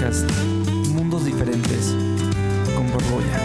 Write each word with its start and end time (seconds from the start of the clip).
Mundos 0.00 1.26
Diferentes 1.26 1.94
con 2.74 2.90
Borbolla. 2.90 3.38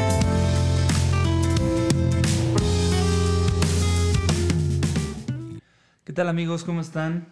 ¿Qué 6.06 6.14
tal 6.14 6.30
amigos? 6.30 6.64
¿Cómo 6.64 6.80
están? 6.80 7.28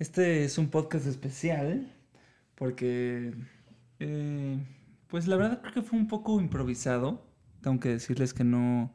Este 0.00 0.42
es 0.42 0.58
un 0.58 0.70
podcast 0.70 1.06
especial 1.06 1.94
porque, 2.56 3.32
eh, 4.00 4.58
pues 5.06 5.28
la 5.28 5.36
verdad 5.36 5.60
creo 5.60 5.74
que 5.74 5.82
fue 5.82 5.96
un 5.96 6.08
poco 6.08 6.40
improvisado. 6.40 7.24
Tengo 7.60 7.78
que 7.78 7.90
decirles 7.90 8.34
que 8.34 8.42
no, 8.42 8.92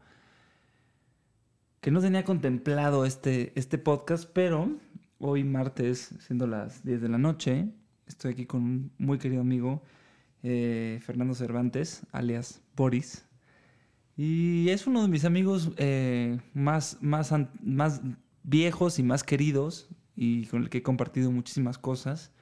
que 1.80 1.90
no 1.90 2.02
tenía 2.02 2.26
contemplado 2.26 3.06
este, 3.06 3.54
este 3.58 3.78
podcast, 3.78 4.30
pero 4.34 4.78
hoy 5.20 5.46
martes, 5.46 6.16
siendo 6.20 6.48
las 6.48 6.84
10 6.84 7.02
de 7.02 7.08
la 7.08 7.18
noche, 7.18 7.70
estoy 8.10 8.34
aquí 8.34 8.46
con 8.46 8.62
un 8.62 8.92
muy 8.98 9.18
querido 9.18 9.42
amigo, 9.42 9.82
eh, 10.44 11.00
Fernando 11.02 11.34
Cervantes, 11.36 12.02
alias 12.12 12.62
Boris. 12.76 13.26
Y 14.18 14.68
es 14.70 14.88
uno 14.88 15.02
de 15.02 15.08
mis 15.08 15.24
amigos 15.24 15.72
eh, 15.78 16.40
más, 16.54 16.98
más, 17.00 17.34
más 17.62 18.02
viejos 18.44 19.00
y 19.00 19.04
más 19.04 19.24
queridos 19.24 19.88
y 20.16 20.48
con 20.48 20.64
el 20.64 20.70
que 20.70 20.80
he 20.80 20.84
compartido 20.84 21.32
muchísimas 21.32 21.78
cosas. 21.78 22.34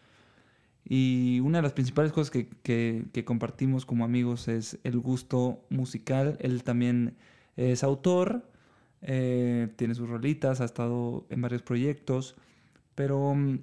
Y 0.90 1.41
una 1.41 1.59
de 1.59 1.63
las 1.63 1.73
principales 1.73 2.13
cosas 2.13 2.31
que, 2.31 2.49
que, 2.63 3.26
compartimos 3.26 3.85
como 3.85 4.05
amigos 4.05 4.48
es 4.48 4.79
el 4.84 4.98
gusto 4.98 5.65
musical. 5.70 6.38
Él 6.40 6.63
también 6.63 7.18
es 7.57 7.84
autor, 7.84 8.49
eh, 9.02 9.68
tiene 9.76 9.96
sus 9.96 10.09
rolitas, 10.09 10.62
ha 10.62 10.65
estado 10.65 11.27
en 11.29 11.41
varios 11.41 11.62
proyectos, 11.62 12.35
pero 12.96 13.35
mm, 13.35 13.59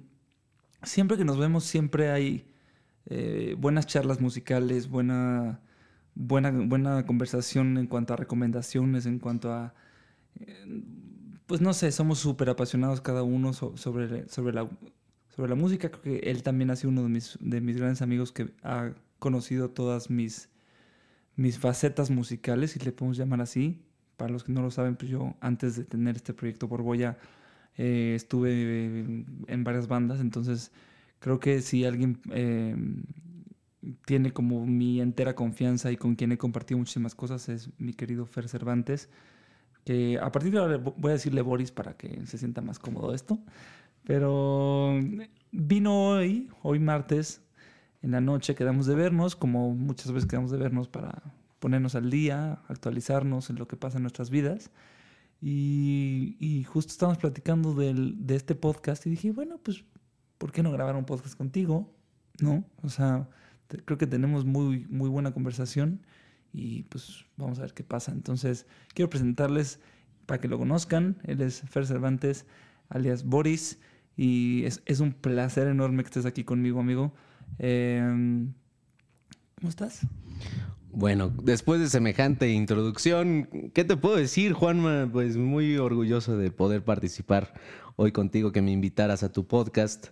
siempre 0.85 1.17
que 1.17 1.25
nos 1.25 1.37
vemos 1.37 1.63
siempre 1.65 2.11
hay 2.11 2.47
eh, 3.07 3.55
buenas 3.57 3.85
charlas 3.85 4.19
musicales, 4.19 4.89
buena, 4.89 5.59
buena, 6.15 6.51
buena 6.51 7.05
conversación 7.05 7.77
en 7.77 7.87
cuanto 7.87 8.13
a 8.13 8.17
recomendaciones, 8.17 9.05
en 9.05 9.19
cuanto 9.19 9.51
a... 9.51 9.73
Eh, 10.39 10.83
pues 11.45 11.61
no 11.61 11.73
sé, 11.73 11.91
somos 11.91 12.19
súper 12.19 12.49
apasionados 12.49 13.01
cada 13.01 13.21
uno 13.21 13.53
sobre, 13.53 14.27
sobre, 14.29 14.53
la, 14.53 14.67
sobre 15.35 15.49
la 15.49 15.55
música. 15.55 15.89
Creo 15.89 16.01
que 16.01 16.31
él 16.31 16.41
también 16.41 16.71
ha 16.71 16.75
sido 16.75 16.89
uno 16.89 17.03
de 17.03 17.09
mis, 17.09 17.37
de 17.39 17.61
mis 17.61 17.77
grandes 17.77 18.01
amigos 18.01 18.31
que 18.31 18.51
ha 18.63 18.93
conocido 19.19 19.69
todas 19.69 20.09
mis, 20.09 20.49
mis 21.35 21.59
facetas 21.59 22.09
musicales, 22.09 22.71
si 22.71 22.79
le 22.79 22.91
podemos 22.91 23.17
llamar 23.17 23.41
así. 23.41 23.81
Para 24.17 24.31
los 24.31 24.43
que 24.43 24.53
no 24.53 24.61
lo 24.61 24.71
saben, 24.71 24.95
pues 24.95 25.11
yo 25.11 25.35
antes 25.41 25.75
de 25.75 25.83
tener 25.83 26.15
este 26.15 26.33
proyecto 26.33 26.67
Borbolla 26.67 27.17
eh, 27.77 28.13
estuve 28.15 29.23
en 29.47 29.63
varias 29.63 29.87
bandas, 29.87 30.19
entonces 30.19 30.71
creo 31.19 31.39
que 31.39 31.61
si 31.61 31.85
alguien 31.85 32.19
eh, 32.31 32.75
tiene 34.05 34.31
como 34.31 34.65
mi 34.65 35.01
entera 35.01 35.35
confianza 35.35 35.91
y 35.91 35.97
con 35.97 36.15
quien 36.15 36.31
he 36.31 36.37
compartido 36.37 36.77
muchísimas 36.77 37.15
cosas 37.15 37.49
es 37.49 37.69
mi 37.77 37.93
querido 37.93 38.25
Fer 38.25 38.47
Cervantes, 38.47 39.09
que 39.83 40.17
a 40.19 40.31
partir 40.31 40.51
de 40.51 40.59
ahora 40.59 40.77
voy 40.77 41.11
a 41.11 41.13
decirle 41.13 41.41
Boris 41.41 41.71
para 41.71 41.95
que 41.95 42.25
se 42.25 42.37
sienta 42.37 42.61
más 42.61 42.79
cómodo 42.79 43.13
esto, 43.13 43.39
pero 44.03 44.99
vino 45.51 46.09
hoy, 46.09 46.49
hoy 46.61 46.79
martes, 46.79 47.41
en 48.01 48.11
la 48.11 48.21
noche 48.21 48.55
quedamos 48.55 48.85
de 48.85 48.95
vernos, 48.95 49.35
como 49.35 49.73
muchas 49.73 50.11
veces 50.11 50.29
quedamos 50.29 50.51
de 50.51 50.57
vernos 50.57 50.87
para 50.87 51.23
ponernos 51.59 51.95
al 51.95 52.11
día, 52.11 52.59
actualizarnos 52.67 53.49
en 53.49 53.55
lo 53.55 53.67
que 53.67 53.77
pasa 53.77 53.97
en 53.97 54.03
nuestras 54.03 54.29
vidas. 54.29 54.69
Y, 55.47 56.65
justo 56.67 56.91
estábamos 56.91 57.19
platicando 57.19 57.75
de 57.75 58.35
este 58.35 58.55
podcast 58.55 59.05
y 59.05 59.11
dije, 59.11 59.31
bueno, 59.31 59.59
pues, 59.61 59.83
¿por 60.39 60.51
qué 60.51 60.63
no 60.63 60.71
grabar 60.71 60.95
un 60.95 61.05
podcast 61.05 61.37
contigo? 61.37 61.93
¿No? 62.39 62.65
O 62.81 62.89
sea, 62.89 63.29
creo 63.67 63.99
que 63.99 64.07
tenemos 64.07 64.43
muy, 64.43 64.87
muy 64.89 65.07
buena 65.07 65.35
conversación 65.35 66.01
y 66.51 66.83
pues 66.83 67.25
vamos 67.37 67.59
a 67.59 67.61
ver 67.61 67.75
qué 67.75 67.83
pasa. 67.83 68.11
Entonces, 68.11 68.65
quiero 68.95 69.07
presentarles 69.11 69.79
para 70.25 70.41
que 70.41 70.47
lo 70.47 70.57
conozcan. 70.57 71.17
Él 71.25 71.39
es 71.41 71.61
Fer 71.61 71.85
Cervantes, 71.85 72.47
alias 72.89 73.23
Boris, 73.23 73.77
y 74.17 74.63
es, 74.63 74.99
un 74.99 75.13
placer 75.13 75.67
enorme 75.67 76.01
que 76.01 76.07
estés 76.07 76.25
aquí 76.25 76.43
conmigo, 76.43 76.79
amigo. 76.79 77.13
Em, 77.59 78.51
¿Cómo 79.59 79.69
estás? 79.69 80.07
Bueno, 80.97 81.33
después 81.43 81.81
de 81.81 81.89
semejante 81.89 82.49
introducción, 82.51 83.49
¿qué 83.73 83.83
te 83.83 83.97
puedo 83.97 84.15
decir, 84.15 84.53
Juanma? 84.53 85.09
Pues 85.11 85.35
muy 85.35 85.75
orgulloso 85.75 86.37
de 86.37 86.51
poder 86.51 86.85
participar 86.85 87.53
hoy 87.97 88.13
contigo, 88.13 88.53
que 88.53 88.61
me 88.61 88.71
invitaras 88.71 89.21
a 89.21 89.29
tu 89.29 89.45
podcast. 89.45 90.07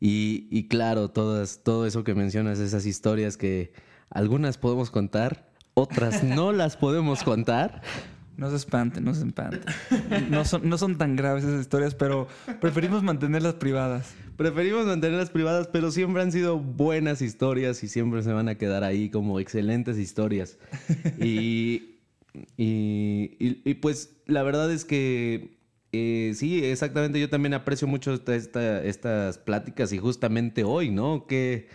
Y, 0.00 0.66
claro, 0.66 1.10
todas, 1.10 1.62
todo 1.62 1.86
eso 1.86 2.02
que 2.02 2.16
mencionas, 2.16 2.58
esas 2.58 2.86
historias 2.86 3.36
que 3.36 3.72
algunas 4.10 4.58
podemos 4.58 4.90
contar, 4.90 5.52
otras 5.74 6.24
no 6.24 6.50
las 6.50 6.76
podemos 6.76 7.22
contar, 7.22 7.82
no 8.36 8.50
se 8.50 8.56
espanten, 8.56 9.04
no 9.04 9.14
se 9.14 9.26
espanten. 9.26 9.62
No 10.30 10.44
son, 10.44 10.68
no 10.68 10.76
son 10.78 10.98
tan 10.98 11.16
graves 11.16 11.44
esas 11.44 11.60
historias, 11.60 11.94
pero 11.94 12.28
preferimos 12.60 13.02
mantenerlas 13.02 13.54
privadas. 13.54 14.14
Preferimos 14.36 14.86
mantenerlas 14.86 15.30
privadas, 15.30 15.68
pero 15.68 15.90
siempre 15.90 16.22
han 16.22 16.32
sido 16.32 16.58
buenas 16.58 17.22
historias 17.22 17.82
y 17.82 17.88
siempre 17.88 18.22
se 18.22 18.32
van 18.32 18.48
a 18.48 18.56
quedar 18.56 18.84
ahí 18.84 19.08
como 19.08 19.40
excelentes 19.40 19.98
historias. 19.98 20.58
Y, 21.18 21.96
y, 22.56 23.74
pues 23.74 24.10
la 24.26 24.42
verdad 24.42 24.70
es 24.70 24.84
que 24.84 25.56
eh, 25.92 26.32
sí, 26.34 26.62
exactamente, 26.62 27.18
yo 27.18 27.30
también 27.30 27.54
aprecio 27.54 27.88
mucho 27.88 28.12
estas 28.12 29.38
pláticas 29.38 29.92
y 29.92 29.98
justamente 29.98 30.64
hoy, 30.64 30.90
¿no? 30.90 31.26
Que 31.26 31.68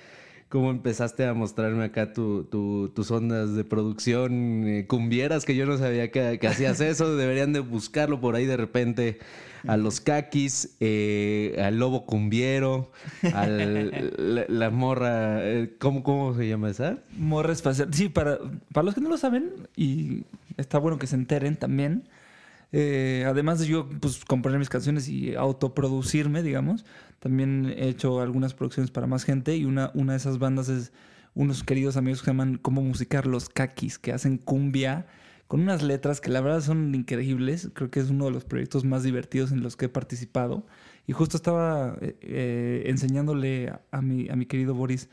cómo 0.52 0.70
empezaste 0.70 1.26
a 1.26 1.34
mostrarme 1.34 1.86
acá 1.86 2.12
tus 2.12 3.10
ondas 3.10 3.56
de 3.56 3.64
producción 3.64 4.68
eh, 4.68 4.86
cumbieras, 4.86 5.46
que 5.46 5.56
yo 5.56 5.66
no 5.66 5.78
sabía 5.78 6.12
que, 6.12 6.40
hacías 6.46 6.82
eso. 6.82 7.16
Deberían 7.16 7.54
de 7.54 7.62
buscarlo 7.62 8.20
por 8.20 8.36
ahí 8.36 8.46
de 8.46 8.58
repente. 8.58 9.20
A 9.68 9.78
los 9.78 10.02
caquis, 10.02 10.76
eh, 10.80 11.56
al 11.64 11.78
lobo 11.78 12.08
cumbiero, 12.08 12.92
a 13.34 13.46
la, 13.46 14.70
morra. 14.72 15.40
Eh, 15.44 15.76
¿cómo, 15.78 16.02
¿Cómo 16.02 16.36
se 16.36 16.48
llama 16.48 16.72
esa? 16.72 16.98
Morra 17.16 17.54
espacial. 17.54 17.94
Sí, 17.94 18.10
para, 18.10 18.40
para 18.74 18.86
los 18.86 18.96
que 18.96 19.02
no 19.02 19.10
lo 19.10 19.18
saben, 19.18 19.52
y 19.76 20.24
está 20.58 20.80
bueno 20.80 20.98
que 20.98 21.06
se 21.06 21.16
enteren 21.16 21.58
también. 21.58 22.10
además 22.74 23.60
de 23.60 23.68
yo 23.68 23.88
pues, 23.88 24.26
componer 24.26 24.58
mis 24.58 24.70
canciones 24.70 25.08
y 25.08 25.36
autoproducirme, 25.36 26.42
digamos, 26.42 26.84
también 27.22 27.72
he 27.78 27.88
hecho 27.88 28.20
algunas 28.20 28.56
producciones 28.56 28.90
para 28.90 29.06
más 29.06 29.26
gente 29.26 29.56
y 29.56 29.66
una, 29.66 29.92
una 29.94 30.14
de 30.14 30.18
esas 30.18 30.40
bandas 30.40 30.70
es 30.70 30.92
unos 31.36 31.64
queridos 31.64 31.96
amigos 31.96 32.20
que 32.20 32.26
se 32.26 32.32
llaman 32.32 32.58
Como 32.58 32.82
Musicar 32.82 33.28
Los 33.28 33.48
Kakis, 33.48 34.00
que 34.00 34.12
hacen 34.12 34.40
cumbia 34.40 35.06
con 35.48 35.62
unas 35.62 35.84
letras 35.84 36.20
que 36.20 36.32
la 36.32 36.42
verdad 36.42 36.62
son 36.62 36.96
increíbles. 36.96 37.70
Creo 37.76 37.92
que 37.92 38.00
es 38.00 38.10
uno 38.10 38.26
de 38.26 38.32
los 38.32 38.44
proyectos 38.44 38.86
más 38.86 39.04
divertidos 39.04 39.52
en 39.52 39.62
los 39.62 39.76
que 39.78 39.86
he 39.86 39.90
participado. 39.90 40.66
Y 41.06 41.14
justo 41.14 41.38
estaba 41.38 41.96
eh, 42.02 42.16
eh, 42.22 42.84
enseñándole 42.88 43.72
a, 43.92 44.02
mi, 44.02 44.28
a 44.28 44.36
mi 44.36 44.48
querido 44.48 44.74
Boris 44.74 45.08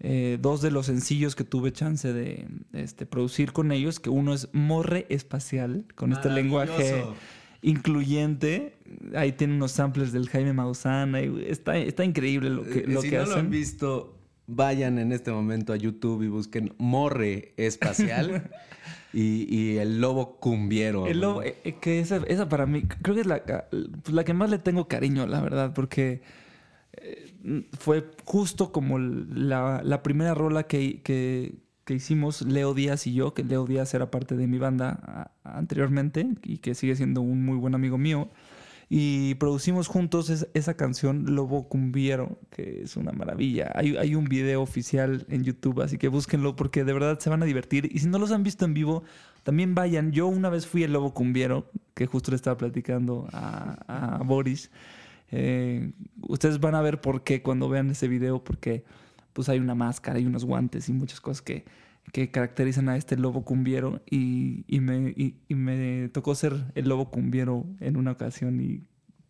eh, 0.00 0.38
dos 0.40 0.62
de 0.62 0.70
los 0.70 0.86
sencillos 0.86 1.36
que 1.36 1.44
tuve 1.44 1.72
chance 1.72 2.10
de 2.10 2.48
este, 2.72 3.04
producir 3.04 3.52
con 3.52 3.70
ellos, 3.70 4.00
que 4.00 4.08
uno 4.08 4.32
es 4.32 4.48
Morre 4.52 5.04
Espacial, 5.10 5.84
con 5.94 6.12
este 6.12 6.30
lenguaje 6.30 7.04
incluyente. 7.64 8.76
Ahí 9.14 9.32
tiene 9.32 9.54
unos 9.54 9.72
samples 9.72 10.12
del 10.12 10.28
Jaime 10.28 10.52
Maussan. 10.52 11.14
Está, 11.14 11.76
está 11.78 12.04
increíble 12.04 12.50
lo 12.50 12.62
que, 12.62 12.86
lo 12.86 13.00
si 13.00 13.10
no 13.10 13.24
lo 13.24 13.36
han 13.36 13.50
visto, 13.50 14.18
vayan 14.46 14.98
en 14.98 15.12
este 15.12 15.32
momento 15.32 15.72
a 15.72 15.76
YouTube 15.76 16.22
y 16.22 16.28
busquen 16.28 16.74
Morre 16.78 17.54
Espacial 17.56 18.50
y, 19.12 19.76
el 19.78 20.00
Lobo 20.00 20.38
Cumbiero. 20.38 21.06
El 21.06 21.20
lobo, 21.20 21.42
eh, 21.42 21.56
eh, 21.64 21.76
que 21.80 22.00
esa, 22.00 22.18
esa, 22.28 22.48
para 22.48 22.66
mí, 22.66 22.82
creo 22.82 23.14
que 23.14 23.22
es 23.22 23.26
la, 23.26 23.42
pues, 23.70 24.12
la 24.12 24.24
que 24.24 24.34
más 24.34 24.50
le 24.50 24.58
tengo 24.58 24.86
cariño, 24.86 25.26
la 25.26 25.40
verdad, 25.40 25.72
porque 25.72 26.20
eh, 26.92 27.32
fue 27.78 28.10
justo 28.24 28.72
como 28.72 28.98
la, 28.98 29.80
la 29.82 30.02
primera 30.02 30.34
rola 30.34 30.64
que, 30.64 31.00
que, 31.02 31.54
que 31.84 31.94
hicimos 31.94 32.42
Leo 32.42 32.74
Díaz 32.74 33.06
y 33.06 33.14
yo, 33.14 33.34
que 33.34 33.44
Leo 33.44 33.66
Díaz 33.66 33.94
era 33.94 34.10
parte 34.10 34.36
de 34.36 34.46
mi 34.46 34.58
banda 34.58 35.30
anteriormente 35.44 36.26
y 36.42 36.58
que 36.58 36.74
sigue 36.74 36.96
siendo 36.96 37.20
un 37.20 37.44
muy 37.44 37.56
buen 37.56 37.74
amigo 37.74 37.98
mío. 37.98 38.30
Y 38.88 39.34
producimos 39.36 39.88
juntos 39.88 40.46
esa 40.52 40.74
canción 40.74 41.34
Lobo 41.34 41.68
Cumbiero, 41.68 42.38
que 42.50 42.82
es 42.82 42.96
una 42.96 43.12
maravilla. 43.12 43.72
Hay, 43.74 43.96
hay, 43.96 44.14
un 44.14 44.26
video 44.26 44.62
oficial 44.62 45.26
en 45.30 45.42
YouTube, 45.42 45.80
así 45.80 45.96
que 45.96 46.08
búsquenlo 46.08 46.54
porque 46.54 46.84
de 46.84 46.92
verdad 46.92 47.18
se 47.18 47.30
van 47.30 47.42
a 47.42 47.46
divertir. 47.46 47.88
Y 47.90 48.00
si 48.00 48.08
no 48.08 48.18
los 48.18 48.30
han 48.30 48.42
visto 48.42 48.64
en 48.64 48.74
vivo, 48.74 49.02
también 49.42 49.74
vayan. 49.74 50.12
Yo 50.12 50.26
una 50.26 50.50
vez 50.50 50.66
fui 50.66 50.82
el 50.82 50.92
Lobo 50.92 51.14
Cumbiero, 51.14 51.70
que 51.94 52.06
justo 52.06 52.30
le 52.30 52.36
estaba 52.36 52.56
platicando 52.56 53.26
a, 53.32 54.20
Boris. 54.24 54.70
Eh, 55.30 55.92
ustedes 56.28 56.60
van 56.60 56.74
a 56.74 56.82
ver 56.82 57.00
por 57.00 57.24
qué 57.24 57.42
cuando 57.42 57.68
vean 57.68 57.90
ese 57.90 58.06
video, 58.06 58.44
porque 58.44 58.84
pues 59.34 59.50
hay 59.50 59.58
una 59.58 59.74
máscara 59.74 60.18
y 60.18 60.24
unos 60.24 60.46
guantes 60.46 60.88
y 60.88 60.94
muchas 60.94 61.20
cosas 61.20 61.42
que, 61.42 61.64
que 62.12 62.30
caracterizan 62.30 62.88
a 62.88 62.96
este 62.96 63.16
lobo 63.16 63.44
cumbiero 63.44 64.00
y, 64.08 64.64
y 64.68 64.80
me, 64.80 65.12
y, 65.16 65.54
me 65.54 66.08
tocó 66.08 66.34
ser 66.34 66.72
el 66.74 66.88
lobo 66.88 67.10
cumbiero 67.10 67.66
en 67.80 67.96
una 67.96 68.12
ocasión 68.12 68.60
y 68.60 68.84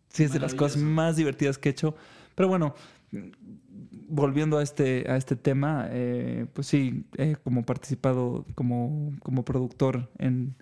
sí 0.09 0.23
es 0.23 0.31
de 0.31 0.39
las 0.39 0.53
cosas 0.53 0.81
más 0.81 1.17
divertidas 1.17 1.57
que 1.57 1.69
he 1.69 1.71
hecho. 1.71 1.95
Pero 2.35 2.47
bueno, 2.47 2.75
volviendo 4.07 4.59
a 4.59 4.63
este, 4.63 5.09
a 5.09 5.17
este 5.17 5.35
tema, 5.35 5.87
eh, 5.89 6.45
pues 6.53 6.67
sí, 6.67 7.05
he 7.17 7.35
como 7.35 7.65
participado 7.65 8.45
como, 8.53 9.13
como 9.23 9.43
productor 9.43 10.11
en, 10.19 10.55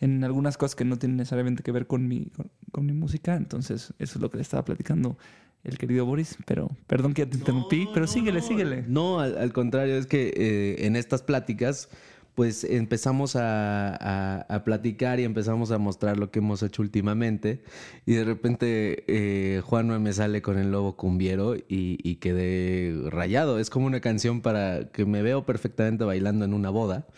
en 0.00 0.24
algunas 0.24 0.56
cosas 0.56 0.76
que 0.76 0.86
no 0.86 0.96
tienen 0.96 1.18
necesariamente 1.18 1.62
que 1.62 1.72
ver 1.72 1.86
con 1.86 2.08
mi, 2.08 2.26
con, 2.26 2.50
con 2.72 2.86
mi 2.86 2.94
música. 2.94 3.36
Entonces, 3.36 3.92
eso 3.98 4.18
es 4.18 4.22
lo 4.22 4.30
que 4.30 4.38
le 4.38 4.42
estaba 4.42 4.64
platicando 4.64 5.18
el 5.64 5.78
querido 5.78 6.04
Boris. 6.06 6.36
Pero 6.46 6.70
perdón 6.86 7.14
que 7.14 7.26
te 7.26 7.36
interrumpí, 7.38 7.88
pero 7.92 8.06
síguele, 8.06 8.40
síguele. 8.42 8.84
No, 8.86 9.20
al, 9.20 9.36
al 9.38 9.52
contrario, 9.52 9.96
es 9.96 10.06
que 10.06 10.32
eh, 10.36 10.86
en 10.86 10.96
estas 10.96 11.22
pláticas 11.22 11.88
pues 12.34 12.62
empezamos 12.62 13.34
a, 13.34 13.96
a- 13.96 14.42
a 14.42 14.62
platicar 14.62 15.18
y 15.18 15.24
empezamos 15.24 15.72
a 15.72 15.78
mostrar 15.78 16.18
lo 16.18 16.30
que 16.30 16.38
hemos 16.38 16.62
hecho 16.62 16.82
últimamente. 16.82 17.64
Y 18.06 18.12
de 18.14 18.22
repente 18.24 19.02
eh, 19.08 19.60
Juanma 19.64 19.98
me 19.98 20.12
sale 20.12 20.40
con 20.40 20.56
el 20.56 20.70
lobo 20.70 20.94
cumbiero 20.96 21.56
y, 21.56 21.64
y 21.68 22.16
quedé 22.16 22.94
rayado. 23.10 23.58
Es 23.58 23.70
como 23.70 23.86
una 23.86 24.00
canción 24.00 24.40
para 24.40 24.88
que 24.92 25.04
me 25.04 25.20
veo 25.22 25.44
perfectamente 25.46 26.04
bailando 26.04 26.44
en 26.44 26.54
una 26.54 26.70
boda. 26.70 27.08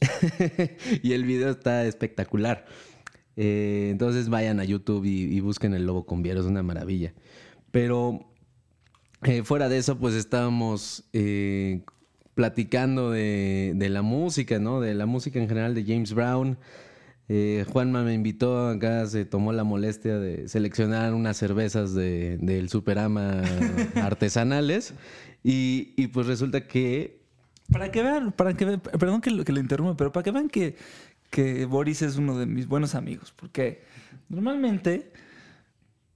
y 1.02 1.12
el 1.12 1.24
video 1.24 1.50
está 1.50 1.84
espectacular. 1.86 2.64
Eh, 3.36 3.88
entonces 3.90 4.28
vayan 4.30 4.60
a 4.60 4.64
YouTube 4.64 5.04
y, 5.04 5.24
y 5.24 5.40
busquen 5.40 5.74
el 5.74 5.84
lobo 5.86 6.06
cumbiero, 6.06 6.40
es 6.40 6.46
una 6.46 6.62
maravilla. 6.62 7.12
Pero 7.74 8.20
eh, 9.24 9.42
fuera 9.42 9.68
de 9.68 9.78
eso, 9.78 9.98
pues 9.98 10.14
estábamos 10.14 11.02
eh, 11.12 11.82
platicando 12.36 13.10
de, 13.10 13.72
de 13.74 13.88
la 13.88 14.02
música, 14.02 14.60
¿no? 14.60 14.80
De 14.80 14.94
la 14.94 15.06
música 15.06 15.40
en 15.40 15.48
general 15.48 15.74
de 15.74 15.82
James 15.84 16.14
Brown. 16.14 16.56
Eh, 17.28 17.64
Juanma 17.72 18.04
me 18.04 18.14
invitó 18.14 18.68
acá, 18.68 19.04
se 19.06 19.24
tomó 19.24 19.52
la 19.52 19.64
molestia 19.64 20.18
de 20.20 20.46
seleccionar 20.46 21.14
unas 21.14 21.36
cervezas 21.36 21.94
de, 21.94 22.38
del 22.38 22.68
Superama 22.68 23.42
artesanales. 23.96 24.94
Y, 25.42 25.94
y 25.96 26.06
pues 26.06 26.28
resulta 26.28 26.68
que 26.68 27.22
Para 27.72 27.90
que 27.90 28.02
vean, 28.04 28.30
para 28.30 28.54
que 28.54 28.66
vean, 28.66 28.80
perdón 28.80 29.20
que, 29.20 29.32
lo- 29.32 29.44
que 29.44 29.50
le 29.52 29.58
interrumpa, 29.60 29.96
pero 29.96 30.12
para 30.12 30.22
que 30.22 30.30
vean 30.30 30.48
que, 30.48 30.76
que 31.30 31.64
Boris 31.64 32.02
es 32.02 32.18
uno 32.18 32.38
de 32.38 32.46
mis 32.46 32.68
buenos 32.68 32.94
amigos. 32.94 33.32
Porque 33.34 33.82
normalmente, 34.28 35.10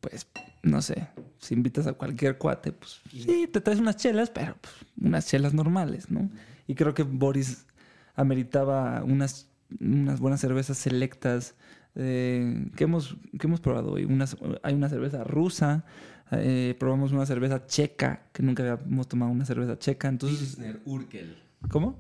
pues, 0.01 0.25
no 0.69 0.83
sé, 0.83 1.09
si 1.39 1.55
invitas 1.55 1.87
a 1.87 1.95
cualquier 1.95 2.39
cuate, 2.39 2.73
pues 2.73 3.01
sí, 3.11 3.49
te 3.51 3.61
traes 3.61 3.81
unas 3.81 3.97
chelas, 3.97 4.31
pero 4.31 4.57
pues, 4.61 4.75
unas 5.01 5.27
chelas 5.27 5.55
normales, 5.55 6.11
¿no? 6.11 6.31
Y 6.67 6.75
creo 6.75 6.95
que 6.95 7.03
Boris 7.03 7.67
ameritaba 8.15 9.03
unas, 9.05 9.49
unas 9.81 10.21
buenas 10.21 10.41
cervezas 10.41 10.77
selectas 10.77 11.55
eh, 11.95 12.71
que, 12.77 12.85
hemos, 12.85 13.17
que 13.39 13.47
hemos 13.47 13.61
probado 13.61 13.93
hoy. 13.93 14.05
Unas, 14.05 14.37
hay 14.63 14.75
una 14.75 14.89
cerveza 14.89 15.25
rusa, 15.25 15.85
eh, 16.33 16.77
probamos 16.79 17.13
una 17.13 17.27
cerveza 17.27 17.67
checa, 17.67 18.25
que 18.33 18.43
nunca 18.43 18.73
habíamos 18.73 19.09
tomado 19.09 19.33
una 19.33 19.45
cerveza 19.45 19.79
checa. 19.79 20.09
Entonces, 20.09 20.39
Pilsner 20.39 20.81
Urkel. 20.85 21.39
¿cómo? 21.71 21.97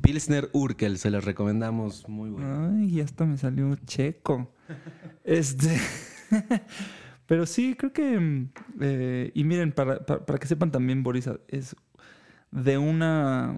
Pilsner 0.00 0.50
Urkel, 0.52 0.98
se 0.98 1.10
los 1.10 1.24
recomendamos 1.24 2.08
muy 2.08 2.30
bueno. 2.30 2.72
Ay, 2.78 3.00
hasta 3.00 3.24
me 3.24 3.36
salió 3.38 3.74
checo. 3.86 4.52
Este. 5.24 5.80
Pero 7.26 7.46
sí, 7.46 7.74
creo 7.74 7.92
que. 7.92 8.18
mm, 8.18 8.50
eh, 8.80 9.32
y 9.34 9.44
miren, 9.44 9.72
para, 9.72 10.04
para, 10.04 10.24
para 10.24 10.38
que 10.38 10.46
sepan 10.46 10.70
también, 10.70 11.02
Boris, 11.02 11.28
es 11.48 11.76
de 12.50 12.78
una. 12.78 13.56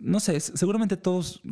No 0.00 0.20
sé, 0.20 0.40
seguramente 0.40 0.96
todos 0.96 1.42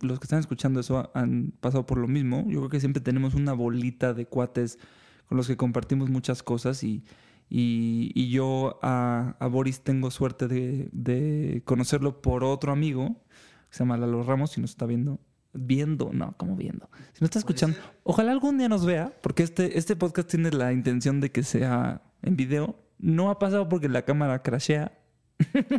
los 0.00 0.18
que 0.18 0.24
están 0.24 0.40
escuchando 0.40 0.80
eso 0.80 1.10
han 1.14 1.52
pasado 1.60 1.86
por 1.86 1.98
lo 1.98 2.08
mismo. 2.08 2.44
Yo 2.48 2.60
creo 2.60 2.70
que 2.70 2.80
siempre 2.80 3.02
tenemos 3.02 3.34
una 3.34 3.52
bolita 3.52 4.14
de 4.14 4.26
cuates 4.26 4.78
con 5.26 5.36
los 5.36 5.46
que 5.46 5.56
compartimos 5.56 6.10
muchas 6.10 6.42
cosas 6.42 6.82
y. 6.84 7.04
Y, 7.50 8.10
y 8.14 8.30
yo 8.30 8.78
a, 8.82 9.36
a 9.38 9.46
Boris 9.48 9.82
tengo 9.82 10.10
suerte 10.10 10.48
de, 10.48 10.88
de 10.92 11.62
conocerlo 11.66 12.22
por 12.22 12.42
otro 12.42 12.72
amigo 12.72 13.22
que 13.68 13.76
se 13.76 13.80
llama 13.80 13.98
Lalo 13.98 14.22
Ramos, 14.22 14.52
si 14.52 14.62
nos 14.62 14.70
está 14.70 14.86
viendo. 14.86 15.20
Viendo, 15.54 16.10
no, 16.12 16.34
¿cómo 16.36 16.56
viendo? 16.56 16.88
Si 17.12 17.20
nos 17.20 17.28
está 17.28 17.38
escuchando, 17.38 17.76
ojalá 18.02 18.32
algún 18.32 18.58
día 18.58 18.68
nos 18.68 18.84
vea, 18.84 19.12
porque 19.22 19.42
este, 19.44 19.78
este 19.78 19.94
podcast 19.96 20.28
tiene 20.28 20.50
la 20.50 20.72
intención 20.72 21.20
de 21.20 21.30
que 21.30 21.42
sea 21.44 22.02
en 22.22 22.36
video. 22.36 22.76
No 22.98 23.30
ha 23.30 23.38
pasado 23.38 23.68
porque 23.68 23.88
la 23.88 24.02
cámara 24.02 24.42
crashea. 24.42 24.92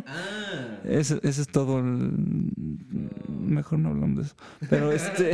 Ah, 0.06 0.78
Eso, 0.84 1.18
eso 1.22 1.42
es 1.42 1.48
todo. 1.48 1.78
el- 1.80 2.12
Mejor 3.28 3.78
no 3.78 3.90
hablamos 3.90 4.16
de 4.16 4.22
eso. 4.24 4.34
Pero 4.70 4.92
este. 4.92 5.32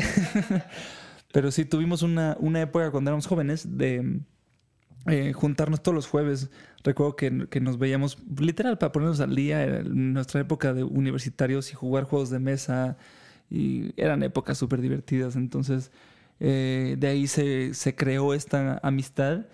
Pero 1.32 1.50
sí, 1.50 1.64
tuvimos 1.64 2.02
una, 2.02 2.36
una 2.40 2.60
época 2.60 2.90
cuando 2.90 3.10
éramos 3.10 3.26
jóvenes 3.26 3.78
de 3.78 4.20
eh, 5.06 5.32
juntarnos 5.32 5.82
todos 5.82 5.94
los 5.94 6.06
jueves. 6.06 6.50
Recuerdo 6.84 7.16
que, 7.16 7.46
que 7.48 7.60
nos 7.60 7.78
veíamos 7.78 8.18
literal 8.38 8.76
para 8.78 8.92
ponernos 8.92 9.20
al 9.20 9.34
día 9.34 9.64
en 9.64 10.12
nuestra 10.12 10.40
época 10.40 10.74
de 10.74 10.84
universitarios 10.84 11.70
y 11.70 11.74
jugar 11.74 12.04
juegos 12.04 12.28
de 12.30 12.38
mesa. 12.38 12.98
Y 13.54 13.92
eran 14.00 14.22
épocas 14.22 14.56
súper 14.56 14.80
divertidas. 14.80 15.36
Entonces, 15.36 15.90
eh, 16.40 16.96
de 16.98 17.06
ahí 17.08 17.26
se, 17.26 17.74
se 17.74 17.94
creó 17.94 18.32
esta 18.34 18.80
amistad. 18.82 19.46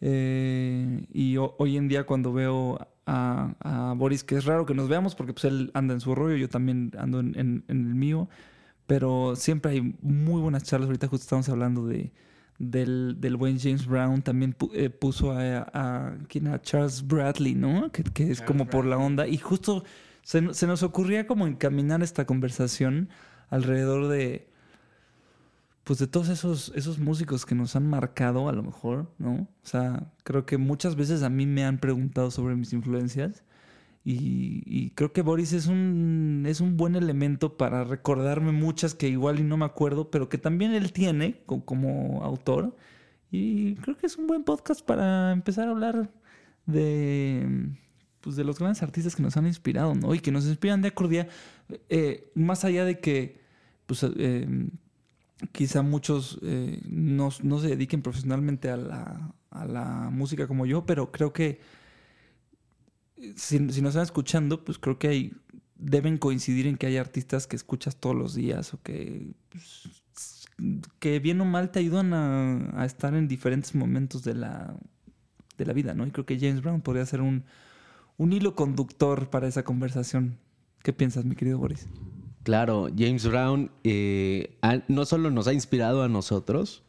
Eh, 0.00 1.06
y 1.12 1.36
ho- 1.36 1.54
hoy 1.58 1.76
en 1.76 1.88
día 1.88 2.04
cuando 2.04 2.32
veo 2.32 2.78
a, 3.06 3.54
a 3.60 3.94
Boris, 3.94 4.24
que 4.24 4.36
es 4.36 4.44
raro 4.44 4.64
que 4.66 4.74
nos 4.74 4.88
veamos 4.88 5.14
porque 5.14 5.32
pues 5.32 5.44
él 5.44 5.70
anda 5.74 5.94
en 5.94 6.00
su 6.00 6.14
rollo, 6.14 6.36
yo 6.36 6.48
también 6.48 6.92
ando 6.96 7.20
en, 7.20 7.38
en- 7.38 7.64
en 7.68 7.86
el 7.88 7.94
mío, 7.94 8.28
pero 8.86 9.34
siempre 9.36 9.72
hay 9.72 9.94
muy 10.00 10.40
buenas 10.40 10.62
charlas. 10.64 10.86
Ahorita 10.88 11.08
justo 11.08 11.24
estamos 11.24 11.48
hablando 11.48 11.86
de, 11.86 12.12
del, 12.58 13.16
del 13.20 13.36
buen 13.36 13.58
James 13.58 13.86
Brown, 13.86 14.22
también 14.22 14.54
eh, 14.74 14.90
puso 14.90 15.32
a, 15.32 15.66
a, 15.74 16.14
¿quién 16.28 16.46
era? 16.46 16.62
Charles 16.62 17.06
Bradley, 17.06 17.54
¿no? 17.54 17.90
Que, 17.92 18.02
que 18.04 18.30
es 18.30 18.38
Charles 18.38 18.42
como 18.42 18.66
por 18.70 18.86
la 18.86 18.96
onda. 18.96 19.26
Y 19.26 19.36
justo 19.38 19.84
se, 20.22 20.54
se 20.54 20.66
nos 20.66 20.82
ocurría 20.82 21.26
como 21.26 21.46
encaminar 21.46 22.02
esta 22.02 22.24
conversación 22.26 23.08
alrededor 23.50 24.08
de 24.08 24.48
pues 25.84 25.98
de 25.98 26.06
todos 26.06 26.28
esos, 26.28 26.72
esos 26.76 26.98
músicos 26.98 27.44
que 27.44 27.54
nos 27.56 27.74
han 27.74 27.88
marcado 27.88 28.48
a 28.48 28.52
lo 28.52 28.62
mejor, 28.62 29.10
¿no? 29.18 29.32
O 29.32 29.48
sea, 29.66 30.12
creo 30.22 30.46
que 30.46 30.56
muchas 30.56 30.94
veces 30.94 31.22
a 31.22 31.30
mí 31.30 31.46
me 31.46 31.64
han 31.64 31.78
preguntado 31.78 32.30
sobre 32.30 32.54
mis 32.54 32.72
influencias 32.72 33.42
y, 34.04 34.62
y 34.66 34.90
creo 34.90 35.12
que 35.12 35.22
Boris 35.22 35.52
es 35.52 35.66
un, 35.66 36.44
es 36.46 36.60
un 36.60 36.76
buen 36.76 36.94
elemento 36.94 37.56
para 37.56 37.82
recordarme 37.82 38.52
muchas 38.52 38.94
que 38.94 39.08
igual 39.08 39.40
y 39.40 39.42
no 39.42 39.56
me 39.56 39.64
acuerdo, 39.64 40.10
pero 40.12 40.28
que 40.28 40.38
también 40.38 40.72
él 40.72 40.92
tiene 40.92 41.42
co- 41.46 41.64
como 41.64 42.22
autor. 42.22 42.76
Y 43.32 43.74
creo 43.76 43.96
que 43.96 44.06
es 44.06 44.16
un 44.16 44.26
buen 44.28 44.44
podcast 44.44 44.84
para 44.84 45.32
empezar 45.32 45.66
a 45.66 45.72
hablar 45.72 46.10
de, 46.66 47.68
pues, 48.20 48.36
de 48.36 48.44
los 48.44 48.58
grandes 48.58 48.82
artistas 48.82 49.16
que 49.16 49.22
nos 49.22 49.36
han 49.36 49.46
inspirado, 49.46 49.94
¿no? 49.94 50.14
Y 50.14 50.20
que 50.20 50.30
nos 50.30 50.46
inspiran 50.46 50.82
día 50.82 50.94
por 50.94 51.08
día, 51.08 51.28
eh, 51.88 52.30
más 52.34 52.64
allá 52.64 52.84
de 52.84 53.00
que, 53.00 53.39
pues, 53.90 54.06
eh, 54.16 54.46
quizá 55.50 55.82
muchos 55.82 56.38
eh, 56.42 56.80
no, 56.88 57.32
se 57.32 57.66
dediquen 57.66 58.02
profesionalmente 58.02 58.70
a 58.70 58.76
la, 58.76 59.34
a 59.50 59.64
la 59.64 60.10
música 60.12 60.46
como 60.46 60.64
yo, 60.64 60.86
pero 60.86 61.10
creo 61.10 61.32
que 61.32 61.58
eh, 63.16 63.32
si, 63.34 63.58
si 63.72 63.82
nos 63.82 63.90
están 63.90 64.04
escuchando, 64.04 64.64
pues 64.64 64.78
creo 64.78 65.00
que 65.00 65.08
hay, 65.08 65.32
deben 65.74 66.18
coincidir 66.18 66.68
en 66.68 66.76
que 66.76 66.86
hay 66.86 66.98
artistas 66.98 67.48
que 67.48 67.56
escuchas 67.56 67.96
todos 67.96 68.14
los 68.14 68.36
días 68.36 68.74
o 68.74 68.80
que, 68.80 69.34
pues, 69.48 69.88
que 71.00 71.18
bien 71.18 71.40
o 71.40 71.44
mal 71.44 71.72
te 71.72 71.80
ayudan 71.80 72.14
a, 72.14 72.80
a 72.80 72.84
estar 72.84 73.16
en 73.16 73.26
diferentes 73.26 73.74
momentos 73.74 74.22
de 74.22 74.34
la, 74.34 74.76
de 75.58 75.66
la 75.66 75.72
vida, 75.72 75.94
¿no? 75.94 76.06
Y 76.06 76.12
creo 76.12 76.26
que 76.26 76.38
James 76.38 76.62
Brown 76.62 76.80
podría 76.80 77.04
ser 77.06 77.22
un, 77.22 77.42
un 78.18 78.32
hilo 78.32 78.54
conductor 78.54 79.30
para 79.30 79.48
esa 79.48 79.64
conversación. 79.64 80.38
¿Qué 80.84 80.92
piensas, 80.92 81.24
mi 81.24 81.34
querido 81.34 81.58
Boris? 81.58 81.88
Claro, 82.42 82.88
James 82.96 83.26
Brown 83.26 83.70
eh, 83.84 84.58
no 84.88 85.04
solo 85.04 85.30
nos 85.30 85.46
ha 85.46 85.52
inspirado 85.52 86.02
a 86.02 86.08
nosotros, 86.08 86.82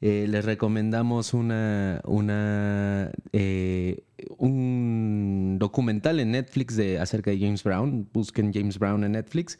eh, 0.00 0.26
les 0.28 0.44
recomendamos 0.44 1.34
una, 1.34 2.00
una, 2.04 3.10
eh, 3.32 4.04
un 4.38 5.56
documental 5.58 6.20
en 6.20 6.32
Netflix 6.32 6.76
de, 6.76 6.98
acerca 6.98 7.30
de 7.30 7.38
James 7.38 7.62
Brown. 7.64 8.08
Busquen 8.12 8.52
James 8.52 8.78
Brown 8.78 9.02
en 9.04 9.12
Netflix 9.12 9.58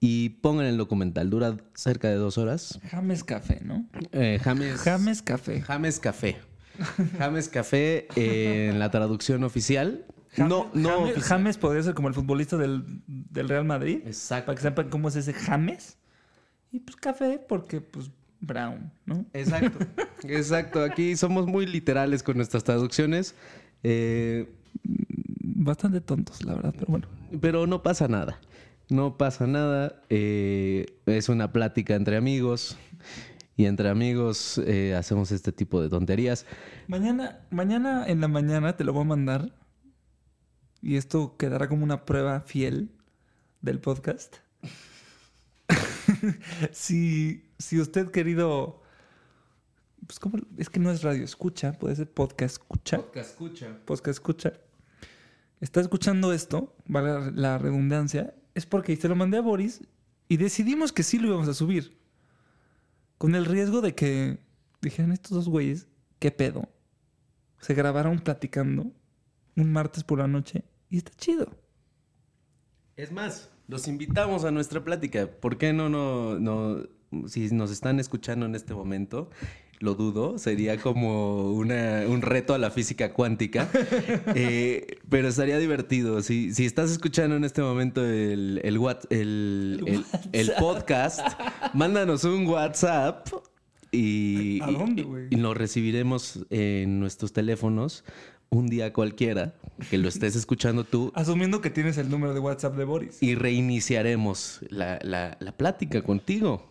y 0.00 0.30
pongan 0.30 0.66
el 0.66 0.76
documental. 0.76 1.30
Dura 1.30 1.56
cerca 1.74 2.08
de 2.08 2.16
dos 2.16 2.38
horas. 2.38 2.80
James 2.90 3.22
Café, 3.22 3.60
¿no? 3.62 3.86
Eh, 4.12 4.38
James, 4.42 4.80
James 4.80 5.22
Café. 5.22 5.60
James 5.62 5.98
Café. 6.00 6.36
James 7.18 7.48
Café 7.48 8.08
eh, 8.16 8.70
en 8.70 8.78
la 8.78 8.90
traducción 8.90 9.44
oficial. 9.44 10.04
No, 10.36 10.70
no 10.74 11.06
James, 11.20 11.58
podría 11.58 11.82
ser 11.82 11.94
como 11.94 12.08
el 12.08 12.14
futbolista 12.14 12.56
del, 12.56 13.02
del 13.06 13.48
Real 13.48 13.64
Madrid. 13.64 14.00
Exacto. 14.04 14.46
Para 14.46 14.56
que 14.56 14.62
sepan 14.62 14.88
cómo 14.88 15.08
es 15.08 15.16
ese 15.16 15.32
James. 15.32 15.98
Y 16.72 16.80
pues 16.80 16.96
café, 16.96 17.40
porque 17.48 17.80
pues 17.80 18.10
Brown, 18.40 18.92
¿no? 19.04 19.26
Exacto, 19.32 19.78
exacto. 20.24 20.82
Aquí 20.82 21.16
somos 21.16 21.46
muy 21.46 21.66
literales 21.66 22.22
con 22.22 22.36
nuestras 22.36 22.64
traducciones, 22.64 23.34
eh, 23.82 24.48
Bastante 25.42 26.00
tontos, 26.00 26.44
la 26.44 26.54
verdad, 26.54 26.72
pero 26.72 26.86
bueno. 26.88 27.08
pero 27.40 27.66
no 27.66 27.82
pasa 27.82 28.08
nada. 28.08 28.40
No 28.88 29.18
pasa 29.18 29.46
nada. 29.46 30.00
eh, 30.08 30.86
es 31.06 31.28
una 31.28 31.52
plática 31.52 31.94
entre 31.94 32.16
amigos 32.16 32.78
y 33.56 33.66
entre 33.66 33.90
amigos 33.90 34.58
eh, 34.64 34.94
hacemos 34.94 35.32
este 35.32 35.52
tipo 35.52 35.82
de 35.82 35.90
tonterías. 35.90 36.46
Mañana, 36.88 37.40
mañana 37.50 38.04
en 38.06 38.20
la 38.20 38.28
mañana 38.28 38.76
te 38.76 38.84
lo 38.84 38.92
voy 38.92 39.02
a 39.02 39.06
mandar. 39.06 39.52
Y 40.82 40.96
esto 40.96 41.36
quedará 41.36 41.68
como 41.68 41.84
una 41.84 42.04
prueba 42.04 42.40
fiel 42.40 42.90
del 43.60 43.80
podcast. 43.80 44.36
si, 46.72 47.50
si 47.58 47.80
usted, 47.80 48.10
querido, 48.10 48.82
pues 50.06 50.18
como 50.18 50.38
es 50.56 50.70
que 50.70 50.80
no 50.80 50.90
es 50.90 51.02
radio 51.02 51.24
escucha, 51.24 51.72
puede 51.72 51.96
ser 51.96 52.10
podcast 52.10 52.56
escucha. 52.56 52.96
Podcast 52.98 53.30
escucha. 53.30 53.78
Podcast 53.84 54.08
escucha. 54.08 54.52
Está 55.60 55.80
escuchando 55.80 56.32
esto, 56.32 56.74
vale 56.86 57.32
la 57.32 57.58
redundancia, 57.58 58.34
es 58.54 58.64
porque 58.64 58.96
se 58.96 59.08
lo 59.08 59.16
mandé 59.16 59.36
a 59.36 59.42
Boris 59.42 59.82
y 60.26 60.38
decidimos 60.38 60.92
que 60.92 61.02
sí 61.02 61.18
lo 61.18 61.28
íbamos 61.28 61.48
a 61.48 61.54
subir. 61.54 61.98
Con 63.18 63.34
el 63.34 63.44
riesgo 63.44 63.82
de 63.82 63.94
que 63.94 64.38
dijeran 64.80 65.12
estos 65.12 65.32
dos 65.32 65.48
güeyes, 65.48 65.86
¿qué 66.18 66.30
pedo? 66.30 66.70
Se 67.60 67.74
grabaron 67.74 68.20
platicando 68.20 68.90
un 69.56 69.72
martes 69.72 70.02
por 70.02 70.20
la 70.20 70.26
noche 70.26 70.64
y 70.90 70.98
está 70.98 71.12
chido. 71.16 71.48
Es 72.96 73.12
más, 73.12 73.50
los 73.68 73.88
invitamos 73.88 74.44
a 74.44 74.50
nuestra 74.50 74.84
plática. 74.84 75.26
¿Por 75.28 75.56
qué 75.56 75.72
no, 75.72 75.88
no, 75.88 76.38
no, 76.38 76.82
si 77.28 77.48
nos 77.50 77.70
están 77.70 77.98
escuchando 78.00 78.44
en 78.46 78.54
este 78.54 78.74
momento, 78.74 79.30
lo 79.78 79.94
dudo, 79.94 80.36
sería 80.38 80.76
como 80.78 81.52
una, 81.52 82.02
un 82.06 82.20
reto 82.20 82.52
a 82.52 82.58
la 82.58 82.70
física 82.70 83.14
cuántica, 83.14 83.70
eh, 84.34 84.98
pero 85.08 85.28
estaría 85.28 85.56
divertido. 85.58 86.22
Si, 86.22 86.52
si 86.52 86.66
estás 86.66 86.90
escuchando 86.90 87.36
en 87.36 87.44
este 87.44 87.62
momento 87.62 88.04
el, 88.04 88.60
el, 88.62 88.76
what- 88.78 89.06
el, 89.08 89.82
el- 89.86 90.04
el 90.32 90.52
podcast, 90.58 91.20
mándanos 91.72 92.24
un 92.24 92.46
WhatsApp 92.46 93.28
y, 93.92 94.60
¿A 94.62 94.66
dónde, 94.70 95.02
güey? 95.04 95.28
y 95.30 95.36
lo 95.36 95.54
recibiremos 95.54 96.44
en 96.50 97.00
nuestros 97.00 97.32
teléfonos 97.32 98.04
un 98.50 98.66
día 98.68 98.92
cualquiera, 98.92 99.54
que 99.88 99.96
lo 99.98 100.08
estés 100.08 100.36
escuchando 100.36 100.84
tú. 100.84 101.12
Asumiendo 101.16 101.60
que 101.60 101.70
tienes 101.70 101.96
el 101.98 102.10
número 102.10 102.34
de 102.34 102.40
WhatsApp 102.40 102.76
de 102.76 102.84
Boris. 102.84 103.22
Y 103.22 103.34
reiniciaremos 103.34 104.60
la, 104.68 104.98
la- 105.02 105.36
la 105.40 105.52
plática 105.52 106.02
contigo. 106.02 106.68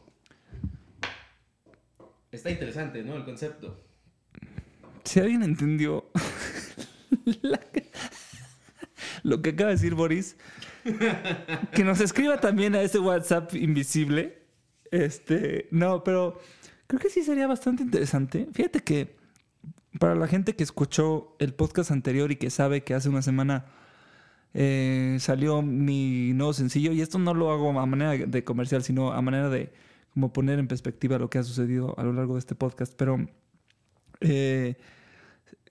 Está 2.32 2.52
interesante, 2.52 3.04
¿no? 3.04 3.16
El 3.16 3.26
concepto. 3.26 3.84
Si 5.04 5.20
alguien 5.20 5.42
entendió 5.42 6.06
la- 7.42 7.60
lo 9.24 9.42
que 9.42 9.50
acaba 9.52 9.70
de 9.70 9.76
decir 9.76 9.96
Boris, 9.96 10.36
que 11.74 11.84
nos 11.84 12.00
escriba 12.02 12.40
también 12.40 12.76
a 12.76 12.82
ese 12.82 13.00
WhatsApp 13.00 13.54
invisible. 13.56 14.38
Este, 14.92 15.68
no, 15.72 16.04
pero 16.04 16.40
creo 16.88 17.00
que 17.00 17.10
sí 17.10 17.24
sería 17.24 17.48
bastante 17.48 17.84
interesante. 17.84 18.48
Fíjate 18.54 18.80
que 18.82 19.16
para 20.00 20.16
la 20.16 20.28
gente 20.28 20.56
que 20.56 20.64
escuchó 20.64 21.36
el 21.40 21.54
podcast 21.54 21.92
anterior 21.92 22.32
y 22.32 22.38
que 22.38 22.50
sabe 22.50 22.84
que 22.84 22.94
hace 22.94 23.10
una 23.10 23.22
semana 23.22 23.66
eh, 24.54 25.18
salió 25.20 25.62
mi 25.62 26.34
nuevo 26.34 26.54
sencillo, 26.54 26.92
y 26.94 27.02
esto 27.02 27.20
no 27.20 27.34
lo 27.34 27.52
hago 27.52 27.78
a 27.80 27.86
manera 27.86 28.26
de 28.26 28.44
comercial, 28.44 28.82
sino 28.84 29.12
a 29.12 29.22
manera 29.22 29.50
de 29.50 29.72
como 30.14 30.34
poner 30.34 30.58
en 30.58 30.68
perspectiva 30.68 31.20
lo 31.20 31.30
que 31.30 31.38
ha 31.38 31.44
sucedido 31.44 31.94
a 32.00 32.04
lo 32.04 32.14
largo 32.14 32.34
de 32.34 32.40
este 32.40 32.56
podcast, 32.56 32.94
pero 32.96 33.28
eh, 34.22 34.76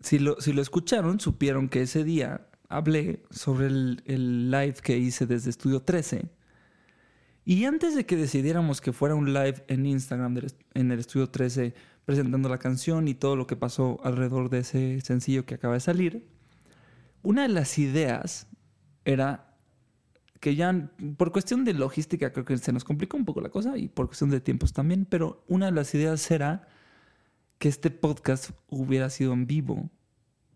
si, 0.00 0.18
lo, 0.18 0.40
si 0.40 0.52
lo 0.52 0.62
escucharon, 0.62 1.18
supieron 1.18 1.68
que 1.68 1.82
ese 1.82 2.04
día 2.04 2.46
hablé 2.68 3.22
sobre 3.30 3.66
el, 3.66 4.02
el 4.04 4.50
live 4.50 4.76
que 4.82 4.98
hice 4.98 5.26
desde 5.26 5.50
Estudio 5.50 5.80
13. 5.80 6.30
Y 7.44 7.64
antes 7.64 7.96
de 7.96 8.04
que 8.04 8.16
decidiéramos 8.16 8.82
que 8.82 8.92
fuera 8.92 9.14
un 9.14 9.32
live 9.32 9.64
en 9.68 9.86
Instagram 9.86 10.38
en 10.74 10.92
el 10.92 10.98
Estudio 10.98 11.30
13 11.30 11.74
presentando 12.08 12.48
la 12.48 12.56
canción 12.56 13.06
y 13.06 13.12
todo 13.12 13.36
lo 13.36 13.46
que 13.46 13.54
pasó 13.54 14.00
alrededor 14.02 14.48
de 14.48 14.60
ese 14.60 14.98
sencillo 15.02 15.44
que 15.44 15.56
acaba 15.56 15.74
de 15.74 15.80
salir, 15.80 16.26
una 17.22 17.42
de 17.42 17.48
las 17.48 17.76
ideas 17.76 18.46
era 19.04 19.54
que 20.40 20.56
ya 20.56 20.90
por 21.18 21.32
cuestión 21.32 21.66
de 21.66 21.74
logística 21.74 22.32
creo 22.32 22.46
que 22.46 22.56
se 22.56 22.72
nos 22.72 22.82
complicó 22.82 23.18
un 23.18 23.26
poco 23.26 23.42
la 23.42 23.50
cosa 23.50 23.76
y 23.76 23.88
por 23.88 24.06
cuestión 24.06 24.30
de 24.30 24.40
tiempos 24.40 24.72
también, 24.72 25.04
pero 25.04 25.44
una 25.48 25.66
de 25.66 25.72
las 25.72 25.94
ideas 25.94 26.30
era 26.30 26.66
que 27.58 27.68
este 27.68 27.90
podcast 27.90 28.52
hubiera 28.70 29.10
sido 29.10 29.34
en 29.34 29.46
vivo 29.46 29.90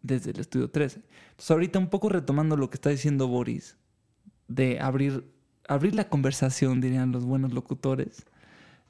desde 0.00 0.30
el 0.30 0.40
estudio 0.40 0.70
13. 0.70 1.02
Entonces 1.32 1.50
ahorita 1.50 1.78
un 1.78 1.90
poco 1.90 2.08
retomando 2.08 2.56
lo 2.56 2.70
que 2.70 2.76
está 2.76 2.88
diciendo 2.88 3.28
Boris, 3.28 3.76
de 4.48 4.80
abrir, 4.80 5.30
abrir 5.68 5.94
la 5.94 6.08
conversación, 6.08 6.80
dirían 6.80 7.12
los 7.12 7.26
buenos 7.26 7.52
locutores, 7.52 8.24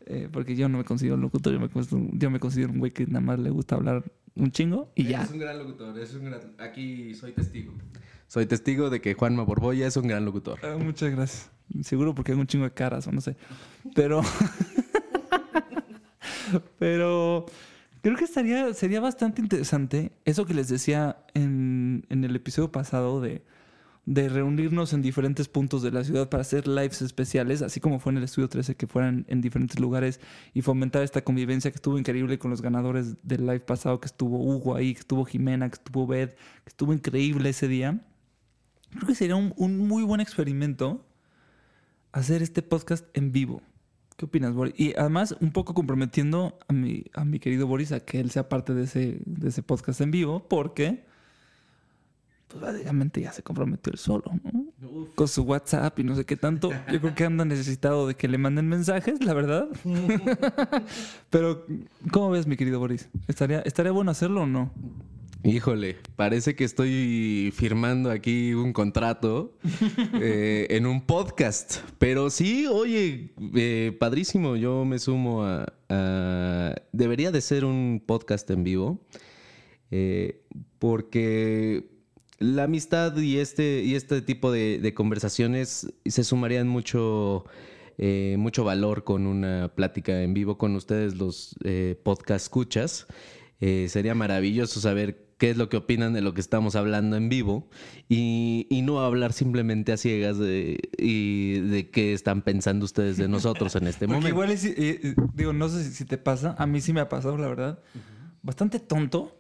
eh, 0.07 0.29
porque 0.33 0.55
yo 0.57 0.69
no 0.69 0.79
me 0.79 0.85
considero 0.85 1.15
un 1.17 1.23
locutor, 1.23 1.53
yo 1.53 1.61
me, 1.61 1.69
considero- 1.69 2.09
yo 2.13 2.31
me 2.31 2.41
considero 2.41 2.73
un 2.73 2.79
güey 2.79 2.93
que 2.93 3.07
nada 3.07 3.21
más 3.21 3.39
le 3.39 3.51
gusta 3.51 3.75
hablar 3.77 4.05
un 4.35 4.51
chingo 4.51 4.91
y 4.95 5.05
ya. 5.05 5.23
Es 5.23 5.31
un 5.31 5.39
gran 5.39 5.59
locutor, 5.59 5.99
es 5.99 6.15
un 6.15 6.25
gran... 6.25 6.41
Aquí 6.59 7.15
soy 7.15 7.33
testigo. 7.33 7.73
Soy 8.29 8.47
testigo 8.47 8.89
de 8.91 9.01
que 9.01 9.13
Juanma 9.15 9.43
Borboya 9.43 9.87
es 9.87 9.97
un 9.97 10.09
gran 10.09 10.25
locutor. 10.25 10.59
Ah, 10.65 10.77
muchas 10.79 11.11
gracias. 11.11 11.51
Seguro 11.83 12.15
porque 12.15 12.33
hay 12.33 12.39
un 12.39 12.47
chingo 12.47 12.65
de 12.65 12.73
caras 12.73 13.07
o 13.07 13.13
no 13.13 13.21
sé. 13.21 13.37
Pero. 13.95 14.23
Pero. 16.79 17.47
Creo 18.03 18.17
que 18.17 18.25
estaría, 18.25 18.75
sería 18.75 19.01
bastante 19.01 19.41
interesante 19.41 20.11
eso 20.25 20.45
que 20.45 20.55
les 20.55 20.69
decía 20.69 21.19
en, 21.35 22.05
en 22.09 22.25
el 22.25 22.35
episodio 22.35 22.73
pasado 22.73 23.21
de, 23.21 23.43
de 24.05 24.29
reunirnos 24.29 24.93
en 24.93 25.03
diferentes 25.03 25.49
puntos 25.49 25.83
de 25.83 25.93
la 25.93 26.03
ciudad 26.03 26.29
para 26.29 26.41
hacer 26.41 26.67
lives 26.67 27.03
especiales, 27.03 27.63
así 27.63 27.79
como 27.79 28.01
fue 28.01 28.11
en 28.13 28.19
el 28.19 28.25
estudio 28.25 28.49
13, 28.49 28.75
que 28.75 28.87
fueran 28.87 29.25
en 29.29 29.41
diferentes 29.41 29.79
lugares 29.79 30.21
y 30.55 30.63
fomentar 30.63 31.03
esta 31.03 31.23
convivencia 31.23 31.71
que 31.71 31.77
estuvo 31.77 31.99
increíble 31.99 32.39
con 32.39 32.51
los 32.51 32.63
ganadores 32.63 33.17
del 33.23 33.43
live 33.43 33.61
pasado, 33.61 34.01
que 34.01 34.07
estuvo 34.07 34.39
Hugo 34.43 34.75
ahí, 34.75 34.95
que 34.95 35.01
estuvo 35.01 35.25
Jimena, 35.25 35.69
que 35.69 35.77
estuvo 35.77 36.07
Beth, 36.07 36.35
que 36.35 36.69
estuvo 36.69 36.93
increíble 36.93 37.51
ese 37.51 37.69
día. 37.69 38.05
Creo 38.91 39.07
que 39.07 39.15
sería 39.15 39.37
un, 39.37 39.55
un 39.57 39.79
muy 39.79 40.03
buen 40.03 40.21
experimento 40.21 41.07
hacer 42.13 42.43
este 42.43 42.63
podcast 42.63 43.07
en 43.15 43.33
vivo. 43.33 43.63
¿Qué 44.17 44.27
opinas, 44.27 44.53
Boris? 44.53 44.75
Y 44.77 44.95
además, 44.97 45.37
un 45.41 45.53
poco 45.53 45.75
comprometiendo 45.75 46.59
a 46.69 46.73
mi, 46.73 47.05
a 47.15 47.25
mi 47.25 47.39
querido 47.39 47.67
Boris 47.67 47.93
a 47.93 48.01
que 48.01 48.21
él 48.21 48.31
sea 48.31 48.49
parte 48.49 48.75
de 48.75 48.85
ese, 48.85 49.19
de 49.25 49.49
ese 49.49 49.63
podcast 49.63 50.01
en 50.01 50.11
vivo, 50.11 50.47
porque, 50.49 51.05
pues 52.53 52.63
básicamente 52.63 53.21
ya 53.23 53.33
se 53.33 53.43
comprometió 53.43 53.93
él 53.93 53.99
solo, 53.99 54.25
¿no? 54.45 54.67
Con 55.15 55.27
su 55.29 55.43
WhatsApp 55.43 55.99
y 55.99 56.05
no 56.05 56.15
sé 56.15 56.25
qué 56.27 56.37
tanto. 56.37 56.71
Yo 56.93 57.01
creo 57.01 57.15
que 57.15 57.25
anda 57.25 57.45
necesitado 57.45 58.07
de 58.07 58.15
que 58.15 58.29
le 58.29 58.37
manden 58.39 58.69
mensajes, 58.69 59.25
la 59.25 59.33
verdad. 59.35 59.69
Pero, 61.31 61.67
¿cómo 62.11 62.31
ves, 62.31 62.47
mi 62.47 62.57
querido 62.57 62.79
Boris? 62.79 63.09
¿Estaría, 63.29 63.61
¿Estaría 63.61 63.93
bueno 63.93 64.11
hacerlo 64.11 64.43
o 64.43 64.47
no? 64.47 64.71
Híjole, 65.45 65.97
parece 66.15 66.55
que 66.55 66.63
estoy 66.63 67.53
firmando 67.57 68.11
aquí 68.13 68.55
un 68.55 68.73
contrato 68.73 69.57
eh, 70.21 70.67
en 70.71 70.87
un 70.87 71.01
podcast. 71.05 71.79
Pero 71.99 72.31
sí, 72.31 72.67
oye, 72.69 73.33
eh, 73.57 73.97
padrísimo, 73.99 74.55
yo 74.57 74.85
me 74.85 74.99
sumo 75.01 75.43
a, 75.45 75.67
a- 75.89 76.75
Debería 76.93 77.33
de 77.33 77.41
ser 77.41 77.65
un 77.65 78.03
podcast 78.07 78.49
en 78.51 78.63
vivo. 78.63 79.01
eh, 79.91 80.45
porque 80.79 81.92
la 82.39 82.65
amistad 82.65 83.17
y 83.17 83.39
este, 83.39 83.83
y 83.83 83.95
este 83.95 84.23
tipo 84.23 84.51
de, 84.51 84.79
de 84.79 84.95
conversaciones 84.95 85.93
se 86.05 86.25
sumarían 86.25 86.69
mucho, 86.69 87.45
eh, 87.99 88.37
mucho 88.39 88.65
valor 88.65 89.05
con 89.05 89.27
una 89.27 89.73
plática 89.75 90.23
en 90.23 90.35
vivo 90.35 90.59
con 90.59 90.75
ustedes, 90.75 91.17
los 91.17 91.57
eh, 91.65 91.99
podcast 92.03 92.45
escuchas. 92.45 93.07
Eh, 93.61 93.87
sería 93.89 94.15
maravilloso 94.15 94.81
saber 94.81 95.23
qué 95.39 95.51
es 95.51 95.57
lo 95.57 95.69
que 95.69 95.77
opinan 95.77 96.13
de 96.13 96.21
lo 96.21 96.35
que 96.35 96.41
estamos 96.41 96.77
hablando 96.77 97.17
en 97.17 97.29
vivo 97.29 97.69
y, 98.09 98.67
y 98.71 98.83
no 98.83 99.01
hablar 99.01 99.33
simplemente 99.33 99.93
a 99.93 99.97
ciegas 99.97 100.39
de, 100.39 100.79
y 100.99 101.61
de 101.61 101.91
qué 101.91 102.13
están 102.13 102.43
pensando 102.43 102.85
ustedes 102.85 103.17
de 103.17 103.29
nosotros 103.29 103.75
en 103.77 103.87
este 103.87 104.07
momento. 104.09 104.29
igual, 104.29 104.51
es, 104.51 104.65
eh, 104.65 105.15
digo, 105.35 105.53
no 105.53 105.69
sé 105.69 105.85
si, 105.85 105.93
si 105.93 106.05
te 106.05 106.19
pasa, 106.19 106.57
a 106.59 106.67
mí 106.67 106.81
sí 106.81 106.93
me 106.93 107.01
ha 107.01 107.09
pasado, 107.09 107.37
la 107.39 107.49
verdad, 107.49 107.79
bastante 108.43 108.81
tonto. 108.81 109.37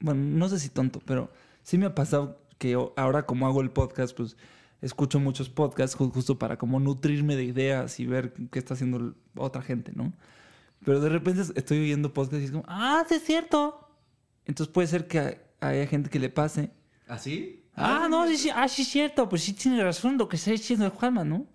Bueno, 0.00 0.22
no 0.22 0.48
sé 0.48 0.60
si 0.60 0.68
tonto, 0.68 1.00
pero 1.04 1.30
sí 1.68 1.76
me 1.76 1.84
ha 1.86 1.94
pasado 1.94 2.40
que 2.56 2.74
ahora 2.96 3.26
como 3.26 3.46
hago 3.46 3.60
el 3.60 3.70
podcast, 3.70 4.16
pues 4.16 4.36
escucho 4.80 5.20
muchos 5.20 5.50
podcasts 5.50 5.96
ju- 5.98 6.10
justo 6.10 6.38
para 6.38 6.56
como 6.56 6.80
nutrirme 6.80 7.36
de 7.36 7.44
ideas 7.44 8.00
y 8.00 8.06
ver 8.06 8.32
qué 8.50 8.58
está 8.58 8.72
haciendo 8.72 9.14
otra 9.36 9.60
gente, 9.60 9.92
¿no? 9.94 10.14
Pero 10.84 11.00
de 11.00 11.10
repente 11.10 11.42
estoy 11.56 11.78
oyendo 11.80 12.14
podcasts 12.14 12.40
y 12.42 12.44
es 12.46 12.50
como, 12.52 12.64
ah, 12.68 13.04
sí 13.08 13.16
es 13.16 13.22
cierto. 13.24 13.86
Entonces 14.46 14.72
puede 14.72 14.88
ser 14.88 15.06
que 15.06 15.18
hay- 15.20 15.36
haya 15.60 15.86
gente 15.86 16.08
que 16.08 16.18
le 16.18 16.30
pase. 16.30 16.70
¿Así? 17.06 17.64
Ah, 17.74 18.06
no, 18.10 18.26
sí, 18.26 18.36
sí, 18.38 18.50
ah, 18.54 18.66
sí 18.68 18.82
es 18.82 18.88
cierto, 18.88 19.28
pues 19.28 19.42
sí 19.42 19.52
tiene 19.52 19.82
razón 19.84 20.16
lo 20.16 20.26
que 20.28 20.36
está 20.36 20.50
diciendo 20.52 20.84
el 20.86 20.90
Juanma, 20.92 21.24
¿no? 21.24 21.46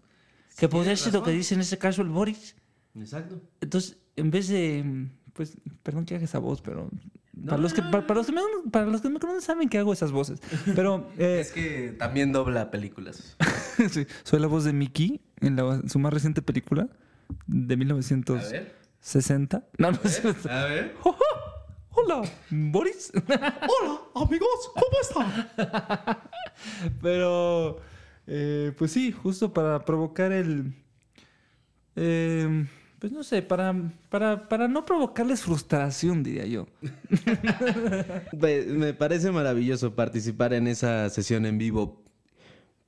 Que 0.57 0.69
podría 0.69 0.95
ser 0.95 1.13
lo 1.13 1.23
que 1.23 1.31
dice 1.31 1.55
en 1.55 1.61
este 1.61 1.77
caso 1.79 2.01
el 2.03 2.09
Boris. 2.09 2.55
Exacto. 2.95 3.41
Entonces, 3.61 3.97
en 4.15 4.29
vez 4.29 4.47
de, 4.47 5.09
pues, 5.33 5.57
perdón 5.81 6.05
que 6.05 6.15
haga 6.15 6.25
esa 6.25 6.37
voz, 6.39 6.61
pero 6.61 6.89
para, 7.47 7.57
los 7.61 7.73
que, 7.73 7.81
para, 7.81 8.05
para 8.07 8.15
los 8.19 8.27
que 8.27 8.31
me, 8.33 8.41
para 8.71 8.85
los 8.85 9.01
que 9.01 9.09
me 9.09 9.19
conocen 9.19 9.41
saben 9.41 9.69
que 9.69 9.77
hago 9.79 9.93
esas 9.93 10.11
voces. 10.11 10.39
Pero 10.75 11.09
eh, 11.17 11.39
Es 11.41 11.51
que 11.51 11.95
también 11.97 12.31
dobla 12.31 12.71
películas. 12.71 13.35
sí, 13.89 14.05
soy 14.23 14.39
la 14.39 14.47
voz 14.47 14.63
de 14.63 14.73
Mickey 14.73 15.21
en 15.41 15.55
la- 15.55 15.81
su 15.87 15.99
más 15.99 16.13
reciente 16.13 16.41
película 16.41 16.87
de 17.47 17.73
A 17.73 17.77
1960. 17.77 19.57
ver. 19.57 19.67
No, 19.77 19.91
no 19.91 19.99
es 20.03 20.21
A 20.45 20.65
ver. 20.65 20.95
Hola, 21.95 22.21
Boris. 22.49 23.11
Hola, 23.15 23.99
amigos, 24.15 24.71
¿cómo 24.73 24.97
están? 25.01 25.49
Pero, 27.01 27.79
eh, 28.27 28.73
pues 28.77 28.91
sí, 28.91 29.11
justo 29.11 29.53
para 29.53 29.83
provocar 29.85 30.31
el... 30.31 30.73
eh, 31.95 32.65
pues 33.03 33.11
no 33.11 33.21
sé, 33.21 33.41
para, 33.41 33.75
para, 34.09 34.47
para 34.47 34.69
no 34.69 34.85
provocarles 34.85 35.41
frustración, 35.41 36.23
diría 36.23 36.45
yo. 36.45 36.67
Me, 38.31 38.93
parece 38.93 39.29
maravilloso 39.29 39.93
participar 39.93 40.53
en 40.53 40.67
esa 40.67 41.09
sesión 41.09 41.45
en 41.45 41.57
vivo. 41.57 42.01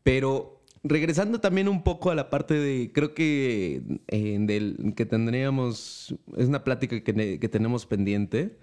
Pero 0.03 0.61
regresando 0.85 1.41
también 1.41 1.67
un 1.67 1.83
poco 1.83 2.11
a 2.11 2.15
la 2.15 2.29
parte 2.29 2.53
de, 2.53 2.93
creo 2.93 3.13
que 3.13 3.83
eh, 4.07 4.37
del, 4.39 4.93
que 4.95 5.05
tendríamos, 5.05 6.15
es 6.37 6.47
una 6.47 6.63
plática 6.63 7.03
que, 7.03 7.37
que 7.37 7.49
tenemos 7.49 7.85
pendiente 7.85 8.57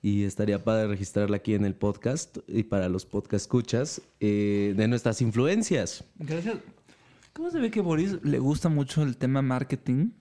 y 0.00 0.24
estaría 0.24 0.64
padre 0.64 0.86
registrarla 0.86 1.36
aquí 1.36 1.52
en 1.52 1.66
el 1.66 1.74
podcast 1.74 2.38
y 2.48 2.62
para 2.62 2.88
los 2.88 3.04
podcast 3.04 3.44
escuchas 3.44 4.00
eh, 4.20 4.72
de 4.74 4.88
nuestras 4.88 5.20
influencias. 5.20 6.04
Gracias. 6.18 6.56
¿Cómo 7.34 7.50
se 7.50 7.60
ve 7.60 7.70
que 7.70 7.80
a 7.80 7.82
Boris 7.82 8.16
le 8.22 8.38
gusta 8.38 8.70
mucho 8.70 9.02
el 9.02 9.18
tema 9.18 9.42
marketing? 9.42 10.12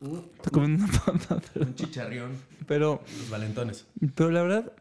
Está 0.00 0.50
comiendo 0.50 0.84
una 0.84 0.92
papa, 1.00 1.40
pero, 1.52 1.66
Un 1.66 1.74
chicharrión, 1.74 2.30
pero, 2.66 3.02
los 3.18 3.30
valentones. 3.30 3.86
pero 4.14 4.30
la 4.30 4.42
verdad, 4.42 4.72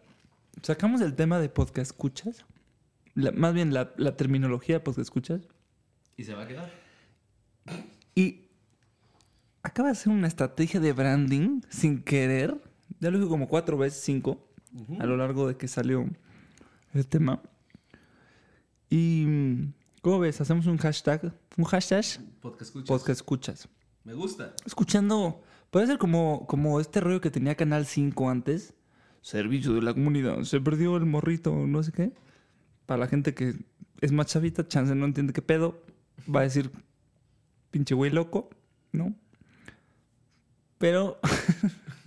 sacamos 0.62 1.02
el 1.02 1.16
tema 1.16 1.40
de 1.40 1.50
podcast 1.50 1.92
escuchas. 1.92 2.46
La- 3.16 3.32
más 3.32 3.54
bien 3.54 3.74
la, 3.74 3.94
la 3.98 4.16
terminología 4.16 4.84
podcast 4.84 5.08
escuchas. 5.08 5.42
¿Y 6.18 6.24
se 6.24 6.34
va 6.36 6.44
a 6.44 6.48
quedar? 6.48 6.72
Y 8.16 8.46
acaba 9.64 9.90
de 9.90 9.94
hacer 9.94 10.14
una 10.14 10.28
estrategia 10.28 10.80
de 10.80 10.94
branding 10.94 11.62
sin 11.70 12.02
querer. 12.04 12.56
Ya 13.00 13.10
lo 13.12 13.18
digo 13.18 13.30
como 13.30 13.48
cuatro 13.48 13.78
veces, 13.78 14.02
cinco, 14.04 14.48
a 15.00 15.06
lo 15.06 15.18
largo 15.18 15.48
de 15.48 15.58
que 15.58 15.68
salió 15.68 16.08
el 16.94 17.08
tema. 17.08 17.42
Y, 18.90 19.26
¿cómo 20.02 20.20
ves? 20.20 20.40
Hacemos 20.42 20.66
un 20.68 20.78
hashtag, 20.78 21.34
un 21.58 21.64
hashtag 21.66 22.04
Podcast 22.42 22.62
escuchas. 22.62 22.88
podcast 22.88 23.10
escuchas. 23.10 23.70
Me 24.08 24.14
gusta. 24.14 24.56
Escuchando, 24.66 25.44
puede 25.70 25.86
ser 25.86 25.98
como, 25.98 26.48
como 26.48 26.80
este 26.80 27.02
rollo 27.02 27.20
que 27.20 27.30
tenía 27.30 27.56
Canal 27.56 27.86
5 27.86 28.30
antes. 28.30 28.74
Servicio 29.22 29.74
de 29.74 29.82
la 29.82 29.94
comunidad, 29.94 30.44
se 30.44 30.62
perdió 30.62 30.96
el 30.96 31.06
morrito, 31.06 31.54
no 31.68 31.84
sé 31.84 31.92
qué. 31.92 32.14
Para 32.86 33.02
la 33.02 33.08
gente 33.08 33.34
que 33.34 33.56
es 34.00 34.14
más 34.14 34.28
chavita, 34.28 34.66
chance 34.66 34.96
no 34.96 35.06
entiende 35.06 35.34
qué 35.34 35.42
pedo, 35.42 35.84
va 36.34 36.40
a 36.40 36.44
decir 36.44 36.72
pinche 37.70 37.96
güey 37.96 38.10
loco, 38.10 38.50
¿no? 38.94 39.14
Pero 40.78 41.20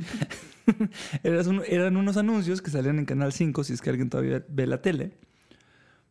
eran 1.22 1.98
unos 1.98 2.16
anuncios 2.16 2.62
que 2.62 2.70
salían 2.70 2.98
en 2.98 3.04
Canal 3.04 3.34
5, 3.34 3.62
si 3.62 3.74
es 3.74 3.82
que 3.82 3.90
alguien 3.90 4.08
todavía 4.08 4.42
ve 4.48 4.66
la 4.66 4.80
tele, 4.80 5.18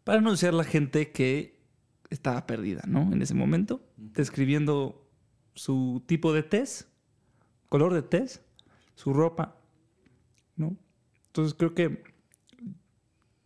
para 0.04 0.20
anunciar 0.20 0.54
a 0.54 0.58
la 0.58 0.66
gente 0.66 1.12
que 1.12 1.60
estaba 2.12 2.46
perdida, 2.46 2.84
¿no? 2.86 3.12
En 3.12 3.24
ese 3.24 3.34
momento, 3.34 3.82
describiendo 3.98 5.09
su 5.54 6.04
tipo 6.06 6.34
de 6.34 6.44
test, 6.44 6.88
color 7.70 7.94
de 7.94 8.02
test, 8.02 8.42
su 8.96 9.14
ropa, 9.14 9.56
¿no? 10.56 10.76
Entonces 11.28 11.54
creo 11.58 11.74
que 11.74 12.04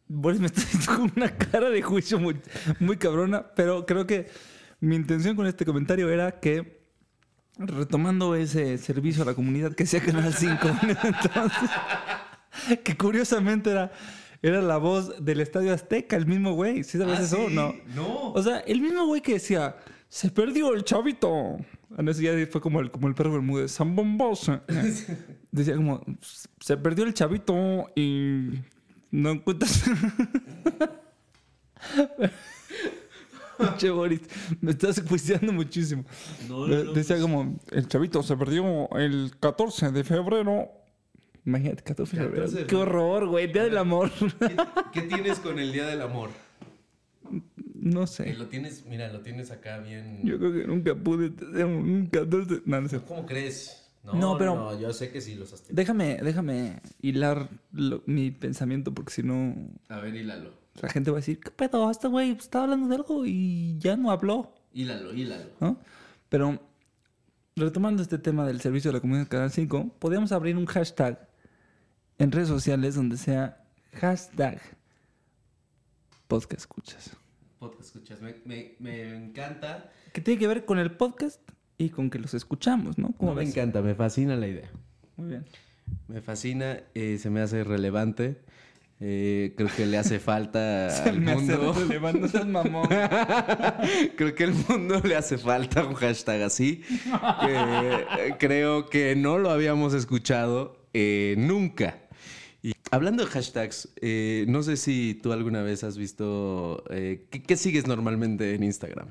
Boris 0.07 0.39
me 0.39 0.45
está 0.47 0.61
haciendo 0.61 0.95
con 0.95 1.11
una 1.15 1.35
cara 1.37 1.69
de 1.69 1.81
juicio 1.81 2.19
muy, 2.19 2.39
muy 2.79 2.97
cabrona, 2.97 3.53
pero 3.55 3.85
creo 3.85 4.07
que 4.07 4.29
mi 4.79 4.95
intención 4.95 5.35
con 5.35 5.47
este 5.47 5.65
comentario 5.65 6.09
era 6.09 6.39
que 6.39 6.83
retomando 7.57 8.35
ese 8.35 8.77
servicio 8.77 9.23
a 9.23 9.27
la 9.27 9.33
comunidad 9.33 9.73
que 9.73 9.83
hacía 9.83 10.01
Canal 10.01 10.33
5 10.33 10.55
entonces, 11.03 11.69
que 12.83 12.97
curiosamente 12.97 13.71
era, 13.71 13.91
era 14.41 14.61
la 14.61 14.77
voz 14.77 15.23
del 15.23 15.39
Estadio 15.39 15.73
Azteca, 15.73 16.15
el 16.15 16.25
mismo 16.25 16.53
güey, 16.53 16.83
¿sí 16.83 16.97
sabes 16.97 17.19
eso 17.19 17.45
o 17.45 17.49
no? 17.49 17.73
No. 17.95 18.31
O 18.33 18.41
sea, 18.41 18.59
el 18.59 18.81
mismo 18.81 19.05
güey 19.05 19.21
que 19.21 19.33
decía, 19.33 19.77
se 20.09 20.29
perdió 20.29 20.73
el 20.73 20.83
chavito. 20.83 21.57
No, 21.97 22.11
ese 22.11 22.23
ya 22.23 22.47
fue 22.51 22.59
como 22.61 22.79
el, 22.79 22.89
como 22.91 23.07
el 23.07 23.15
perro 23.15 23.31
bermúdez, 23.33 23.75
Zambombosa. 23.75 24.63
Decía 25.51 25.75
como, 25.75 26.03
se 26.59 26.77
perdió 26.77 27.05
el 27.05 27.13
chavito 27.13 27.89
y 27.95 28.49
no 29.11 29.29
encuentras... 29.31 29.83
Che, 33.77 33.89
Boris, 33.91 34.21
me 34.61 34.71
estás 34.71 35.01
juiciando 35.07 35.53
muchísimo. 35.53 36.03
No, 36.49 36.65
De- 36.65 36.77
no, 36.77 36.83
no, 36.85 36.93
Decía 36.93 37.19
como, 37.19 37.59
el 37.71 37.87
chavito 37.87 38.23
se 38.23 38.35
perdió 38.35 38.89
el 38.97 39.31
14 39.39 39.91
de 39.91 40.03
febrero. 40.03 40.69
Imagínate, 41.45 41.83
14 41.83 42.15
de 42.17 42.23
febrero. 42.23 42.43
14 42.45 42.61
de 42.61 42.67
Qué 42.67 42.75
horror, 42.75 43.27
güey, 43.27 43.51
Día 43.51 43.63
del 43.65 43.77
Amor. 43.77 44.09
¿Qué, 44.39 44.55
qué 44.93 45.01
tienes 45.03 45.39
con 45.39 45.59
el 45.59 45.71
Día 45.71 45.85
del 45.85 46.01
Amor? 46.01 46.29
No 47.83 48.07
sé. 48.07 48.33
Lo 48.35 48.47
tienes, 48.47 48.85
mira, 48.85 49.11
lo 49.11 49.21
tienes 49.21 49.51
acá 49.51 49.79
bien. 49.79 50.21
Yo 50.23 50.37
creo 50.39 50.53
que 50.53 50.65
nunca 50.67 50.95
pude 50.95 51.29
tener 51.29 51.65
un 51.65 52.07
14... 52.07 52.61
No, 52.65 52.81
no 52.81 52.89
sé. 52.89 52.99
¿Cómo 53.01 53.25
crees? 53.25 53.79
No, 54.03 54.37
pero- 54.37 54.55
No, 54.55 54.79
yo 54.79 54.91
sé 54.93 55.11
que 55.11 55.21
sí 55.21 55.35
los 55.35 55.53
has 55.53 55.61
tenido. 55.61 55.75
Déjame, 55.75 56.17
déjame 56.21 56.81
hilar 57.01 57.49
lo- 57.71 58.03
mi 58.05 58.31
pensamiento 58.31 58.93
porque 58.93 59.13
si 59.13 59.23
no 59.23 59.55
A 59.89 59.99
ver, 59.99 60.15
hílalo. 60.15 60.51
la 60.81 60.89
gente 60.89 61.09
va 61.11 61.17
a 61.17 61.21
decir, 61.21 61.39
¿qué 61.39 61.51
pedo? 61.51 61.89
Este 61.89 62.07
güey 62.09 62.31
estaba 62.31 62.65
hablando 62.65 62.87
de 62.89 62.95
algo 62.95 63.25
y 63.25 63.77
ya 63.79 63.95
no 63.95 64.11
habló, 64.11 64.53
Hílalo, 64.73 65.13
hílalo. 65.13 65.49
¿no? 65.61 65.77
Pero 66.29 66.59
retomando 67.55 68.01
este 68.01 68.17
tema 68.17 68.45
del 68.45 68.59
servicio 68.59 68.89
de 68.91 68.97
la 68.97 69.01
comunidad 69.01 69.27
Canal 69.27 69.51
5, 69.51 69.95
podríamos 69.99 70.31
abrir 70.31 70.57
un 70.57 70.65
hashtag 70.65 71.29
en 72.17 72.31
redes 72.31 72.47
sociales 72.49 72.95
donde 72.95 73.17
sea 73.17 73.63
hashtag 73.93 74.59
podcast 76.27 76.61
escuchas. 76.61 77.15
Podcast 77.63 77.95
escuchas. 77.95 78.21
Me, 78.21 78.35
me, 78.43 78.75
me 78.79 79.15
encanta. 79.15 79.89
Que 80.11 80.19
tiene 80.19 80.37
que 80.37 80.47
ver 80.47 80.65
con 80.65 80.79
el 80.79 80.91
podcast 80.97 81.39
y 81.77 81.91
con 81.91 82.09
que 82.09 82.19
los 82.19 82.33
escuchamos, 82.33 82.97
¿no? 82.97 83.13
¿Cómo 83.17 83.31
No, 83.31 83.37
me 83.37 83.43
encanta, 83.45 83.81
me 83.81 83.95
fascina 83.95 84.35
la 84.35 84.47
idea. 84.49 84.69
Muy 85.15 85.29
bien. 85.29 85.45
Me 86.09 86.21
fascina, 86.21 86.81
eh, 86.93 87.17
se 87.21 87.29
me 87.29 87.39
hace 87.39 87.63
relevante. 87.63 88.41
Eh, 88.99 89.53
creo 89.55 89.69
que 89.73 89.85
le 89.85 89.97
hace 89.97 90.19
falta 90.19 90.87
al 91.05 91.21
Me 91.21 91.31
hace 91.31 91.55
mundo. 91.55 91.71
relevante, 91.71 92.19
no 92.19 92.27
seas 92.27 92.47
mamón. 92.47 92.87
creo 94.17 94.35
que 94.35 94.43
al 94.43 94.53
mundo 94.67 94.99
le 95.01 95.15
hace 95.15 95.37
falta 95.37 95.85
un 95.85 95.93
hashtag 95.93 96.41
así. 96.41 96.83
que, 97.41 97.47
eh, 97.47 98.35
creo 98.39 98.89
que 98.89 99.15
no 99.15 99.37
lo 99.37 99.51
habíamos 99.51 99.93
escuchado 99.93 100.85
eh, 100.93 101.35
nunca. 101.37 102.01
Y 102.63 102.73
hablando 102.91 103.25
de 103.25 103.29
hashtags, 103.29 103.93
eh, 104.01 104.45
no 104.47 104.63
sé 104.63 104.77
si 104.77 105.19
tú 105.21 105.33
alguna 105.33 105.61
vez 105.61 105.83
has 105.83 105.97
visto... 105.97 106.83
eh, 106.89 107.27
¿qué, 107.29 107.43
qué 107.43 107.57
sigues 107.57 107.85
normalmente 107.87 108.55
en 108.55 108.63
Instagram? 108.63 109.09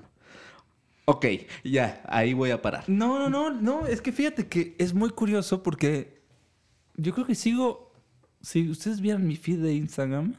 Ok, 1.05 1.27
ya, 1.62 2.03
ahí 2.09 2.33
voy 2.33 2.51
a 2.51 2.62
parar. 2.62 2.88
No, 2.88 3.19
no, 3.19 3.29
no, 3.29 3.51
no, 3.51 3.87
es 3.87 4.01
que 4.01 4.11
fíjate 4.11 4.49
que 4.49 4.75
es 4.79 4.95
muy 4.95 5.11
curioso 5.11 5.62
porque 5.62 6.23
yo 6.97 7.12
creo 7.12 7.27
que 7.27 7.35
sigo, 7.35 7.93
si 8.41 8.71
ustedes 8.71 9.01
vieran 9.01 9.27
mi 9.27 9.37
feed 9.37 9.59
de 9.59 9.75
Instagram, 9.75 10.35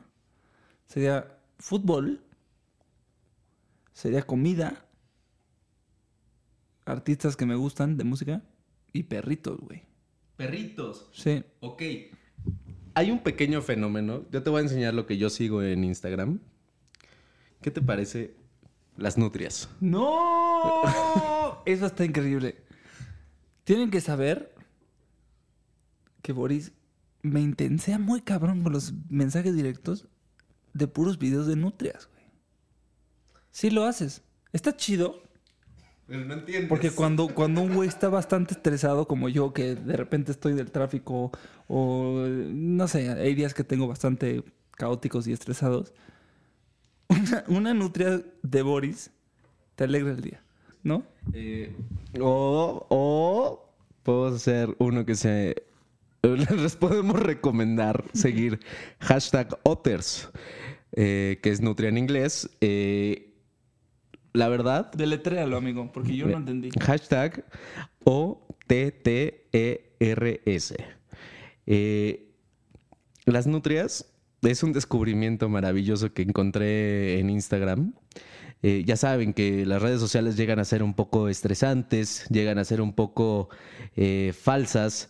sería 0.88 1.38
fútbol, 1.60 2.23
sería 3.93 4.23
comida, 4.23 4.88
artistas 6.86 7.36
que 7.36 7.45
me 7.45 7.56
gustan 7.56 7.95
de 7.95 8.06
música 8.06 8.41
y 8.91 9.04
perritos, 9.04 9.60
güey. 9.60 9.84
Perritos. 10.36 11.10
Sí. 11.13 11.43
Ok. 11.60 11.84
Hay 12.95 13.12
un 13.12 13.19
pequeño 13.19 13.62
fenómeno. 13.62 14.25
Yo 14.32 14.43
te 14.43 14.49
voy 14.49 14.60
a 14.60 14.63
enseñar 14.63 14.93
lo 14.93 15.06
que 15.06 15.17
yo 15.17 15.29
sigo 15.29 15.63
en 15.63 15.84
Instagram. 15.84 16.39
¿Qué 17.62 17.71
te 17.71 17.82
parece 17.82 18.36
las 18.97 19.17
nutrias? 19.17 19.69
¡No! 19.79 20.82
Eso 21.65 21.86
está 21.86 22.06
increíble. 22.06 22.63
Tienen 23.63 23.89
que 23.89 24.01
saber 24.01 24.53
que 26.21 26.34
Boris 26.34 26.73
me 27.21 27.41
intensea 27.41 27.97
muy 27.97 28.21
cabrón 28.21 28.63
con 28.63 28.73
los 28.73 28.93
mensajes 29.10 29.56
directos 29.56 30.08
de 30.73 30.88
puros 30.88 31.17
videos 31.17 31.47
de 31.47 31.56
nutrias, 31.56 32.08
güey. 32.12 32.23
Sí 33.51 33.69
lo 33.69 33.86
haces. 33.86 34.23
Está 34.51 34.75
chido. 34.75 35.23
Pero 36.07 36.25
no 36.25 36.33
entiendes. 36.33 36.69
Porque 36.69 36.91
cuando, 36.91 37.27
cuando 37.29 37.61
un 37.61 37.73
güey 37.73 37.87
está 37.87 38.09
bastante 38.09 38.53
estresado 38.53 39.07
como 39.07 39.29
yo, 39.29 39.53
que 39.53 39.75
de 39.75 39.95
repente 39.95 40.31
estoy 40.31 40.53
del 40.53 40.71
tráfico 40.71 41.31
o 41.67 42.25
no 42.27 42.87
sé, 42.87 43.09
hay 43.09 43.35
días 43.35 43.53
que 43.53 43.63
tengo 43.63 43.87
bastante 43.87 44.43
caóticos 44.71 45.27
y 45.27 45.33
estresados, 45.33 45.93
una, 47.07 47.43
una 47.47 47.73
nutria 47.73 48.21
de 48.41 48.61
Boris 48.61 49.11
te 49.75 49.85
alegra 49.85 50.11
el 50.11 50.21
día, 50.21 50.43
¿no? 50.83 51.03
Eh, 51.33 51.75
o, 52.19 52.85
o 52.89 53.73
puedo 54.03 54.37
ser 54.37 54.75
uno 54.79 55.05
que 55.05 55.15
se... 55.15 55.63
Les 56.23 56.75
podemos 56.77 57.19
recomendar 57.19 58.05
seguir 58.13 58.59
hashtag 58.99 59.59
Otters, 59.63 60.29
eh, 60.93 61.39
que 61.43 61.49
es 61.49 61.59
nutria 61.59 61.89
en 61.89 61.97
inglés. 61.97 62.49
Eh, 62.61 63.33
la 64.34 64.50
verdad, 64.50 64.91
Deletréalo, 64.91 65.58
amigo, 65.58 65.91
porque 65.93 66.15
yo 66.15 66.28
no 66.28 66.38
entendí. 66.38 66.69
Hashtag 66.82 67.46
O-T-T-E-R-S. 68.04 68.46
Eh, 71.65 72.30
las 73.26 73.48
nutrias 73.48 74.13
es 74.41 74.63
un 74.63 74.74
descubrimiento 74.74 75.48
maravilloso 75.50 76.13
que 76.13 76.24
encontré 76.24 77.19
en 77.19 77.30
Instagram. 77.30 77.93
Eh, 78.62 78.84
ya 78.86 78.96
saben 78.96 79.34
que 79.34 79.65
las 79.65 79.82
redes 79.82 80.00
sociales 80.00 80.38
llegan 80.38 80.60
a 80.60 80.65
ser 80.65 80.84
un 80.84 80.93
poco 80.93 81.28
estresantes, 81.28 82.26
llegan 82.30 82.58
a 82.58 82.63
ser 82.63 82.82
un 82.82 82.93
poco 82.93 83.50
eh, 83.96 84.34
falsas, 84.38 85.10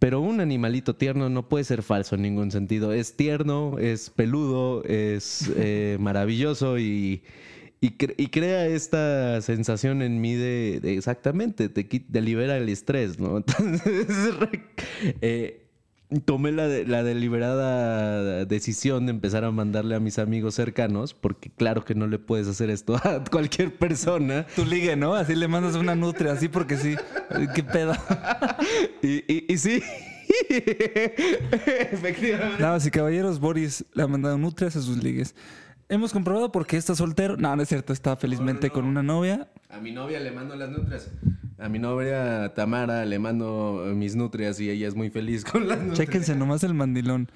pero 0.00 0.20
un 0.20 0.40
animalito 0.40 0.96
tierno 0.96 1.28
no 1.28 1.48
puede 1.48 1.64
ser 1.64 1.82
falso 1.82 2.16
en 2.16 2.22
ningún 2.22 2.50
sentido. 2.50 2.92
Es 2.92 3.16
tierno, 3.16 3.78
es 3.78 4.10
peludo, 4.10 4.84
es 4.84 5.50
eh, 5.56 5.96
maravilloso 6.00 6.78
y, 6.78 7.22
y, 7.80 7.90
cre- 7.90 8.14
y 8.16 8.26
crea 8.28 8.66
esta 8.66 9.40
sensación 9.42 10.02
en 10.02 10.20
mí 10.20 10.34
de, 10.34 10.80
de 10.82 10.96
exactamente, 10.96 11.68
te, 11.68 11.84
te 11.84 12.20
libera 12.20 12.56
el 12.56 12.68
estrés, 12.68 13.18
¿no? 13.20 13.36
Entonces, 13.46 14.06
eh, 15.20 15.64
tomé 16.24 16.52
la, 16.52 16.66
de- 16.66 16.86
la 16.86 17.02
deliberada 17.04 18.44
decisión 18.46 19.06
de 19.06 19.10
empezar 19.10 19.44
a 19.44 19.50
mandarle 19.50 19.94
a 19.94 20.00
mis 20.00 20.18
amigos 20.18 20.54
cercanos, 20.54 21.14
porque 21.14 21.50
claro 21.50 21.84
que 21.84 21.94
no 21.94 22.06
le 22.06 22.18
puedes 22.18 22.48
hacer 22.48 22.70
esto 22.70 22.96
a 23.04 23.22
cualquier 23.24 23.76
persona. 23.76 24.46
Tu 24.56 24.64
ligue, 24.64 24.96
¿no? 24.96 25.14
Así 25.14 25.34
le 25.36 25.46
mandas 25.48 25.74
una 25.76 25.94
nutria, 25.94 26.32
así 26.32 26.48
porque 26.48 26.76
sí. 26.78 26.96
¿Qué 27.54 27.62
pedo? 27.62 27.92
Y, 29.02 29.24
y- 29.32 29.44
y 29.48 29.58
sí, 29.58 29.80
efectivamente. 31.92 32.62
Damas 32.62 32.86
y 32.86 32.90
caballeros, 32.90 33.38
Boris 33.40 33.84
le 33.94 34.02
ha 34.02 34.06
mandado 34.06 34.36
nutrias 34.38 34.76
a 34.76 34.82
sus 34.82 35.02
ligues. 35.02 35.34
Hemos 35.90 36.12
comprobado 36.12 36.52
por 36.52 36.66
qué 36.66 36.76
está 36.76 36.94
soltero. 36.94 37.38
No, 37.38 37.56
no 37.56 37.62
es 37.62 37.68
cierto, 37.70 37.94
está 37.94 38.14
felizmente 38.16 38.68
no. 38.68 38.72
con 38.74 38.84
una 38.84 39.02
novia. 39.02 39.48
A 39.70 39.78
mi 39.78 39.90
novia 39.90 40.20
le 40.20 40.30
mando 40.30 40.54
las 40.54 40.70
nutrias. 40.70 41.10
A 41.56 41.70
mi 41.70 41.78
novia 41.78 42.52
Tamara 42.54 43.06
le 43.06 43.18
mando 43.18 43.82
mis 43.94 44.14
nutrias 44.14 44.60
y 44.60 44.68
ella 44.68 44.86
es 44.86 44.94
muy 44.94 45.08
feliz 45.08 45.46
con 45.46 45.66
las 45.66 45.78
nutrias. 45.78 45.98
Chéquense 45.98 46.36
nomás 46.36 46.62
el 46.62 46.74
mandilón. 46.74 47.30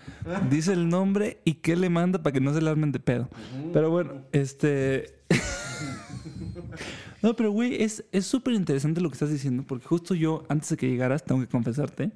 Dice 0.50 0.74
el 0.74 0.90
nombre 0.90 1.40
y 1.46 1.54
qué 1.54 1.76
le 1.76 1.88
manda 1.88 2.22
para 2.22 2.34
que 2.34 2.40
no 2.40 2.52
se 2.52 2.60
le 2.60 2.68
armen 2.68 2.92
de 2.92 3.00
pedo. 3.00 3.30
Pero 3.72 3.90
bueno, 3.90 4.22
este. 4.32 5.14
no, 7.22 7.34
pero 7.34 7.50
güey, 7.52 7.82
es 7.82 8.04
es 8.12 8.26
súper 8.26 8.52
interesante 8.52 9.00
lo 9.00 9.08
que 9.08 9.14
estás 9.14 9.30
diciendo, 9.30 9.64
porque 9.66 9.86
justo 9.86 10.14
yo, 10.14 10.44
antes 10.50 10.68
de 10.68 10.76
que 10.76 10.88
llegaras, 10.90 11.24
tengo 11.24 11.40
que 11.40 11.48
confesarte, 11.48 12.12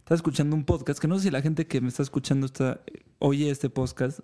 estaba 0.00 0.16
escuchando 0.16 0.56
un 0.56 0.64
podcast, 0.64 0.98
que 0.98 1.06
no 1.06 1.16
sé 1.18 1.24
si 1.24 1.30
la 1.30 1.40
gente 1.40 1.68
que 1.68 1.80
me 1.80 1.88
está 1.88 2.02
escuchando 2.02 2.46
está, 2.46 2.80
oye 3.20 3.48
este 3.48 3.70
podcast. 3.70 4.20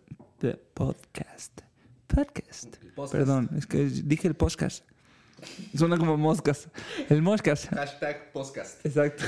Podcast. 0.52 1.60
Podcast. 2.06 2.76
Perdón, 3.10 3.50
es 3.56 3.66
que 3.66 3.84
dije 3.86 4.28
el 4.28 4.34
podcast. 4.34 4.84
Suena 5.76 5.98
como 5.98 6.16
moscas. 6.16 6.68
El 7.08 7.22
moscas. 7.22 7.66
Hashtag 7.68 8.32
podcast. 8.32 8.84
Exacto. 8.86 9.24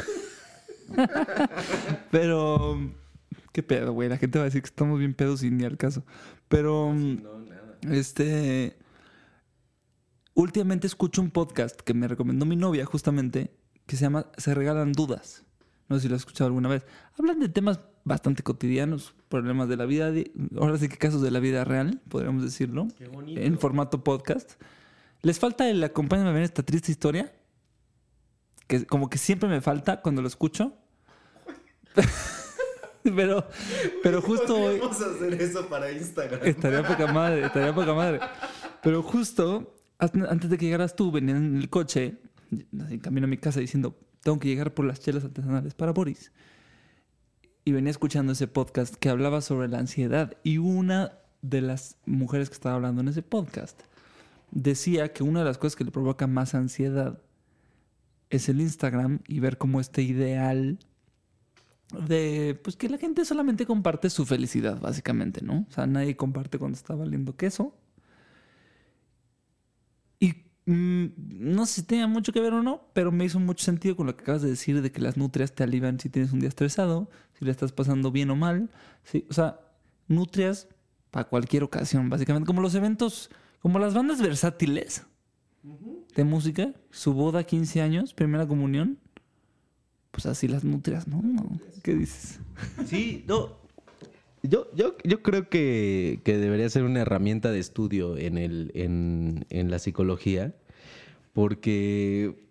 Pero, 2.11 2.79
¿qué 3.53 3.63
pedo, 3.63 3.93
güey? 3.93 4.09
La 4.09 4.17
gente 4.19 4.39
va 4.39 4.45
a 4.45 4.47
decir 4.47 4.63
que 4.63 4.67
estamos 4.69 4.99
bien 4.99 5.15
pedos 5.15 5.43
y 5.43 5.51
ni 5.51 5.65
al 5.65 5.77
caso. 5.77 6.05
Pero, 6.49 6.93
No, 6.95 7.41
nada. 7.41 7.79
este. 7.91 8.77
Últimamente 10.35 10.87
escucho 10.87 11.23
un 11.23 11.31
podcast 11.31 11.81
que 11.81 11.95
me 11.95 12.07
recomendó 12.09 12.45
mi 12.45 12.57
novia, 12.57 12.85
justamente, 12.85 13.51
que 13.87 13.97
se 13.97 14.03
llama 14.03 14.27
Se 14.37 14.55
Regalan 14.55 14.93
Dudas. 14.93 15.45
No 15.89 15.97
sé 15.97 16.03
si 16.03 16.09
lo 16.09 16.15
has 16.17 16.23
escuchado 16.23 16.49
alguna 16.49 16.69
vez. 16.69 16.85
Hablan 17.19 17.41
de 17.41 17.49
temas 17.49 17.81
bastante 18.07 18.43
cotidianos, 18.45 19.15
problemas 19.29 19.69
de 19.69 19.77
la 19.77 19.85
vida, 19.85 20.13
di- 20.13 20.31
ahora 20.59 20.79
sí 20.79 20.89
que 20.89 20.97
casos 20.97 21.21
de 21.23 21.31
la 21.33 21.41
vida 21.41 21.65
real, 21.65 22.01
podríamos 22.09 22.43
decirlo, 22.45 22.87
Qué 22.97 23.11
en 23.45 23.59
formato 23.59 24.03
podcast. 24.05 24.53
Les 25.23 25.41
falta 25.41 25.69
el 25.69 25.83
acompáñame 25.83 26.31
a 26.31 26.33
ver 26.33 26.43
esta 26.45 26.63
triste 26.63 26.93
historia, 26.93 27.33
que 28.69 28.87
como 28.87 29.11
que 29.11 29.19
siempre 29.19 29.49
me 29.49 29.61
falta 29.61 30.01
cuando 30.03 30.23
lo 30.23 30.29
escucho. 30.29 30.73
pero, 33.03 33.47
pero 34.03 34.23
justo 34.23 34.55
hoy... 34.57 34.79
Podríamos 34.79 35.01
hacer 35.01 35.35
eso 35.43 35.69
para 35.69 35.91
Instagram. 35.91 36.41
Estaría 36.45 36.83
poca 36.87 37.13
madre, 37.13 37.45
estaría 37.47 37.75
poca 37.75 37.93
madre. 37.93 38.21
Pero 38.83 39.03
justo 39.03 39.75
an- 39.99 40.27
antes 40.31 40.49
de 40.51 40.59
que 40.59 40.67
llegaras 40.67 40.95
tú, 40.95 41.11
venía 41.11 41.37
en 41.37 41.57
el 41.57 41.69
coche, 41.69 42.17
así 42.85 42.99
camino 42.99 43.27
a 43.27 43.29
mi 43.29 43.39
casa 43.39 43.59
diciendo, 43.61 43.99
tengo 44.23 44.39
que 44.39 44.49
llegar 44.49 44.75
por 44.75 44.85
las 44.85 45.01
chelas 45.01 45.25
artesanales 45.25 45.75
para 45.75 45.93
Boris. 45.93 46.31
Y 47.67 47.73
venía 47.73 47.91
escuchando 47.91 48.33
ese 48.33 48.47
podcast 48.47 48.95
que 48.95 49.09
hablaba 49.09 49.41
sobre 49.41 49.67
la 49.67 49.81
ansiedad. 49.81 50.37
Y 50.45 50.59
una 50.59 51.19
de 51.43 51.61
las 51.61 51.97
mujeres 52.07 52.49
que 52.49 52.55
estaba 52.55 52.77
hablando 52.77 53.01
en 53.01 53.09
ese 53.09 53.23
podcast 53.23 53.83
decía 54.53 55.13
que 55.13 55.25
una 55.25 55.41
de 55.41 55.47
las 55.47 55.59
cosas 55.59 55.75
que 55.75 55.83
le 55.83 55.91
provoca 55.91 56.29
más 56.29 56.55
ansiedad 56.55 57.21
es 58.31 58.49
el 58.49 58.61
Instagram 58.61 59.19
y 59.27 59.41
ver 59.41 59.59
cómo 59.59 59.81
este 59.81 60.03
ideal 60.03 60.79
de 62.07 62.57
pues 62.63 62.77
que 62.77 62.89
la 62.89 62.99
gente 62.99 63.25
solamente 63.25 63.67
comparte 63.67 64.11
su 64.11 64.25
felicidad, 64.27 64.81
básicamente, 64.81 65.43
¿no? 65.43 65.67
O 65.69 65.73
sea, 65.73 65.89
nadie 65.89 66.17
comparte 66.17 66.61
cuando 66.61 66.77
está 66.77 66.95
valiendo 66.95 67.35
queso. 67.35 67.75
Mm, 70.67 71.07
no 71.17 71.65
sé 71.65 71.75
si 71.75 71.83
tenga 71.85 72.09
mucho 72.09 72.33
que 72.33 72.41
ver 72.41 72.53
o 72.53 72.63
no, 72.63 72.89
pero 72.93 73.13
me 73.13 73.25
hizo 73.25 73.39
mucho 73.39 73.65
sentido 73.65 73.97
con 73.97 74.07
lo 74.07 74.17
que 74.17 74.23
acabas 74.23 74.43
de 74.43 74.51
decir 74.51 74.83
de 74.83 74.91
que 74.91 75.01
las 75.01 75.17
nutrias 75.17 75.53
te 75.53 75.63
alivian 75.63 75.99
si 76.01 76.11
tienes 76.11 76.33
un 76.33 76.41
día 76.41 76.49
estresado, 76.49 77.09
si 77.39 77.45
le 77.45 77.53
estás 77.53 77.73
pasando 77.73 78.11
bien 78.11 78.31
o 78.31 78.37
mal. 78.37 78.69
Sí, 79.05 79.25
o 79.31 79.33
sea, 79.33 79.61
nutrias 80.09 80.69
para 81.11 81.29
cualquier 81.29 81.63
ocasión, 81.63 82.09
básicamente, 82.11 82.47
como 82.47 82.61
los 82.61 82.75
eventos, 82.75 83.31
como 83.61 83.79
las 83.79 83.95
bandas 83.95 84.21
versátiles 84.21 85.07
de 86.15 86.25
música, 86.25 86.73
su 86.91 87.15
boda, 87.15 87.45
15 87.45 87.81
años, 87.81 88.13
primera 88.13 88.47
comunión. 88.47 88.99
Pues 90.11 90.27
así 90.27 90.49
las 90.49 90.65
nutrias. 90.65 91.07
No, 91.07 91.23
¿Qué 91.83 91.95
dices? 91.95 92.41
Sí, 92.87 93.25
no. 93.29 93.66
Yo, 94.49 94.69
yo, 94.75 94.97
yo 95.05 95.23
creo 95.23 95.49
que, 95.49 96.21
que 96.25 96.39
debería 96.39 96.69
ser 96.69 96.85
una 96.85 97.01
herramienta 97.01 97.51
de 97.51 97.59
estudio 97.59 98.17
en, 98.17 98.39
el, 98.39 98.71
en, 98.75 99.47
en 99.51 99.71
la 99.71 99.79
psicología, 99.79 100.55
porque, 101.33 102.49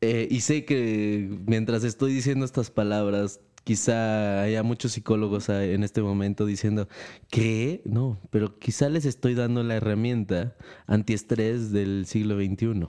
eh, 0.00 0.28
y 0.30 0.40
sé 0.40 0.64
que 0.64 1.28
mientras 1.46 1.84
estoy 1.84 2.12
diciendo 2.12 2.44
estas 2.44 2.70
palabras, 2.70 3.40
quizá 3.64 4.42
haya 4.42 4.62
muchos 4.62 4.92
psicólogos 4.92 5.48
en 5.48 5.84
este 5.84 6.02
momento 6.02 6.46
diciendo, 6.46 6.88
¿qué? 7.30 7.82
No, 7.84 8.18
pero 8.30 8.58
quizá 8.58 8.88
les 8.88 9.04
estoy 9.04 9.34
dando 9.34 9.62
la 9.62 9.76
herramienta 9.76 10.56
antiestrés 10.86 11.72
del 11.72 12.06
siglo 12.06 12.36
XXI, 12.36 12.88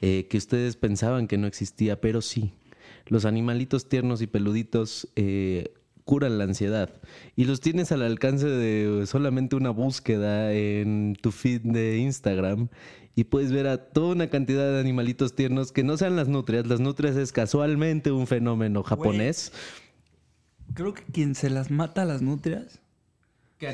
eh, 0.00 0.26
que 0.28 0.38
ustedes 0.38 0.76
pensaban 0.76 1.26
que 1.26 1.38
no 1.38 1.46
existía, 1.46 2.00
pero 2.00 2.22
sí. 2.22 2.54
Los 3.06 3.24
animalitos 3.24 3.88
tiernos 3.88 4.22
y 4.22 4.28
peluditos 4.28 5.08
eh, 5.16 5.72
curan 6.04 6.38
la 6.38 6.44
ansiedad 6.44 6.90
y 7.36 7.44
los 7.44 7.60
tienes 7.60 7.92
al 7.92 8.02
alcance 8.02 8.46
de 8.46 9.06
solamente 9.06 9.56
una 9.56 9.70
búsqueda 9.70 10.52
en 10.52 11.16
tu 11.20 11.32
feed 11.32 11.62
de 11.62 11.98
Instagram 11.98 12.68
y 13.14 13.24
puedes 13.24 13.52
ver 13.52 13.66
a 13.66 13.76
toda 13.76 14.14
una 14.14 14.30
cantidad 14.30 14.72
de 14.72 14.80
animalitos 14.80 15.34
tiernos 15.34 15.72
que 15.72 15.82
no 15.82 15.96
sean 15.96 16.16
las 16.16 16.28
nutrias. 16.28 16.66
Las 16.66 16.80
nutrias 16.80 17.16
es 17.16 17.32
casualmente 17.32 18.12
un 18.12 18.26
fenómeno 18.26 18.82
japonés. 18.82 19.52
Creo 20.74 20.94
que 20.94 21.04
quien 21.04 21.34
se 21.34 21.50
las 21.50 21.70
mata 21.70 22.02
a 22.02 22.04
las 22.04 22.22
nutrias 22.22 22.80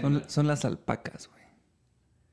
son, 0.01 0.25
son 0.29 0.47
las 0.47 0.65
alpacas, 0.65 1.29
güey. 1.29 1.45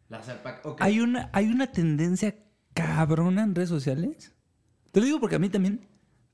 Las 0.10 0.30
alpacas. 0.30 0.66
ok. 0.66 0.82
Hay 0.82 1.00
una, 1.02 1.30
hay 1.34 1.48
una 1.48 1.72
tendencia 1.72 2.36
cabrona 2.74 3.44
en 3.44 3.56
redes 3.56 3.70
sociales. 3.70 4.34
Te 4.92 5.00
lo 5.00 5.06
digo 5.06 5.20
porque 5.20 5.36
a 5.36 5.40
mí 5.40 5.50
también. 5.50 5.88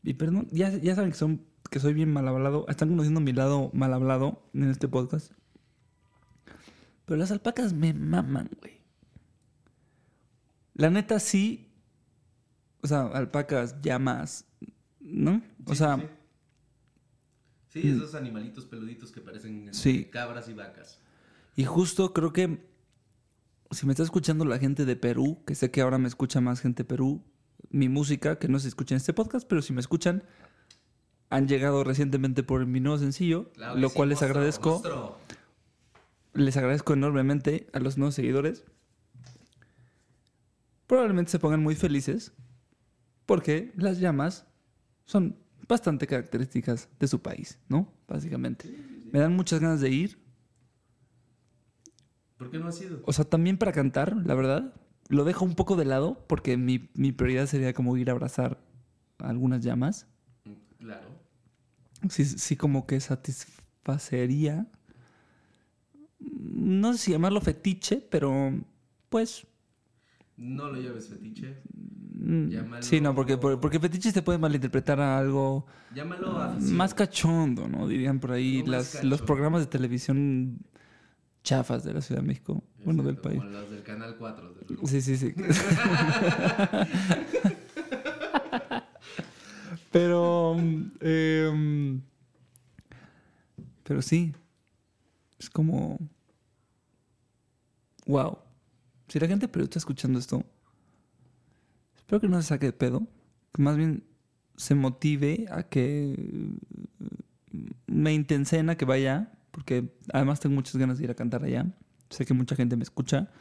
Y 0.04 0.14
perdón, 0.14 0.48
ya, 0.52 0.70
ya 0.70 0.96
saben 0.96 1.12
que, 1.12 1.18
son, 1.18 1.46
que 1.70 1.80
soy 1.80 1.94
bien 1.94 2.12
mal 2.12 2.28
hablado. 2.28 2.66
Están 2.68 2.90
conociendo 2.90 3.20
mi 3.20 3.34
lado 3.34 3.70
mal 3.74 3.94
hablado 3.94 4.50
en 4.54 4.70
este 4.70 4.88
podcast. 4.88 5.32
Pero 7.06 7.18
las 7.18 7.32
alpacas 7.32 7.74
me 7.74 7.94
maman, 7.94 8.50
güey. 8.60 8.82
La 10.74 10.90
neta 10.90 11.20
sí. 11.20 11.72
O 12.82 12.88
sea, 12.88 13.08
alpacas, 13.08 13.82
llamas, 13.82 14.46
¿no? 15.00 15.42
O 15.66 15.76
sea, 15.76 16.16
Sí, 17.68 17.88
esos 17.88 18.16
animalitos 18.16 18.66
peluditos 18.66 19.12
que 19.12 19.22
parecen 19.22 19.72
Sí. 19.74 20.06
cabras 20.06 20.50
y 20.50 20.54
vacas. 20.54 21.00
Y 21.56 21.66
justo 21.66 22.14
creo 22.14 22.34
que 22.34 22.68
si 23.70 23.86
me 23.86 23.92
está 23.94 24.02
escuchando 24.02 24.44
la 24.46 24.58
gente 24.58 24.86
de 24.86 24.96
Perú, 24.96 25.44
que 25.46 25.54
sé 25.54 25.70
que 25.70 25.82
ahora 25.82 26.00
me 26.00 26.08
escucha 26.08 26.42
más 26.42 26.62
gente 26.62 26.82
de 26.82 26.88
Perú, 26.88 27.24
mi 27.70 27.88
música, 27.88 28.40
que 28.40 28.48
no 28.48 28.58
se 28.58 28.70
escucha 28.70 28.96
en 28.96 28.98
este 28.98 29.14
podcast, 29.14 29.48
pero 29.48 29.62
si 29.62 29.74
me 29.74 29.82
escuchan, 29.82 30.24
han 31.30 31.48
llegado 31.48 31.84
recientemente 31.84 32.44
por 32.44 32.66
mi 32.66 32.80
nuevo 32.80 32.98
sencillo, 32.98 33.52
lo 33.76 33.90
cual 33.90 34.10
les 34.10 34.22
agradezco. 34.22 35.18
Les 36.34 36.58
agradezco 36.58 36.94
enormemente 36.94 37.68
a 37.74 37.80
los 37.80 37.98
nuevos 37.98 38.16
seguidores. 38.16 38.66
Probablemente 40.88 41.32
se 41.32 41.40
pongan 41.40 41.62
muy 41.62 41.76
felices 41.76 42.34
porque 43.26 43.72
las 43.76 44.00
llamas 44.00 44.48
son 45.06 45.38
bastante 45.68 46.08
características 46.08 46.90
de 47.00 47.08
su 47.08 47.22
país, 47.22 47.60
¿no? 47.68 47.94
Básicamente. 48.08 48.68
Me 49.12 49.20
dan 49.20 49.36
muchas 49.36 49.60
ganas 49.60 49.82
de 49.82 49.90
ir. 49.92 50.20
¿Por 52.38 52.50
qué 52.50 52.58
no 52.58 52.68
ha 52.68 52.72
sido? 52.72 53.02
O 53.06 53.14
sea, 53.14 53.26
también 53.26 53.58
para 53.58 53.72
cantar, 53.72 54.16
la 54.26 54.34
verdad. 54.34 54.74
Lo 55.10 55.26
dejo 55.26 55.46
un 55.46 55.56
poco 55.56 55.76
de 55.76 55.86
lado 55.86 56.26
porque 56.28 56.58
mi, 56.58 56.90
mi 56.94 57.12
prioridad 57.12 57.48
sería 57.48 57.74
como 57.74 57.98
ir 57.98 58.10
a 58.10 58.14
abrazar 58.14 58.60
algunas 59.20 59.64
llamas. 59.64 60.08
Claro. 60.80 61.19
Sí, 62.10 62.26
sí 62.26 62.56
como 62.56 62.88
que 62.88 63.00
satisfacería. 63.00 64.68
No 66.20 66.94
sé 66.94 67.00
si 67.00 67.12
llamarlo 67.12 67.42
fetiche, 67.42 67.98
pero 68.10 68.54
pues... 69.10 69.46
No 70.38 70.72
lo 70.72 70.80
lleves 70.80 71.10
fetiche. 71.10 71.62
mm, 72.14 72.48
Llámalo- 72.50 72.82
Sí, 72.84 73.02
no, 73.02 73.14
porque, 73.14 73.38
por- 73.38 73.60
porque 73.60 73.80
fetiche 73.80 74.12
se 74.12 74.22
puede 74.22 74.38
malinterpretar 74.38 75.02
a 75.02 75.18
algo 75.18 75.66
Llámalo 75.94 76.56
más 76.62 76.94
cachondo, 76.94 77.68
¿no? 77.68 77.88
Dirían 77.88 78.20
por 78.20 78.32
ahí 78.32 78.64
No 78.64 78.72
las, 78.74 79.04
los 79.04 79.22
programas 79.22 79.62
de 79.62 79.68
televisión 79.68 80.60
chafas 81.44 81.84
de 81.84 81.94
la 81.94 82.02
Ciudad 82.02 82.22
de 82.22 82.28
México. 82.28 82.64
Bueno, 82.86 83.04
del 83.04 83.16
Exacto, 83.16 83.30
país. 83.30 83.44
Como 83.44 83.60
los 83.60 83.72
del 83.72 83.84
Canal 83.84 84.16
4. 84.18 84.54
desde 84.54 84.74
luego. 84.74 84.88
Sí, 84.88 85.02
sí, 85.02 85.18
sí. 85.18 85.34
pero. 89.92 90.56
em, 91.02 92.02
pero 93.84 94.02
sí. 94.02 94.34
Es 95.40 95.50
como. 95.50 95.98
Wow. 98.06 98.40
Si 99.08 99.20
la 99.20 99.28
gente 99.28 99.48
pero 99.48 99.66
está 99.66 99.80
escuchando 99.80 100.20
esto, 100.20 100.44
espero 101.96 102.22
que 102.22 102.28
no 102.28 102.42
se 102.42 102.48
saque 102.50 102.68
de 102.68 102.74
pedo. 102.74 103.08
Que 103.54 103.62
más 103.62 103.78
bien 103.78 104.04
se 104.58 104.76
motive 104.76 105.46
a 105.50 105.64
que 105.64 106.16
me 107.88 108.14
intensen 108.14 108.70
a 108.70 108.76
que 108.76 108.86
vaya. 108.86 109.32
Porque 109.52 109.92
además 110.14 110.40
tengo 110.40 110.56
muchas 110.56 110.76
ganas 110.78 111.00
de 111.00 111.06
ir 111.06 111.12
a 111.12 111.16
cantar 111.16 111.44
allá. 111.44 111.66
Sé 112.10 112.26
que 112.26 112.34
mucha 112.34 112.56
gente 112.56 112.78
me 112.78 112.84
escucha. 112.84 113.32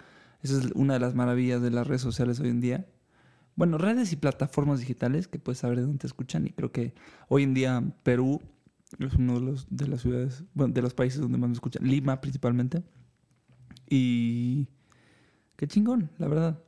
Esa 0.42 0.58
es 0.58 0.70
una 0.74 0.94
de 0.94 1.00
las 1.00 1.14
maravillas 1.14 1.60
de 1.60 1.70
las 1.70 1.86
redes 1.86 2.02
sociales 2.02 2.40
hoy 2.40 2.48
en 2.48 2.60
día. 2.60 2.86
Bueno, 3.58 3.76
redes 3.76 4.12
y 4.12 4.16
plataformas 4.16 4.78
digitales 4.78 5.26
que 5.26 5.40
puedes 5.40 5.58
saber 5.58 5.78
de 5.78 5.82
dónde 5.82 5.98
te 5.98 6.06
escuchan. 6.06 6.46
Y 6.46 6.50
creo 6.50 6.70
que 6.70 6.94
hoy 7.26 7.42
en 7.42 7.54
día 7.54 7.82
Perú 8.04 8.40
es 9.00 9.14
uno 9.14 9.34
de 9.34 9.40
los 9.40 9.66
de 9.68 9.88
las 9.88 10.02
ciudades, 10.02 10.44
bueno, 10.54 10.72
de 10.72 10.80
los 10.80 10.94
países 10.94 11.20
donde 11.20 11.38
más 11.38 11.48
me 11.50 11.54
escuchan. 11.54 11.84
Lima 11.84 12.20
principalmente. 12.20 12.84
Y 13.90 14.68
qué 15.56 15.66
chingón, 15.66 16.08
la 16.18 16.28
verdad. 16.28 16.62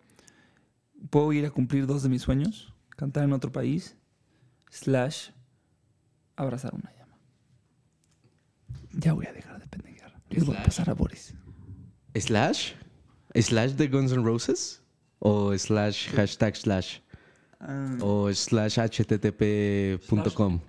Puedo 1.11 1.33
ir 1.33 1.47
a 1.47 1.51
cumplir 1.53 1.87
dos 1.87 2.03
de 2.03 2.09
mis 2.09 2.23
sueños. 2.23 2.75
Cantar 2.97 3.23
en 3.23 3.35
otro 3.35 3.53
país. 3.53 3.97
Slash 4.73 5.31
abrazar 6.35 6.75
una 6.75 6.93
llama. 6.93 7.17
Ya 8.95 9.13
voy 9.13 9.27
a 9.27 9.33
dejar 9.33 9.61
de 9.61 9.69
pendejear. 9.69 10.21
Les 10.29 10.45
voy 10.45 10.57
a 10.57 10.65
pasar 10.65 10.91
a 10.91 10.95
Boris. 10.95 11.35
¿Slash? 12.17 12.73
¿Slash 13.33 13.75
de 13.75 13.87
Guns 13.87 14.11
N' 14.11 14.25
Roses? 14.25 14.80
¿O 15.21 15.57
slash 15.57 16.09
hashtag 16.15 16.57
slash? 16.57 16.99
¿O 18.01 18.33
slash 18.33 18.79
http.com? 18.79 20.61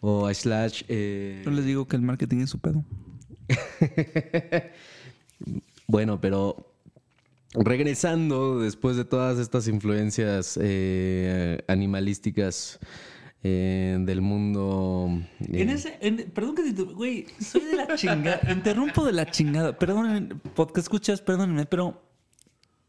¿O 0.00 0.32
slash... 0.34 0.82
eh, 0.88 1.42
Yo 1.44 1.50
les 1.50 1.64
digo 1.64 1.86
que 1.86 1.96
el 1.96 2.02
marketing 2.02 2.38
es 2.40 2.50
su 2.50 2.58
pedo. 2.58 2.84
Bueno, 5.86 6.20
pero 6.20 6.74
regresando 7.54 8.60
después 8.60 8.96
de 8.96 9.04
todas 9.06 9.38
estas 9.38 9.68
influencias 9.68 10.58
eh, 10.60 11.62
animalísticas 11.66 12.78
eh, 13.42 13.96
del 14.00 14.20
mundo... 14.20 15.08
eh, 15.40 15.62
En 15.62 15.70
ese, 15.70 15.96
en- 16.02 16.30
perdón 16.32 16.56
que 16.56 16.72
te 16.72 16.82
güey, 16.82 17.26
soy 17.40 17.62
de 17.64 17.76
la 17.76 17.94
chingada, 17.96 18.40
interrumpo 18.52 19.02
de 19.06 19.12
la 19.12 19.30
chingada. 19.30 19.78
Perdón, 19.78 20.42
podcast 20.54 20.84
escuchas, 20.86 21.22
perdónenme, 21.22 21.64
pero 21.64 22.02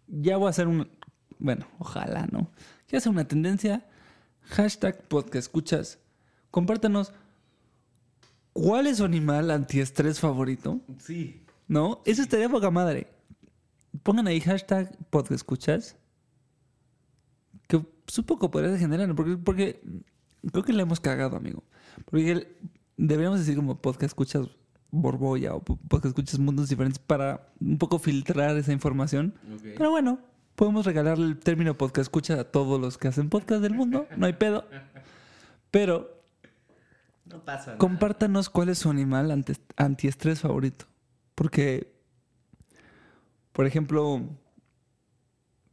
ya 0.10 0.38
voy 0.38 0.48
a 0.48 0.50
hacer 0.50 0.68
un, 0.68 0.90
bueno, 1.38 1.66
ojalá, 1.80 2.28
¿no? 2.32 2.50
Quiero 2.88 2.98
hacer 3.00 3.12
una 3.12 3.28
tendencia, 3.28 3.86
hashtag 4.42 5.08
podcast 5.08 5.36
escuchas, 5.48 6.00
compártanos 6.52 7.14
cuál 8.54 8.88
es 8.88 8.98
su 8.98 9.06
animal 9.06 9.52
antiestrés 9.52 10.20
favorito, 10.20 10.82
Sí. 10.98 11.46
¿no? 11.68 12.02
Eso 12.06 12.22
estaría 12.22 12.50
poca 12.50 12.72
madre. 12.72 13.08
Pongan 14.04 14.28
ahí 14.28 14.40
hashtag 14.42 14.96
podcast 15.10 15.32
escuchas, 15.34 15.96
que 17.68 17.84
supongo 18.08 18.50
podría 18.52 18.78
generar, 18.78 19.14
porque, 19.16 19.38
porque 19.38 19.82
creo 20.52 20.64
que 20.64 20.74
le 20.74 20.82
hemos 20.84 21.00
cagado, 21.00 21.38
amigo. 21.38 21.64
Porque 22.06 22.32
el- 22.32 22.48
deberíamos 22.98 23.40
decir 23.40 23.56
como 23.56 23.80
podcast 23.82 24.12
escuchas 24.12 24.48
Borbolla 24.92 25.54
o 25.56 25.64
po- 25.64 25.78
podcast 25.88 26.08
escuchas 26.18 26.40
mundos 26.40 26.70
diferentes 26.70 27.00
para 27.00 27.52
un 27.60 27.78
poco 27.78 28.00
filtrar 28.00 28.58
esa 28.58 28.72
información. 28.72 29.34
Pero 29.78 29.92
bueno, 29.92 30.20
podemos 30.56 30.86
regalarle 30.86 31.26
el 31.26 31.38
término 31.40 31.78
podcast 31.78 32.06
escucha 32.08 32.40
a 32.40 32.44
todos 32.46 32.80
los 32.82 32.98
que 32.98 33.08
hacen 33.08 33.30
podcast 33.30 33.62
del 33.62 33.74
mundo, 33.74 34.08
no 34.18 34.26
hay 34.26 34.34
pedo. 34.34 34.66
Pero 35.72 36.24
No 37.26 37.44
pasa 37.46 37.78
compártanos 37.78 38.50
cuál 38.50 38.70
es 38.70 38.80
su 38.80 38.90
animal 38.90 39.44
antiestrés 39.78 40.40
favorito. 40.42 40.86
Porque, 41.36 41.94
por 43.54 43.66
ejemplo, 43.68 44.22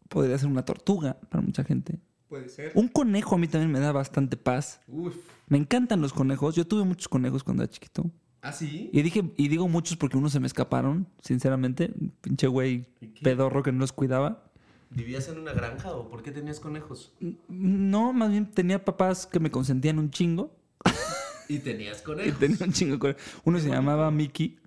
podría 0.09 0.39
ser 0.39 0.49
una 0.49 0.65
tortuga 0.65 1.19
para 1.31 1.41
mucha 1.43 1.65
gente. 1.65 1.99
Puede 2.29 2.49
ser. 2.49 2.73
Un 2.75 2.89
conejo 2.89 3.35
a 3.37 3.39
mí 3.39 3.49
también 3.49 3.71
me 3.73 3.81
da 3.81 3.93
bastante 3.93 4.37
paz. 4.37 4.81
Uf. 4.89 5.17
Me 5.49 5.59
encantan 5.59 6.01
los 6.01 6.13
conejos. 6.13 6.55
Yo 6.57 6.67
tuve 6.67 6.85
muchos 6.85 7.09
conejos 7.09 7.43
cuando 7.45 7.63
era 7.63 7.71
chiquito. 7.71 8.11
¿Ah, 8.49 8.53
sí? 8.53 8.91
Y 8.93 9.03
dije, 9.03 9.25
y 9.37 9.49
digo 9.49 9.67
muchos 9.69 9.97
porque 9.97 10.17
unos 10.17 10.31
se 10.33 10.39
me 10.41 10.47
escaparon, 10.47 11.07
sinceramente. 11.21 11.93
Pinche 12.21 12.47
güey 12.47 12.87
¿Y 13.01 13.07
pedorro 13.23 13.63
que 13.63 13.73
no 13.73 13.81
los 13.81 13.93
cuidaba. 13.93 14.45
¿Vivías 14.91 15.29
en 15.29 15.39
una 15.39 15.53
granja 15.53 15.93
o 15.93 16.09
por 16.09 16.23
qué 16.23 16.31
tenías 16.31 16.61
conejos? 16.61 17.13
No, 17.49 18.13
más 18.13 18.31
bien 18.31 18.47
tenía 18.51 18.85
papás 18.85 19.27
que 19.27 19.41
me 19.41 19.51
consentían 19.51 19.99
un 19.99 20.11
chingo. 20.11 20.55
Y 21.49 21.59
tenías 21.61 22.01
Y 22.01 22.05
conejos. 22.05 22.39
tenía 22.41 22.59
un 22.61 22.73
chingo. 22.73 22.95
de 22.95 22.99
conejos. 22.99 23.23
Uno 23.45 23.59
se 23.61 23.69
llamaba 23.69 24.11
Mickey. 24.11 24.59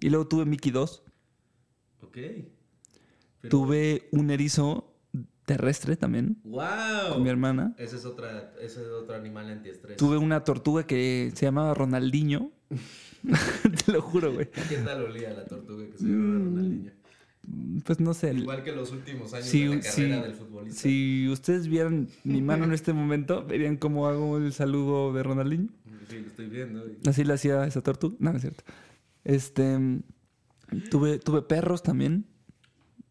Y 0.00 0.08
luego 0.10 0.26
tuve 0.28 0.44
Mickey 0.44 0.70
2. 0.70 1.02
Ok. 2.02 2.12
Pero- 3.40 3.48
Tuve 3.50 4.08
un 4.12 4.30
erizo 4.30 4.87
terrestre 5.48 5.96
también 5.96 6.36
¡Wow! 6.44 7.14
con 7.14 7.22
mi 7.22 7.28
hermana. 7.30 7.74
Ese 7.78 7.96
es, 7.96 8.04
otra, 8.04 8.52
ese 8.60 8.82
es 8.82 8.86
otro 8.88 9.16
animal 9.16 9.48
antiestrés. 9.48 9.96
Tuve 9.96 10.16
una 10.18 10.44
tortuga 10.44 10.86
que 10.86 11.32
se 11.34 11.46
llamaba 11.46 11.74
Ronaldinho. 11.74 12.52
Te 13.84 13.92
lo 13.92 14.00
juro, 14.02 14.32
güey. 14.32 14.48
¿Qué 14.68 14.76
tal 14.84 15.02
olía 15.02 15.30
la 15.32 15.44
tortuga 15.46 15.84
que 15.90 15.98
se 15.98 16.04
llamaba 16.04 16.44
Ronaldinho? 16.44 16.92
Pues 17.84 17.98
no 17.98 18.12
sé. 18.12 18.34
Igual 18.34 18.62
que 18.62 18.72
los 18.72 18.92
últimos 18.92 19.32
años 19.32 19.46
Sí, 19.46 19.64
de 19.66 19.76
la 19.76 19.82
sí. 19.82 20.02
carrera 20.02 20.22
del 20.22 20.34
futbolista. 20.34 20.80
Si 20.82 21.28
ustedes 21.30 21.66
vieran 21.66 22.08
mi 22.22 22.42
mano 22.42 22.64
en 22.64 22.72
este 22.74 22.92
momento, 22.92 23.44
verían 23.46 23.76
cómo 23.78 24.06
hago 24.06 24.36
el 24.36 24.52
saludo 24.52 25.12
de 25.14 25.22
Ronaldinho. 25.22 25.68
Sí, 26.10 26.20
lo 26.20 26.26
estoy 26.28 26.46
viendo. 26.48 26.86
y- 26.86 27.08
Así 27.08 27.24
le 27.24 27.32
hacía 27.32 27.64
esa 27.66 27.80
tortuga. 27.80 28.16
No, 28.18 28.30
no 28.30 28.36
es 28.36 28.42
cierto. 28.42 28.64
Este. 29.24 29.78
Tuve, 30.90 31.18
tuve 31.18 31.40
perros 31.42 31.82
también. 31.82 32.26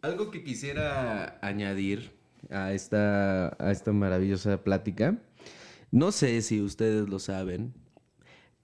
Algo 0.01 0.29
que 0.29 0.43
quisiera 0.43 1.39
añadir 1.41 2.11
a 2.49 2.73
esta, 2.73 3.55
a 3.63 3.71
esta 3.71 3.91
maravillosa 3.93 4.63
plática. 4.63 5.17
No 5.91 6.11
sé 6.11 6.41
si 6.41 6.61
ustedes 6.61 7.09
lo 7.09 7.19
saben, 7.19 7.73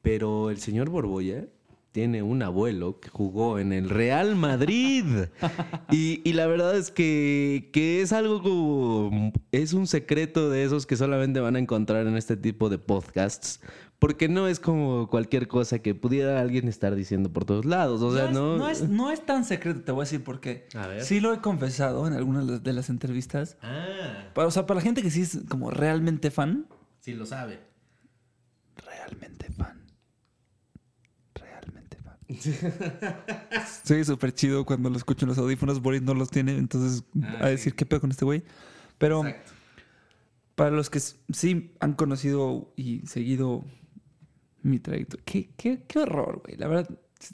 pero 0.01 0.49
el 0.49 0.57
señor 0.57 0.89
Borbolla 0.89 1.47
tiene 1.93 2.21
un 2.23 2.41
abuelo 2.43 2.99
que 2.99 3.07
jugó 3.07 3.59
en 3.59 3.71
el 3.71 3.89
Real 3.89 4.35
Madrid. 4.35 5.05
Y, 5.91 6.21
y 6.27 6.33
la 6.33 6.47
verdad 6.47 6.75
es 6.75 6.91
que, 6.91 7.69
que 7.71 8.01
es 8.01 8.11
algo 8.11 8.41
como... 8.41 9.31
Es 9.53 9.71
un 9.73 9.87
secreto 9.87 10.49
de 10.49 10.63
esos 10.65 10.85
que 10.85 10.97
solamente 10.97 11.39
van 11.39 11.55
a 11.55 11.59
encontrar 11.59 12.05
en 12.07 12.17
este 12.17 12.35
tipo 12.35 12.69
de 12.69 12.79
podcasts. 12.79 13.61
Porque 13.99 14.27
no 14.27 14.47
es 14.49 14.59
como 14.59 15.07
cualquier 15.07 15.47
cosa 15.47 15.79
que 15.79 15.95
pudiera 15.95 16.41
alguien 16.41 16.67
estar 16.67 16.93
diciendo 16.95 17.31
por 17.31 17.45
todos 17.45 17.63
lados. 17.63 18.01
O 18.01 18.13
sea, 18.13 18.25
es, 18.25 18.31
no... 18.33 18.57
no, 18.57 18.67
es, 18.67 18.89
no 18.89 19.11
es 19.11 19.25
tan 19.25 19.45
secreto, 19.45 19.81
te 19.81 19.91
voy 19.93 20.01
a 20.01 20.05
decir 20.05 20.23
por 20.23 20.41
qué. 20.41 20.67
A 20.75 20.87
ver. 20.87 21.03
Sí 21.05 21.21
lo 21.21 21.33
he 21.33 21.39
confesado 21.39 22.05
en 22.07 22.13
algunas 22.13 22.45
de 22.45 22.51
las- 22.53 22.63
de 22.63 22.73
las 22.73 22.89
entrevistas. 22.89 23.55
Ah, 23.61 24.29
Para, 24.33 24.47
o 24.47 24.51
sea, 24.51 24.65
para 24.65 24.79
la 24.79 24.81
gente 24.81 25.01
que 25.03 25.09
sí 25.11 25.21
es 25.21 25.39
como 25.47 25.69
realmente 25.71 26.31
fan. 26.31 26.65
sí 26.99 27.13
lo 27.13 27.25
sabe. 27.25 27.61
Realmente 28.75 29.49
fan. 29.51 29.72
Soy 33.83 34.03
súper 34.05 34.33
chido 34.33 34.65
cuando 34.65 34.89
lo 34.89 34.97
escucho 34.97 35.25
en 35.25 35.29
los 35.29 35.37
audífonos. 35.37 35.81
Boris 35.81 36.01
no 36.01 36.13
los 36.13 36.29
tiene, 36.29 36.57
entonces 36.57 37.03
Ah, 37.23 37.45
a 37.45 37.49
decir 37.49 37.71
sí. 37.71 37.75
qué 37.77 37.85
pedo 37.85 38.01
con 38.01 38.11
este 38.11 38.25
güey. 38.25 38.43
Pero 38.97 39.25
Exacto. 39.25 39.51
para 40.55 40.71
los 40.71 40.89
que 40.89 40.99
sí 40.99 41.71
han 41.79 41.93
conocido 41.93 42.73
y 42.75 43.05
seguido 43.07 43.65
mi 44.61 44.79
trayectoria. 44.79 45.23
Qué, 45.25 45.49
qué, 45.57 45.83
qué 45.87 45.99
horror, 45.99 46.41
güey. 46.45 46.57
La 46.57 46.67
verdad, 46.67 46.89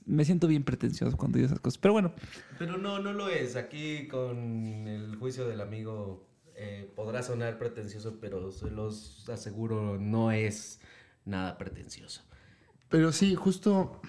me 0.05 0.25
siento 0.25 0.47
bien 0.47 0.63
pretencioso 0.63 1.17
cuando 1.17 1.37
digo 1.37 1.47
esas 1.47 1.59
cosas. 1.59 1.77
Pero 1.77 1.93
bueno, 1.93 2.13
Pero 2.57 2.77
no, 2.77 2.99
no 2.99 3.13
lo 3.13 3.29
es. 3.29 3.55
Aquí 3.55 4.07
con 4.07 4.87
el 4.87 5.15
juicio 5.17 5.47
del 5.47 5.61
amigo 5.61 6.27
eh, 6.55 6.91
podrá 6.95 7.21
sonar 7.23 7.57
pretencioso, 7.57 8.19
pero 8.19 8.51
se 8.51 8.69
los 8.71 9.27
aseguro 9.29 9.97
no 9.99 10.31
es 10.31 10.79
nada 11.25 11.57
pretencioso. 11.57 12.23
Pero 12.89 13.11
sí, 13.11 13.35
justo 13.35 14.01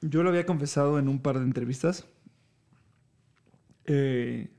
yo 0.00 0.22
lo 0.22 0.30
había 0.30 0.46
confesado 0.46 0.98
en 0.98 1.08
un 1.08 1.20
par 1.20 1.38
de 1.38 1.44
entrevistas. 1.44 2.06
Eh, 3.86 4.50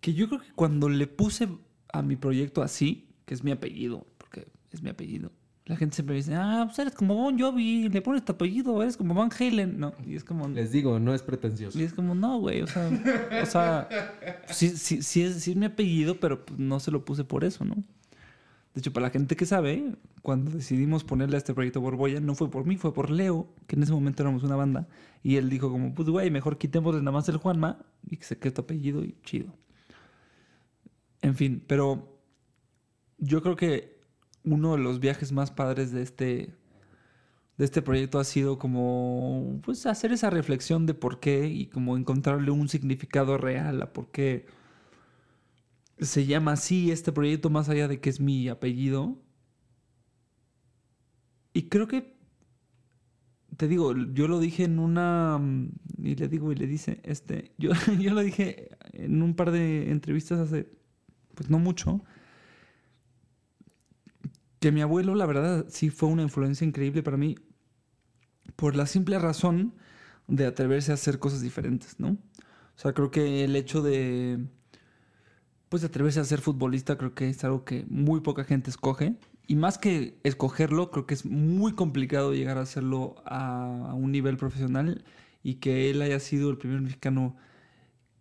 que 0.00 0.14
yo 0.14 0.28
creo 0.28 0.40
que 0.40 0.52
cuando 0.52 0.88
le 0.88 1.06
puse 1.06 1.48
a 1.92 2.02
mi 2.02 2.16
proyecto 2.16 2.62
así, 2.62 3.08
que 3.24 3.34
es 3.34 3.44
mi 3.44 3.52
apellido, 3.52 4.06
porque 4.18 4.48
es 4.70 4.82
mi 4.82 4.90
apellido. 4.90 5.30
La 5.64 5.76
gente 5.76 5.94
siempre 5.94 6.16
dice, 6.16 6.34
ah, 6.34 6.64
pues 6.66 6.78
eres 6.80 6.92
como 6.92 7.14
Bon 7.14 7.38
Jovi, 7.38 7.88
le 7.88 8.02
pones 8.02 8.24
tu 8.24 8.32
apellido, 8.32 8.82
eres 8.82 8.96
como 8.96 9.14
Van 9.14 9.30
Halen. 9.38 9.78
No, 9.78 9.94
y 10.04 10.16
es 10.16 10.24
como... 10.24 10.48
Les 10.48 10.72
digo, 10.72 10.98
no 10.98 11.14
es 11.14 11.22
pretencioso. 11.22 11.78
Y 11.78 11.84
es 11.84 11.94
como, 11.94 12.16
no, 12.16 12.40
güey, 12.40 12.62
o 12.62 12.66
sea, 12.66 12.90
o 13.42 13.46
sea, 13.46 13.88
sí, 14.48 14.70
sí, 14.70 15.02
sí, 15.02 15.22
es, 15.22 15.36
sí 15.36 15.52
es 15.52 15.56
mi 15.56 15.66
apellido, 15.66 16.18
pero 16.18 16.44
pues, 16.44 16.58
no 16.58 16.80
se 16.80 16.90
lo 16.90 17.04
puse 17.04 17.22
por 17.22 17.44
eso, 17.44 17.64
¿no? 17.64 17.76
De 18.74 18.80
hecho, 18.80 18.92
para 18.92 19.06
la 19.06 19.10
gente 19.10 19.36
que 19.36 19.44
sabe, 19.44 19.96
cuando 20.22 20.50
decidimos 20.50 21.04
ponerle 21.04 21.36
a 21.36 21.38
este 21.38 21.52
proyecto 21.52 21.80
Borbolla, 21.80 22.20
no 22.20 22.34
fue 22.34 22.50
por 22.50 22.64
mí, 22.64 22.78
fue 22.78 22.94
por 22.94 23.10
Leo, 23.10 23.54
que 23.66 23.76
en 23.76 23.82
ese 23.82 23.92
momento 23.92 24.22
éramos 24.22 24.44
una 24.44 24.56
banda. 24.56 24.88
Y 25.22 25.36
él 25.36 25.50
dijo 25.50 25.70
como, 25.70 25.94
pues, 25.94 26.08
güey, 26.08 26.30
mejor 26.30 26.56
quitémosle 26.56 27.00
nada 27.00 27.12
más 27.12 27.28
el 27.28 27.36
Juanma 27.36 27.84
y 28.08 28.16
que 28.16 28.24
se 28.24 28.38
apellido 28.56 29.04
y 29.04 29.16
chido. 29.24 29.54
En 31.20 31.36
fin, 31.36 31.62
pero 31.66 32.18
yo 33.18 33.42
creo 33.42 33.56
que 33.56 34.00
uno 34.44 34.72
de 34.72 34.82
los 34.82 35.00
viajes 35.00 35.32
más 35.32 35.50
padres 35.50 35.92
de 35.92 36.02
este, 36.02 36.54
de 37.58 37.64
este 37.64 37.82
proyecto 37.82 38.18
ha 38.18 38.24
sido 38.24 38.58
como, 38.58 39.60
pues, 39.62 39.84
hacer 39.84 40.12
esa 40.12 40.30
reflexión 40.30 40.86
de 40.86 40.94
por 40.94 41.20
qué 41.20 41.46
y 41.46 41.66
como 41.66 41.96
encontrarle 41.98 42.50
un 42.50 42.68
significado 42.70 43.36
real 43.36 43.82
a 43.82 43.92
por 43.92 44.10
qué 44.10 44.46
se 46.02 46.26
llama 46.26 46.52
así 46.52 46.90
este 46.90 47.12
proyecto 47.12 47.50
más 47.50 47.68
allá 47.68 47.88
de 47.88 48.00
que 48.00 48.10
es 48.10 48.20
mi 48.20 48.48
apellido. 48.48 49.18
Y 51.52 51.68
creo 51.68 51.86
que, 51.86 52.16
te 53.56 53.68
digo, 53.68 53.94
yo 53.94 54.28
lo 54.28 54.40
dije 54.40 54.64
en 54.64 54.78
una, 54.78 55.40
y 55.98 56.14
le 56.14 56.28
digo 56.28 56.52
y 56.52 56.54
le 56.54 56.66
dice, 56.66 57.00
este, 57.04 57.52
yo, 57.58 57.72
yo 57.98 58.14
lo 58.14 58.20
dije 58.22 58.70
en 58.92 59.22
un 59.22 59.34
par 59.34 59.50
de 59.50 59.90
entrevistas 59.90 60.38
hace, 60.38 60.70
pues 61.34 61.50
no 61.50 61.58
mucho, 61.58 62.02
que 64.60 64.72
mi 64.72 64.80
abuelo, 64.80 65.14
la 65.14 65.26
verdad, 65.26 65.66
sí 65.68 65.90
fue 65.90 66.08
una 66.08 66.22
influencia 66.22 66.66
increíble 66.66 67.02
para 67.02 67.16
mí, 67.16 67.36
por 68.56 68.76
la 68.76 68.86
simple 68.86 69.18
razón 69.18 69.74
de 70.28 70.46
atreverse 70.46 70.92
a 70.92 70.94
hacer 70.94 71.18
cosas 71.18 71.42
diferentes, 71.42 71.98
¿no? 71.98 72.10
O 72.10 72.78
sea, 72.78 72.92
creo 72.92 73.10
que 73.10 73.44
el 73.44 73.56
hecho 73.56 73.82
de 73.82 74.46
pues 75.72 75.84
atreverse 75.84 76.20
a 76.20 76.24
ser 76.24 76.42
futbolista 76.42 76.98
creo 76.98 77.14
que 77.14 77.30
es 77.30 77.42
algo 77.44 77.64
que 77.64 77.86
muy 77.88 78.20
poca 78.20 78.44
gente 78.44 78.68
escoge. 78.68 79.14
Y 79.46 79.56
más 79.56 79.78
que 79.78 80.18
escogerlo, 80.22 80.90
creo 80.90 81.06
que 81.06 81.14
es 81.14 81.24
muy 81.24 81.72
complicado 81.72 82.34
llegar 82.34 82.58
a 82.58 82.60
hacerlo 82.60 83.14
a, 83.24 83.94
un 83.94 84.12
nivel 84.12 84.36
profesional 84.36 85.02
y 85.42 85.54
que 85.54 85.88
él 85.88 86.02
haya 86.02 86.20
sido 86.20 86.50
el 86.50 86.58
primer 86.58 86.82
mexicano 86.82 87.38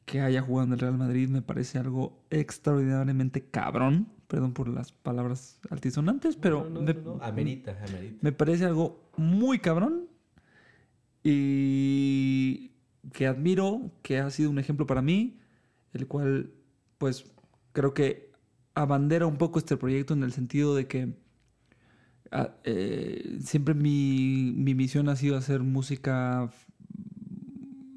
que 0.05 0.21
haya 0.21 0.41
jugado 0.41 0.67
en 0.67 0.73
el 0.75 0.79
Real 0.79 0.97
Madrid 0.97 1.27
me 1.27 1.41
parece 1.41 1.77
algo 1.77 2.23
extraordinariamente 2.29 3.43
cabrón. 3.43 4.07
Perdón 4.29 4.53
por 4.53 4.69
las 4.69 4.93
palabras 4.93 5.59
altisonantes, 5.69 6.37
pero 6.37 6.69
me, 6.69 6.95
amerita, 7.19 7.77
amerita. 7.85 8.17
me 8.21 8.31
parece 8.31 8.63
algo 8.63 9.11
muy 9.17 9.59
cabrón 9.59 10.07
y 11.21 12.71
que 13.11 13.27
admiro, 13.27 13.91
que 14.03 14.19
ha 14.19 14.29
sido 14.29 14.49
un 14.49 14.57
ejemplo 14.57 14.87
para 14.87 15.01
mí, 15.01 15.41
el 15.91 16.07
cual 16.07 16.53
pues 16.97 17.25
creo 17.73 17.93
que 17.93 18.31
abandera 18.73 19.27
un 19.27 19.37
poco 19.37 19.59
este 19.59 19.77
proyecto 19.77 20.13
en 20.13 20.23
el 20.23 20.31
sentido 20.31 20.75
de 20.75 20.87
que 20.87 21.13
ah, 22.31 22.55
eh, 22.63 23.37
siempre 23.41 23.73
mi, 23.73 24.53
misión 24.55 25.09
ha 25.09 25.15
sido 25.15 25.37
hacer 25.37 25.61
música 25.61 26.49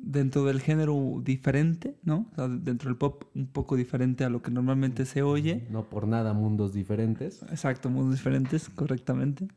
dentro 0.00 0.44
del 0.44 0.60
género 0.60 1.20
diferente, 1.24 1.96
¿no? 2.04 2.30
dentro 2.36 2.88
del 2.88 2.96
pop 2.96 3.24
un 3.34 3.46
poco 3.46 3.74
diferente 3.74 4.24
a 4.24 4.30
lo 4.30 4.42
que 4.42 4.52
normalmente 4.52 5.06
se 5.06 5.22
oye. 5.22 5.66
No 5.70 5.88
por 5.88 6.06
nada 6.06 6.32
mundos 6.32 6.72
diferentes. 6.72 7.42
Exacto, 7.44 7.90
mundos 7.90 8.14
diferentes, 8.14 8.68
correctamente. 8.68 9.48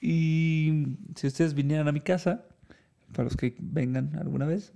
Y 0.00 0.96
si 1.14 1.28
ustedes 1.28 1.54
vinieran 1.54 1.86
a 1.86 1.92
mi 1.92 2.00
casa, 2.00 2.46
para 3.12 3.24
los 3.24 3.36
que 3.36 3.56
vengan 3.60 4.16
alguna 4.16 4.46
vez, 4.46 4.72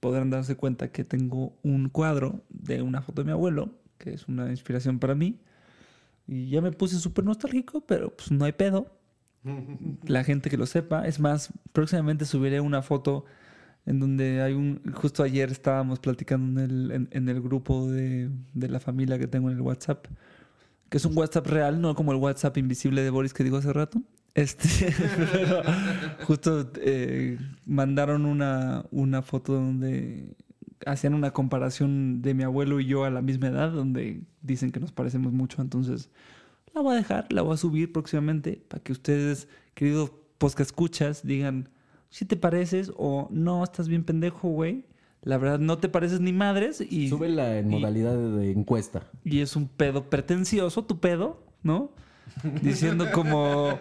podrán 0.00 0.28
darse 0.28 0.56
cuenta 0.56 0.92
que 0.92 1.04
tengo 1.04 1.56
un 1.62 1.88
cuadro 1.88 2.44
de 2.50 2.82
una 2.82 3.00
foto 3.00 3.22
de 3.22 3.26
mi 3.26 3.32
abuelo 3.32 3.83
que 3.98 4.14
es 4.14 4.28
una 4.28 4.50
inspiración 4.50 4.98
para 4.98 5.14
mí. 5.14 5.38
Y 6.26 6.48
ya 6.48 6.60
me 6.60 6.72
puse 6.72 6.98
súper 6.98 7.24
nostálgico, 7.24 7.82
pero 7.82 8.14
pues 8.14 8.30
no 8.30 8.44
hay 8.44 8.52
pedo. 8.52 8.96
La 10.06 10.24
gente 10.24 10.50
que 10.50 10.56
lo 10.56 10.66
sepa. 10.66 11.06
Es 11.06 11.20
más, 11.20 11.50
próximamente 11.72 12.24
subiré 12.24 12.60
una 12.60 12.82
foto 12.82 13.24
en 13.86 14.00
donde 14.00 14.42
hay 14.42 14.54
un... 14.54 14.80
Justo 14.94 15.22
ayer 15.22 15.50
estábamos 15.50 16.00
platicando 16.00 16.62
en 16.62 16.70
el, 16.70 17.08
en, 17.10 17.28
el 17.28 17.40
grupo 17.42 17.90
de, 17.90 18.30
de, 18.54 18.68
la 18.68 18.80
familia 18.80 19.18
que 19.18 19.26
tengo 19.26 19.50
en 19.50 19.56
el 19.56 19.60
WhatsApp, 19.60 20.06
que 20.88 20.96
es 20.96 21.04
un 21.04 21.16
WhatsApp 21.16 21.46
real, 21.46 21.80
no 21.80 21.94
como 21.94 22.12
el 22.12 22.18
WhatsApp 22.18 22.56
invisible 22.56 23.02
de 23.02 23.10
Boris 23.10 23.34
que 23.34 23.44
digo 23.44 23.58
hace 23.58 23.72
rato. 23.72 24.00
Este, 24.34 24.92
justo 26.24 26.72
eh, 26.80 27.38
mandaron 27.66 28.26
una, 28.26 28.84
una 28.90 29.22
foto 29.22 29.52
donde 29.52 30.34
hacían 30.86 31.14
una 31.14 31.32
comparación 31.32 32.22
de 32.22 32.34
mi 32.34 32.42
abuelo 32.42 32.80
y 32.80 32.86
yo 32.86 33.04
a 33.04 33.10
la 33.10 33.22
misma 33.22 33.48
edad, 33.48 33.70
donde 33.70 34.22
dicen 34.42 34.72
que 34.72 34.80
nos 34.80 34.92
parecemos 34.92 35.32
mucho. 35.32 35.62
Entonces, 35.62 36.10
la 36.74 36.80
voy 36.80 36.94
a 36.94 36.96
dejar, 36.96 37.32
la 37.32 37.42
voy 37.42 37.54
a 37.54 37.56
subir 37.56 37.92
próximamente 37.92 38.62
para 38.68 38.82
que 38.82 38.92
ustedes, 38.92 39.48
queridos 39.74 40.12
posca 40.38 40.62
escuchas, 40.62 41.24
digan 41.24 41.68
si 42.10 42.24
te 42.24 42.36
pareces 42.36 42.92
o 42.96 43.28
no, 43.30 43.64
estás 43.64 43.88
bien 43.88 44.04
pendejo, 44.04 44.48
güey. 44.48 44.84
La 45.22 45.38
verdad, 45.38 45.58
no 45.58 45.78
te 45.78 45.88
pareces 45.88 46.20
ni 46.20 46.32
madres 46.32 46.80
y... 46.80 47.08
Súbela 47.08 47.58
en 47.58 47.68
modalidad 47.68 48.16
de 48.16 48.52
encuesta. 48.52 49.10
Y 49.24 49.40
es 49.40 49.56
un 49.56 49.66
pedo 49.66 50.10
pretencioso, 50.10 50.84
tu 50.84 51.00
pedo, 51.00 51.42
¿no? 51.62 51.90
Diciendo 52.62 53.06
como 53.12 53.78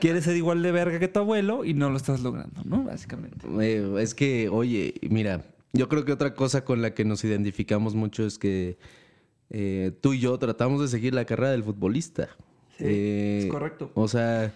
quieres 0.00 0.24
ser 0.24 0.36
igual 0.36 0.62
de 0.62 0.72
verga 0.72 0.98
que 0.98 1.08
tu 1.08 1.20
abuelo 1.20 1.64
y 1.64 1.74
no 1.74 1.90
lo 1.90 1.96
estás 1.96 2.22
logrando, 2.22 2.62
¿no? 2.64 2.84
Básicamente. 2.84 3.46
Eh, 3.60 3.94
es 4.00 4.14
que, 4.14 4.48
oye, 4.48 4.94
mira, 5.08 5.44
yo 5.72 5.88
creo 5.88 6.04
que 6.04 6.12
otra 6.12 6.34
cosa 6.34 6.64
con 6.64 6.82
la 6.82 6.94
que 6.94 7.04
nos 7.04 7.24
identificamos 7.24 7.94
mucho 7.94 8.26
es 8.26 8.38
que 8.38 8.78
eh, 9.50 9.92
tú 10.00 10.12
y 10.12 10.20
yo 10.20 10.38
tratamos 10.38 10.80
de 10.80 10.88
seguir 10.88 11.14
la 11.14 11.24
carrera 11.24 11.50
del 11.50 11.64
futbolista. 11.64 12.28
Sí, 12.78 12.84
es 12.84 13.44
eh, 13.44 13.48
correcto. 13.50 13.90
O 13.94 14.08
sea, 14.08 14.52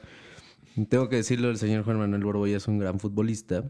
tengo 0.88 1.08
que 1.08 1.16
decirlo, 1.16 1.50
el 1.50 1.58
señor 1.58 1.84
Juan 1.84 1.98
Manuel 1.98 2.24
Borboya 2.24 2.56
es 2.56 2.68
un 2.68 2.78
gran 2.78 2.98
futbolista, 2.98 3.64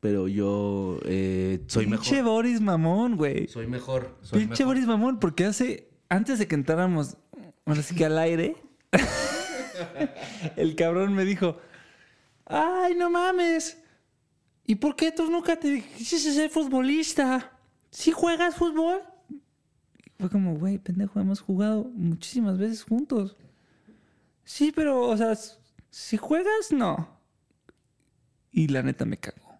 pero 0.00 0.28
yo 0.28 0.98
eh, 1.04 1.62
soy 1.66 1.86
mejor. 1.86 2.04
Pinche 2.04 2.22
Boris 2.22 2.60
Mamón, 2.60 3.16
güey. 3.16 3.48
Soy 3.48 3.66
mejor. 3.66 4.16
Pinche 4.32 4.64
Boris 4.64 4.86
Mamón, 4.86 5.18
porque 5.18 5.44
hace, 5.44 5.88
antes 6.08 6.38
de 6.38 6.46
que 6.46 6.54
entráramos, 6.54 7.16
ahora 7.64 7.82
sí 7.82 7.94
que 7.94 8.04
al 8.04 8.18
aire, 8.18 8.56
el 10.56 10.76
cabrón 10.76 11.14
me 11.14 11.24
dijo, 11.24 11.58
ay, 12.46 12.94
no 12.94 13.10
mames. 13.10 13.78
¿Y 14.66 14.74
por 14.76 14.96
qué 14.96 15.12
tú 15.12 15.30
nunca 15.30 15.56
te 15.58 15.68
dijiste 15.68 16.18
ser 16.18 16.50
futbolista? 16.50 17.58
¿Sí 17.90 18.10
juegas 18.10 18.56
fútbol? 18.56 19.02
fue 20.18 20.30
como, 20.30 20.56
güey, 20.56 20.78
pendejo, 20.78 21.20
hemos 21.20 21.40
jugado 21.40 21.84
muchísimas 21.94 22.58
veces 22.58 22.82
juntos. 22.82 23.36
Sí, 24.44 24.72
pero, 24.74 25.08
o 25.08 25.16
sea, 25.16 25.34
si 25.90 26.16
juegas, 26.16 26.72
no. 26.72 27.20
Y 28.50 28.68
la 28.68 28.82
neta 28.82 29.04
me 29.04 29.18
cago. 29.18 29.58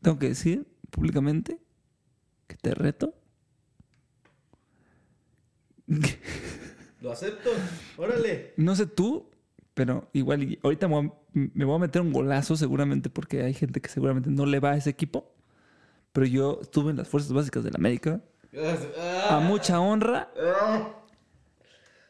Tengo 0.00 0.18
que 0.18 0.28
decir 0.28 0.66
públicamente 0.90 1.58
que 2.46 2.56
te 2.56 2.74
reto. 2.74 3.14
Lo 7.00 7.10
acepto. 7.10 7.50
Órale. 7.96 8.54
No 8.56 8.76
sé 8.76 8.86
tú, 8.86 9.30
pero 9.74 10.08
igual 10.12 10.58
ahorita 10.62 10.86
me 10.86 10.94
voy 10.94 11.06
a 11.06 11.25
meter 11.36 12.02
un 12.02 12.12
golazo 12.12 12.56
seguramente 12.56 13.10
porque 13.10 13.42
hay 13.42 13.54
gente 13.54 13.80
que 13.80 13.88
seguramente 13.88 14.30
no 14.30 14.46
le 14.46 14.60
va 14.60 14.72
a 14.72 14.76
ese 14.76 14.90
equipo. 14.90 15.32
Pero 16.12 16.26
yo 16.26 16.60
estuve 16.62 16.90
en 16.90 16.96
las 16.96 17.08
fuerzas 17.08 17.32
básicas 17.32 17.62
de 17.62 17.70
la 17.70 17.76
América. 17.76 18.22
A 19.28 19.40
mucha 19.40 19.80
honra. 19.80 20.30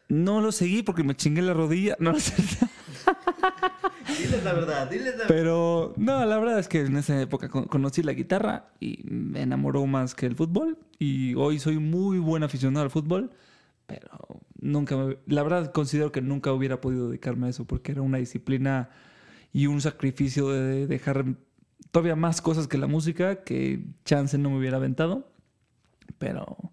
No 0.09 0.40
lo 0.40 0.53
seguí 0.53 0.84
porque 0.84 1.03
me 1.03 1.16
chingué 1.16 1.42
la 1.42 1.55
rodilla. 1.55 1.96
No 1.98 2.18
sé. 2.20 2.34
diles 4.18 4.44
la 4.44 4.53
verdad, 4.53 4.88
diles 4.88 5.07
la 5.07 5.24
verdad. 5.24 5.26
Pero 5.28 5.94
no, 5.96 6.24
la 6.24 6.38
verdad 6.38 6.61
es 6.61 6.68
que 6.68 6.82
en 6.82 6.96
esa 6.96 7.20
época 7.20 7.48
conocí 7.48 8.05
la 8.05 8.12
guitarra 8.12 8.68
y 8.78 9.03
me 9.05 9.42
enamoró 9.42 9.86
más 9.86 10.14
que 10.14 10.26
el 10.26 10.36
fútbol. 10.36 10.78
Y 11.00 11.34
hoy 11.34 11.59
soy 11.59 11.78
muy 11.78 12.18
buen 12.18 12.44
aficionado 12.44 12.84
al 12.84 12.90
fútbol. 12.90 13.32
Pero 13.88 14.40
nunca 14.61 14.96
La 15.26 15.42
verdad 15.42 15.72
considero 15.72 16.12
que 16.12 16.20
nunca 16.20 16.53
hubiera 16.53 16.80
podido 16.80 17.09
dedicarme 17.09 17.48
a 17.48 17.50
eso 17.50 17.64
porque 17.64 17.92
era 17.92 18.03
una 18.03 18.18
disciplina 18.18 18.90
y 19.53 19.66
un 19.66 19.80
sacrificio 19.80 20.49
de 20.49 20.86
dejar 20.86 21.24
todavía 21.90 22.16
más 22.16 22.40
cosas 22.42 22.68
que 22.68 22.78
la 22.78 22.86
música 22.86 23.42
que 23.42 23.84
chance 24.05 24.36
no 24.38 24.51
me 24.51 24.59
hubiera 24.59 24.76
aventado. 24.76 25.32
Pero 26.18 26.72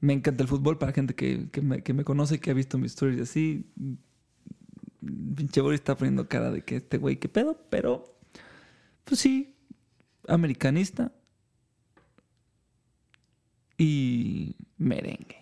me 0.00 0.14
encanta 0.14 0.42
el 0.42 0.48
fútbol 0.48 0.78
para 0.78 0.92
gente 0.92 1.14
que, 1.14 1.50
que, 1.50 1.60
me, 1.60 1.82
que 1.82 1.92
me 1.92 2.04
conoce, 2.04 2.40
que 2.40 2.50
ha 2.50 2.54
visto 2.54 2.78
mis 2.78 2.92
stories 2.92 3.20
así. 3.20 3.70
Pinche 5.00 5.62
está 5.74 5.96
poniendo 5.96 6.28
cara 6.28 6.50
de 6.50 6.62
que 6.62 6.76
este 6.76 6.98
güey, 6.98 7.16
qué 7.16 7.28
pedo, 7.28 7.58
pero 7.70 8.18
pues 9.04 9.20
sí, 9.20 9.56
americanista 10.28 11.12
y 13.78 14.56
merengue. 14.76 15.39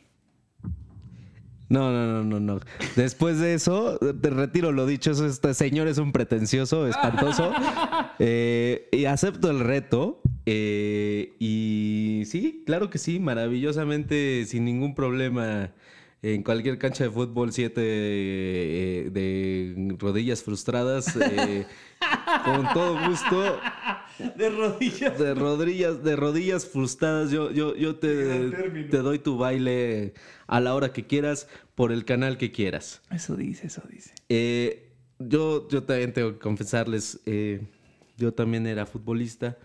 No, 1.68 1.92
no, 1.92 2.06
no, 2.06 2.24
no, 2.24 2.40
no. 2.40 2.60
Después 2.96 3.38
de 3.40 3.52
eso, 3.54 3.98
te 3.98 4.30
retiro 4.30 4.72
lo 4.72 4.86
dicho. 4.86 5.10
Eso, 5.10 5.26
este 5.26 5.52
señor 5.52 5.86
es 5.88 5.98
un 5.98 6.12
pretencioso, 6.12 6.86
espantoso. 6.86 7.52
Eh, 8.20 8.88
y 8.90 9.04
acepto 9.04 9.48
el 9.48 9.60
reto. 9.60 10.20
eh, 10.44 11.36
y 11.38 12.24
sí, 12.26 12.64
claro 12.66 12.90
que 12.90 12.98
sí, 12.98 13.20
maravillosamente, 13.20 14.44
sin 14.46 14.64
ningún 14.64 14.94
problema. 14.96 15.72
En 16.20 16.42
cualquier 16.42 16.78
cancha 16.78 17.04
de 17.04 17.10
fútbol, 17.10 17.52
siete 17.52 17.80
eh, 17.84 19.10
de 19.12 19.94
rodillas 19.98 20.42
frustradas. 20.42 21.14
eh, 21.16 21.64
con 22.44 22.66
todo 22.72 23.08
gusto. 23.08 23.60
De 24.36 24.50
rodillas. 24.50 25.18
De 25.18 25.34
rodillas, 25.34 26.02
de 26.02 26.16
rodillas 26.16 26.66
frustradas, 26.66 27.30
yo, 27.30 27.50
yo, 27.50 27.76
yo 27.76 27.96
te, 27.96 28.50
te 28.90 28.98
doy 28.98 29.18
tu 29.18 29.38
baile 29.38 30.14
a 30.46 30.60
la 30.60 30.74
hora 30.74 30.92
que 30.92 31.06
quieras, 31.06 31.48
por 31.74 31.92
el 31.92 32.04
canal 32.04 32.38
que 32.38 32.50
quieras. 32.50 33.02
Eso 33.10 33.36
dice, 33.36 33.68
eso 33.68 33.82
dice. 33.88 34.12
Eh, 34.28 34.90
yo, 35.18 35.68
yo 35.68 35.84
también 35.84 36.12
tengo 36.12 36.32
que 36.32 36.38
confesarles, 36.38 37.20
eh, 37.26 37.60
yo 38.16 38.32
también 38.34 38.66
era 38.66 38.84
futbolista, 38.84 39.56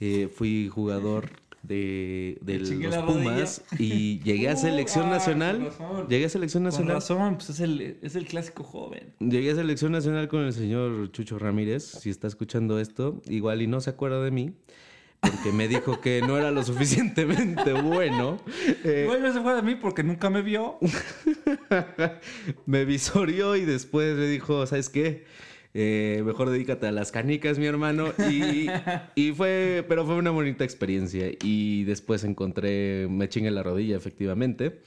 eh, 0.00 0.28
fui 0.34 0.68
jugador 0.68 1.28
de, 1.62 2.38
Me 2.44 2.58
los 2.58 2.96
Pumas 3.04 3.62
y 3.78 4.18
llegué 4.24 4.48
a 4.48 4.56
selección 4.56 5.08
nacional. 5.10 5.70
Llegué 6.08 6.24
a 6.26 6.28
selección 6.28 6.62
Con 6.62 6.70
nacional. 6.72 6.94
razón, 6.94 7.34
pues 7.36 7.50
es 7.50 7.60
el, 7.60 7.98
es 8.02 8.16
el 8.16 8.26
clásico 8.26 8.64
joven. 8.64 9.14
Llegué 9.20 9.52
a 9.52 9.54
selección 9.54 9.92
nacional 9.92 10.28
con 10.28 10.42
el 10.42 10.52
señor 10.52 11.10
Chucho 11.12 11.38
Ramírez. 11.38 11.84
Si 11.84 12.10
está 12.10 12.26
escuchando 12.26 12.78
esto, 12.80 13.22
igual 13.28 13.62
y 13.62 13.66
no 13.66 13.80
se 13.80 13.90
acuerda 13.90 14.22
de 14.22 14.30
mí, 14.30 14.54
porque 15.20 15.52
me 15.52 15.68
dijo 15.68 16.00
que 16.00 16.20
no 16.26 16.36
era 16.36 16.50
lo 16.50 16.64
suficientemente 16.64 17.72
bueno. 17.82 18.40
Eh, 18.84 19.02
Igual 19.04 19.22
no 19.22 19.32
se 19.32 19.40
fue 19.40 19.54
de 19.54 19.62
mí 19.62 19.76
porque 19.76 20.02
nunca 20.02 20.30
me 20.30 20.42
vio. 20.42 20.78
me 22.66 22.84
visorió 22.84 23.56
y 23.56 23.64
después 23.64 24.16
le 24.16 24.28
dijo, 24.28 24.66
¿sabes 24.66 24.88
qué? 24.88 25.24
Eh, 25.74 26.22
mejor 26.24 26.50
dedícate 26.50 26.86
a 26.86 26.92
las 26.92 27.12
canicas, 27.12 27.58
mi 27.58 27.66
hermano. 27.66 28.12
Y, 28.30 28.68
y 29.14 29.32
fue, 29.32 29.84
pero 29.88 30.04
fue 30.04 30.16
una 30.16 30.30
bonita 30.30 30.64
experiencia. 30.64 31.30
Y 31.42 31.84
después 31.84 32.24
encontré, 32.24 33.06
me 33.08 33.28
chingué 33.28 33.50
la 33.50 33.62
rodilla, 33.62 33.96
efectivamente. 33.96 34.80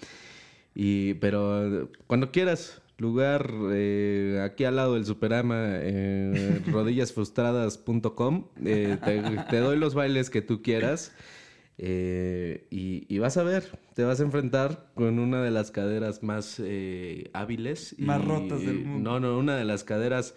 Y, 0.75 1.15
pero 1.15 1.89
cuando 2.07 2.31
quieras, 2.31 2.81
lugar 2.97 3.51
eh, 3.71 4.41
aquí 4.43 4.63
al 4.63 4.75
lado 4.75 4.93
del 4.95 5.05
Superama, 5.05 5.55
eh, 5.59 6.61
rodillasfrustradas.com, 6.67 8.45
eh, 8.63 8.97
te, 9.03 9.21
te 9.49 9.57
doy 9.57 9.77
los 9.77 9.93
bailes 9.93 10.29
que 10.29 10.41
tú 10.41 10.61
quieras. 10.61 11.13
Eh, 11.77 12.67
y, 12.69 13.05
y 13.13 13.19
vas 13.19 13.35
a 13.35 13.43
ver, 13.43 13.77
te 13.95 14.05
vas 14.05 14.21
a 14.21 14.23
enfrentar 14.23 14.91
con 14.93 15.19
una 15.19 15.41
de 15.43 15.51
las 15.51 15.71
caderas 15.71 16.23
más 16.23 16.61
hábiles. 17.33 17.95
Más 17.99 18.23
rotas 18.23 18.61
del 18.61 18.85
mundo. 18.85 19.11
No, 19.11 19.19
no, 19.19 19.37
una 19.37 19.57
de 19.57 19.65
las 19.65 19.83
caderas 19.83 20.35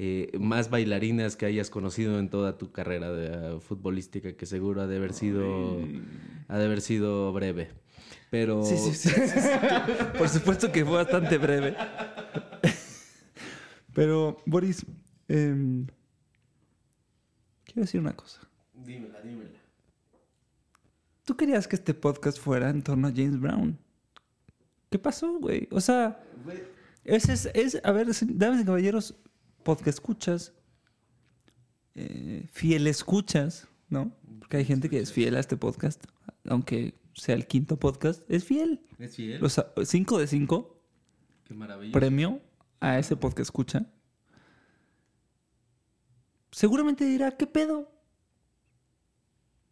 eh, 0.00 0.30
más 0.38 0.70
bailarinas 0.70 1.34
que 1.34 1.44
hayas 1.46 1.70
conocido 1.70 2.20
en 2.20 2.30
toda 2.30 2.56
tu 2.56 2.70
carrera 2.70 3.10
de, 3.12 3.56
uh, 3.56 3.60
futbolística, 3.60 4.36
que 4.36 4.46
seguro 4.46 4.82
ha 4.82 4.86
de 4.86 4.96
haber 4.96 5.12
sido, 5.12 5.80
ha 6.46 6.56
de 6.56 6.64
haber 6.64 6.80
sido 6.80 7.32
breve. 7.32 7.70
Pero 8.30 8.62
Sí, 8.64 8.76
sí, 8.76 8.94
sí. 8.94 9.10
Por 10.18 10.28
supuesto 10.28 10.70
que 10.70 10.84
fue 10.84 10.94
bastante 10.96 11.36
breve. 11.38 11.76
Pero, 13.94 14.36
Boris, 14.46 14.86
em, 15.26 15.86
quiero 17.64 17.82
decir 17.82 18.00
una 18.00 18.14
cosa. 18.14 18.40
dímela, 18.74 19.20
dímela. 19.20 19.50
Tú 21.24 21.36
querías 21.36 21.66
que 21.66 21.74
este 21.74 21.92
podcast 21.92 22.38
fuera 22.38 22.70
en 22.70 22.82
torno 22.82 23.08
a 23.08 23.10
James 23.10 23.40
Brown. 23.40 23.76
¿Qué 24.90 24.98
pasó, 24.98 25.38
güey? 25.40 25.68
O 25.72 25.80
sea, 25.80 26.22
ese 27.04 27.32
es, 27.32 27.50
es 27.54 27.80
a 27.82 27.90
ver, 27.92 28.08
damas 28.28 28.60
y 28.60 28.64
caballeros, 28.64 29.16
podcast 29.62 29.98
escuchas, 29.98 30.52
eh, 31.94 32.46
fiel 32.50 32.86
escuchas, 32.86 33.68
¿no? 33.88 34.12
Porque 34.38 34.58
hay 34.58 34.64
gente 34.64 34.88
que 34.88 34.98
es 35.00 35.12
fiel 35.12 35.36
a 35.36 35.40
este 35.40 35.56
podcast, 35.56 36.04
aunque 36.48 36.94
sea 37.14 37.34
el 37.34 37.46
quinto 37.46 37.78
podcast, 37.78 38.22
es 38.30 38.44
fiel. 38.44 38.80
¿Es 38.98 39.16
fiel? 39.16 39.40
Los 39.40 39.60
5 39.84 40.18
de 40.18 40.26
5 40.26 40.80
Qué 41.44 41.54
maravilla. 41.54 41.92
premio 41.92 42.40
a 42.80 42.98
ese 42.98 43.16
podcast 43.16 43.48
escucha. 43.48 43.86
Seguramente 46.50 47.04
dirá, 47.04 47.32
¿qué 47.36 47.46
pedo? 47.46 47.92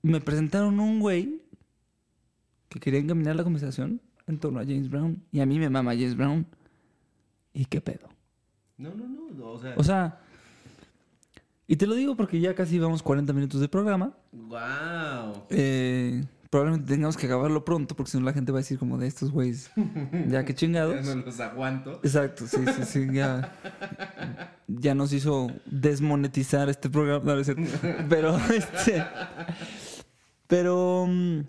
Me 0.03 0.21
presentaron 0.21 0.79
un 0.79 1.01
güey 1.01 1.43
que 2.69 2.79
quería 2.81 3.01
encaminar 3.01 3.37
la 3.37 3.45
conversación 3.45 4.01
en 4.27 4.39
torno 4.39 4.61
a 4.61 4.65
James 4.65 4.91
Brown. 4.91 5.25
Y 5.33 5.41
a 5.41 5.47
mí 5.47 5.59
me 5.59 5.71
mama 5.71 5.93
James 5.95 6.17
Brown. 6.17 6.47
¿Y 7.55 7.65
qué 7.65 7.81
pedo? 7.81 8.09
No, 8.79 8.91
no, 8.91 9.09
no, 9.09 9.31
no, 9.31 9.51
o 9.53 9.59
sea... 9.59 9.75
O 9.77 9.83
sea, 9.83 10.21
y 11.69 11.77
te 11.77 11.87
lo 11.87 11.95
digo 11.95 12.15
porque 12.17 12.41
ya 12.41 12.55
casi 12.55 12.79
vamos 12.79 13.03
40 13.03 13.33
minutos 13.33 13.61
de 13.61 13.69
programa. 13.69 14.17
¡Wow! 14.33 15.47
Eh, 15.51 16.25
probablemente 16.49 16.93
tengamos 16.93 17.17
que 17.17 17.27
acabarlo 17.27 17.65
pronto 17.65 17.97
porque 17.97 18.13
si 18.13 18.19
no 18.19 18.25
la 18.25 18.33
gente 18.33 18.53
va 18.53 18.59
a 18.59 18.63
decir 18.63 18.79
como 18.79 18.99
de 18.99 19.09
estos 19.09 19.33
güeyes. 19.33 19.71
Ya 20.29 20.45
que 20.45 20.55
chingados. 20.55 20.95
Ya 21.07 21.15
no 21.15 21.23
los 21.25 21.41
aguanto. 21.41 22.01
Exacto, 22.05 22.47
sí, 22.47 22.59
sí, 22.77 22.85
sí, 22.85 23.09
ya, 23.13 23.53
ya 24.69 24.95
nos 24.95 25.13
hizo 25.13 25.49
desmonetizar 25.65 26.69
este 26.69 26.89
programa, 26.89 27.35
no, 27.35 27.43
pero 28.09 28.37
este, 28.55 29.05
pero, 30.47 31.07
mm, 31.09 31.41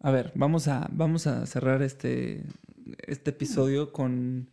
a 0.00 0.10
ver, 0.12 0.32
vamos 0.36 0.68
a, 0.68 0.88
vamos 0.92 1.26
a 1.26 1.44
cerrar 1.46 1.82
este, 1.82 2.44
este 3.06 3.30
episodio 3.30 3.92
con, 3.92 4.48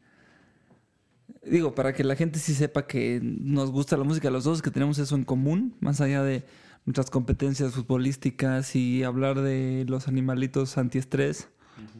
digo, 1.49 1.75
para 1.75 1.93
que 1.93 2.03
la 2.03 2.15
gente 2.15 2.39
sí 2.39 2.53
sepa 2.53 2.87
que 2.87 3.19
nos 3.21 3.71
gusta 3.71 3.97
la 3.97 4.03
música 4.03 4.27
a 4.27 4.31
los 4.31 4.43
dos, 4.43 4.61
que 4.61 4.71
tenemos 4.71 4.99
eso 4.99 5.15
en 5.15 5.23
común, 5.23 5.75
más 5.79 6.01
allá 6.01 6.23
de 6.23 6.45
nuestras 6.85 7.09
competencias 7.09 7.73
futbolísticas 7.73 8.75
y 8.75 9.03
hablar 9.03 9.41
de 9.41 9.85
los 9.87 10.07
animalitos 10.07 10.77
antiestrés 10.77 11.49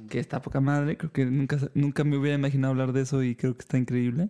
que 0.09 0.19
está 0.19 0.41
poca 0.41 0.61
madre. 0.61 0.97
Creo 0.97 1.11
que 1.11 1.25
nunca, 1.25 1.57
nunca 1.73 2.03
me 2.03 2.17
hubiera 2.17 2.37
imaginado 2.37 2.71
hablar 2.71 2.93
de 2.93 3.01
eso 3.01 3.21
y 3.23 3.35
creo 3.35 3.55
que 3.55 3.61
está 3.61 3.77
increíble. 3.77 4.29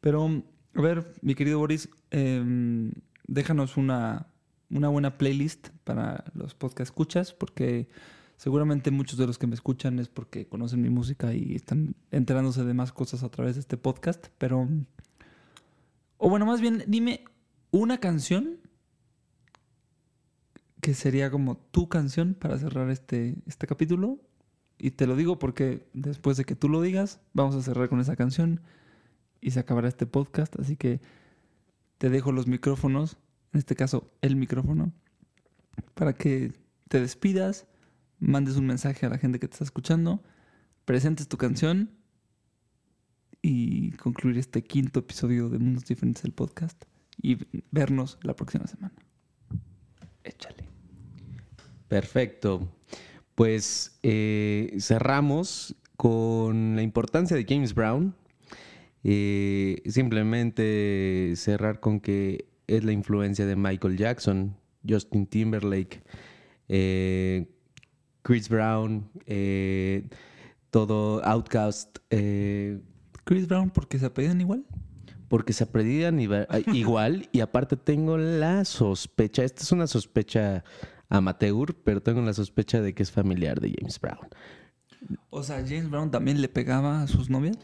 Pero, 0.00 0.42
a 0.74 0.80
ver, 0.80 1.12
mi 1.22 1.34
querido 1.34 1.58
Boris, 1.58 1.88
em, 2.10 2.92
déjanos 3.26 3.76
una, 3.76 4.26
una 4.70 4.88
buena 4.88 5.18
playlist 5.18 5.68
para 5.84 6.24
los 6.34 6.54
podcast 6.54 6.90
escuchas, 6.90 7.32
porque 7.32 7.88
seguramente 8.36 8.90
muchos 8.90 9.18
de 9.18 9.26
los 9.26 9.38
que 9.38 9.46
me 9.46 9.54
escuchan 9.54 9.98
es 9.98 10.08
porque 10.08 10.46
conocen 10.46 10.82
mi 10.82 10.90
música 10.90 11.34
y 11.34 11.54
están 11.54 11.96
enterándose 12.10 12.64
de 12.64 12.74
más 12.74 12.92
cosas 12.92 13.22
a 13.22 13.30
través 13.30 13.56
de 13.56 13.60
este 13.60 13.76
podcast. 13.76 14.28
Pero, 14.38 14.68
o 16.18 16.30
bueno, 16.30 16.46
más 16.46 16.60
bien, 16.60 16.84
dime 16.86 17.24
una 17.70 17.98
canción 17.98 18.58
que 20.80 20.94
sería 20.94 21.30
como 21.30 21.56
tu 21.56 21.88
canción 21.88 22.34
para 22.34 22.58
cerrar 22.58 22.90
este, 22.90 23.36
este 23.46 23.66
capítulo. 23.66 24.20
Y 24.78 24.92
te 24.92 25.06
lo 25.06 25.16
digo 25.16 25.38
porque 25.38 25.88
después 25.94 26.36
de 26.36 26.44
que 26.44 26.54
tú 26.54 26.68
lo 26.68 26.82
digas, 26.82 27.20
vamos 27.32 27.54
a 27.54 27.62
cerrar 27.62 27.88
con 27.88 28.00
esa 28.00 28.14
canción 28.14 28.60
y 29.40 29.52
se 29.52 29.60
acabará 29.60 29.88
este 29.88 30.06
podcast. 30.06 30.58
Así 30.60 30.76
que 30.76 31.00
te 31.98 32.10
dejo 32.10 32.30
los 32.30 32.46
micrófonos, 32.46 33.16
en 33.52 33.58
este 33.58 33.74
caso 33.74 34.12
el 34.20 34.36
micrófono, 34.36 34.92
para 35.94 36.12
que 36.12 36.52
te 36.88 37.00
despidas, 37.00 37.66
mandes 38.18 38.56
un 38.56 38.66
mensaje 38.66 39.06
a 39.06 39.08
la 39.08 39.18
gente 39.18 39.38
que 39.38 39.48
te 39.48 39.54
está 39.54 39.64
escuchando, 39.64 40.22
presentes 40.84 41.28
tu 41.28 41.36
canción 41.36 41.90
y 43.42 43.92
concluir 43.92 44.38
este 44.38 44.62
quinto 44.64 45.00
episodio 45.00 45.48
de 45.48 45.58
Mundos 45.58 45.84
Diferentes 45.84 46.22
del 46.22 46.32
podcast 46.32 46.84
y 47.20 47.38
vernos 47.70 48.18
la 48.22 48.34
próxima 48.34 48.66
semana. 48.66 48.94
Échale. 50.24 50.68
Perfecto. 51.88 52.72
Pues 53.34 53.98
eh, 54.02 54.76
cerramos 54.80 55.76
con 55.96 56.76
la 56.76 56.82
importancia 56.82 57.36
de 57.36 57.44
James 57.48 57.74
Brown. 57.74 58.14
Eh, 59.04 59.82
simplemente 59.86 61.34
cerrar 61.36 61.78
con 61.78 62.00
que 62.00 62.48
es 62.66 62.82
la 62.82 62.92
influencia 62.92 63.46
de 63.46 63.54
Michael 63.54 63.96
Jackson, 63.96 64.56
Justin 64.88 65.26
Timberlake, 65.26 66.02
eh, 66.68 67.46
Chris 68.26 68.48
Brown, 68.48 69.08
eh, 69.26 70.08
todo 70.70 71.24
Outcast, 71.24 71.98
eh, 72.10 72.80
Chris 73.22 73.46
Brown, 73.46 73.70
porque 73.70 74.00
se 74.00 74.06
apellidan 74.06 74.40
igual. 74.40 74.66
porque 75.28 75.52
se 75.52 75.62
aprendían 75.62 76.18
igual 76.74 77.28
y 77.30 77.38
aparte 77.38 77.76
tengo 77.76 78.18
la 78.18 78.64
sospecha, 78.64 79.44
esta 79.44 79.62
es 79.62 79.70
una 79.70 79.86
sospecha 79.86 80.64
amateur, 81.08 81.72
pero 81.84 82.02
tengo 82.02 82.20
la 82.20 82.32
sospecha 82.32 82.80
de 82.80 82.94
que 82.94 83.04
es 83.04 83.12
familiar 83.12 83.60
de 83.60 83.72
James 83.78 84.00
Brown. 84.00 84.26
O 85.30 85.44
sea, 85.44 85.58
James 85.58 85.88
Brown 85.88 86.10
también 86.10 86.40
le 86.40 86.48
pegaba 86.48 87.02
a 87.02 87.06
sus 87.06 87.30
novias. 87.30 87.56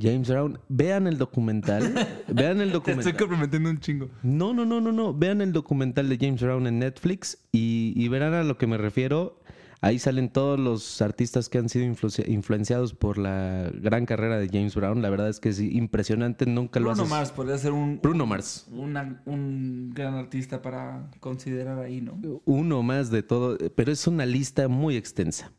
James 0.00 0.28
Brown, 0.28 0.58
vean 0.68 1.06
el 1.06 1.18
documental, 1.18 1.94
vean 2.28 2.60
el 2.60 2.70
Te 2.84 2.92
estoy 2.92 3.12
documental. 3.12 3.16
comprometiendo 3.16 3.70
un 3.70 3.80
chingo. 3.80 4.08
No, 4.22 4.52
no, 4.52 4.64
no, 4.64 4.80
no, 4.80 4.92
no, 4.92 5.14
vean 5.14 5.40
el 5.40 5.52
documental 5.52 6.08
de 6.08 6.18
James 6.20 6.42
Brown 6.42 6.66
en 6.66 6.78
Netflix 6.78 7.38
y, 7.52 7.92
y 7.96 8.08
verán 8.08 8.34
a 8.34 8.42
lo 8.42 8.58
que 8.58 8.66
me 8.66 8.78
refiero. 8.78 9.40
Ahí 9.86 10.00
salen 10.00 10.30
todos 10.30 10.58
los 10.58 11.00
artistas 11.00 11.48
que 11.48 11.58
han 11.58 11.68
sido 11.68 11.84
influenciados 11.84 12.92
por 12.92 13.18
la 13.18 13.70
gran 13.72 14.04
carrera 14.04 14.36
de 14.36 14.48
James 14.48 14.74
Brown. 14.74 15.00
La 15.00 15.10
verdad 15.10 15.28
es 15.28 15.38
que 15.38 15.50
es 15.50 15.60
impresionante, 15.60 16.44
nunca 16.44 16.80
lo 16.80 16.90
haces. 16.90 17.04
Bruno 17.04 17.14
Mars 17.14 17.30
podría 17.30 17.56
ser 17.56 17.70
un... 17.70 18.00
Bruno 18.02 18.26
Mars. 18.26 18.66
un 18.72 19.92
gran 19.94 20.14
artista 20.14 20.60
para 20.60 21.08
considerar 21.20 21.78
ahí, 21.78 22.00
¿no? 22.00 22.18
Uno 22.46 22.82
más 22.82 23.12
de 23.12 23.22
todo, 23.22 23.58
pero 23.76 23.92
es 23.92 24.08
una 24.08 24.26
lista 24.26 24.66
muy 24.66 24.96
extensa. 24.96 25.52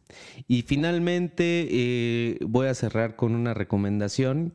Y 0.45 0.63
finalmente 0.63 1.67
eh, 1.69 2.37
voy 2.45 2.67
a 2.67 2.73
cerrar 2.73 3.15
con 3.15 3.33
una 3.33 3.53
recomendación 3.53 4.53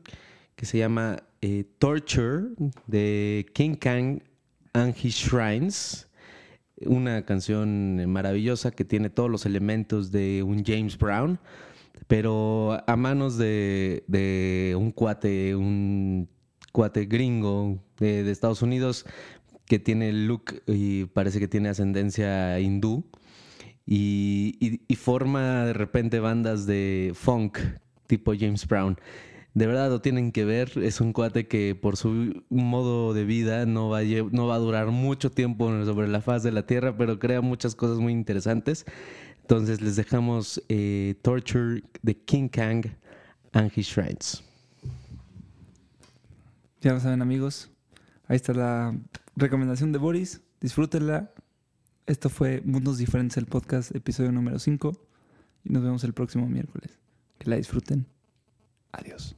que 0.55 0.67
se 0.67 0.77
llama 0.77 1.23
eh, 1.41 1.65
Torture 1.79 2.49
de 2.85 3.47
King 3.55 3.73
Kang 3.73 4.21
and 4.73 4.95
His 5.01 5.15
Shrines 5.15 6.07
una 6.87 7.25
canción 7.25 8.09
maravillosa 8.09 8.71
que 8.71 8.85
tiene 8.85 9.09
todos 9.09 9.29
los 9.29 9.45
elementos 9.45 10.11
de 10.11 10.43
un 10.43 10.63
James 10.63 10.97
Brown, 10.97 11.39
pero 12.07 12.81
a 12.85 12.95
manos 12.95 13.37
de, 13.37 14.75
un 14.77 14.91
cuate, 14.91 15.55
un 15.55 16.29
cuate 16.71 17.05
gringo 17.05 17.79
de, 17.97 18.29
Estados 18.29 18.61
Unidos 18.61 19.05
que 19.65 19.79
tiene 19.79 20.11
look 20.11 20.61
y 20.67 21.05
parece 21.05 21.39
que 21.39 21.47
tiene 21.47 21.69
ascendencia 21.69 22.59
hindú 22.59 23.05
y 23.85 24.95
forma 24.95 25.65
de 25.65 25.73
repente 25.73 26.19
bandas 26.19 26.65
de 26.65 27.11
funk 27.15 27.59
tipo 28.07 28.33
James 28.37 28.67
Brown 28.67 28.97
de 29.53 29.67
verdad 29.67 29.89
lo 29.89 30.01
tienen 30.01 30.31
que 30.31 30.45
ver. 30.45 30.71
Es 30.77 31.01
un 31.01 31.13
cuate 31.13 31.47
que 31.47 31.75
por 31.79 31.97
su 31.97 32.43
modo 32.49 33.13
de 33.13 33.23
vida 33.23 33.65
no 33.65 33.89
va 33.89 33.99
a, 33.99 34.59
durar 34.59 34.87
mucho 34.87 35.31
tiempo 35.31 35.69
sobre 35.85 36.07
la 36.07 36.21
faz 36.21 36.43
de 36.43 36.51
la 36.51 36.65
Tierra, 36.65 36.97
pero 36.97 37.19
crea 37.19 37.41
muchas 37.41 37.75
cosas 37.75 37.99
muy 37.99 38.13
interesantes. 38.13 38.85
Entonces 39.41 39.81
les 39.81 39.95
dejamos 39.95 40.63
eh, 40.69 41.15
Torture 41.21 41.83
de 42.01 42.17
King 42.17 42.47
Kang 42.47 42.85
and 43.51 43.71
His 43.75 43.87
Shrines. 43.87 44.43
Ya 46.81 46.93
lo 46.93 46.99
saben 46.99 47.21
amigos, 47.21 47.71
ahí 48.27 48.35
está 48.35 48.53
la 48.53 48.97
recomendación 49.35 49.91
de 49.91 49.99
Boris. 49.99 50.41
Disfrútenla. 50.59 51.31
Esto 52.05 52.29
fue 52.29 52.61
Mundos 52.65 52.97
Diferentes, 52.97 53.37
el 53.37 53.45
podcast, 53.45 53.95
episodio 53.95 54.31
número 54.31 54.59
5. 54.59 54.91
Y 55.63 55.69
nos 55.71 55.83
vemos 55.83 56.03
el 56.03 56.13
próximo 56.13 56.47
miércoles. 56.47 56.99
Que 57.37 57.49
la 57.49 57.55
disfruten. 57.55 58.05
Adiós. 58.91 59.37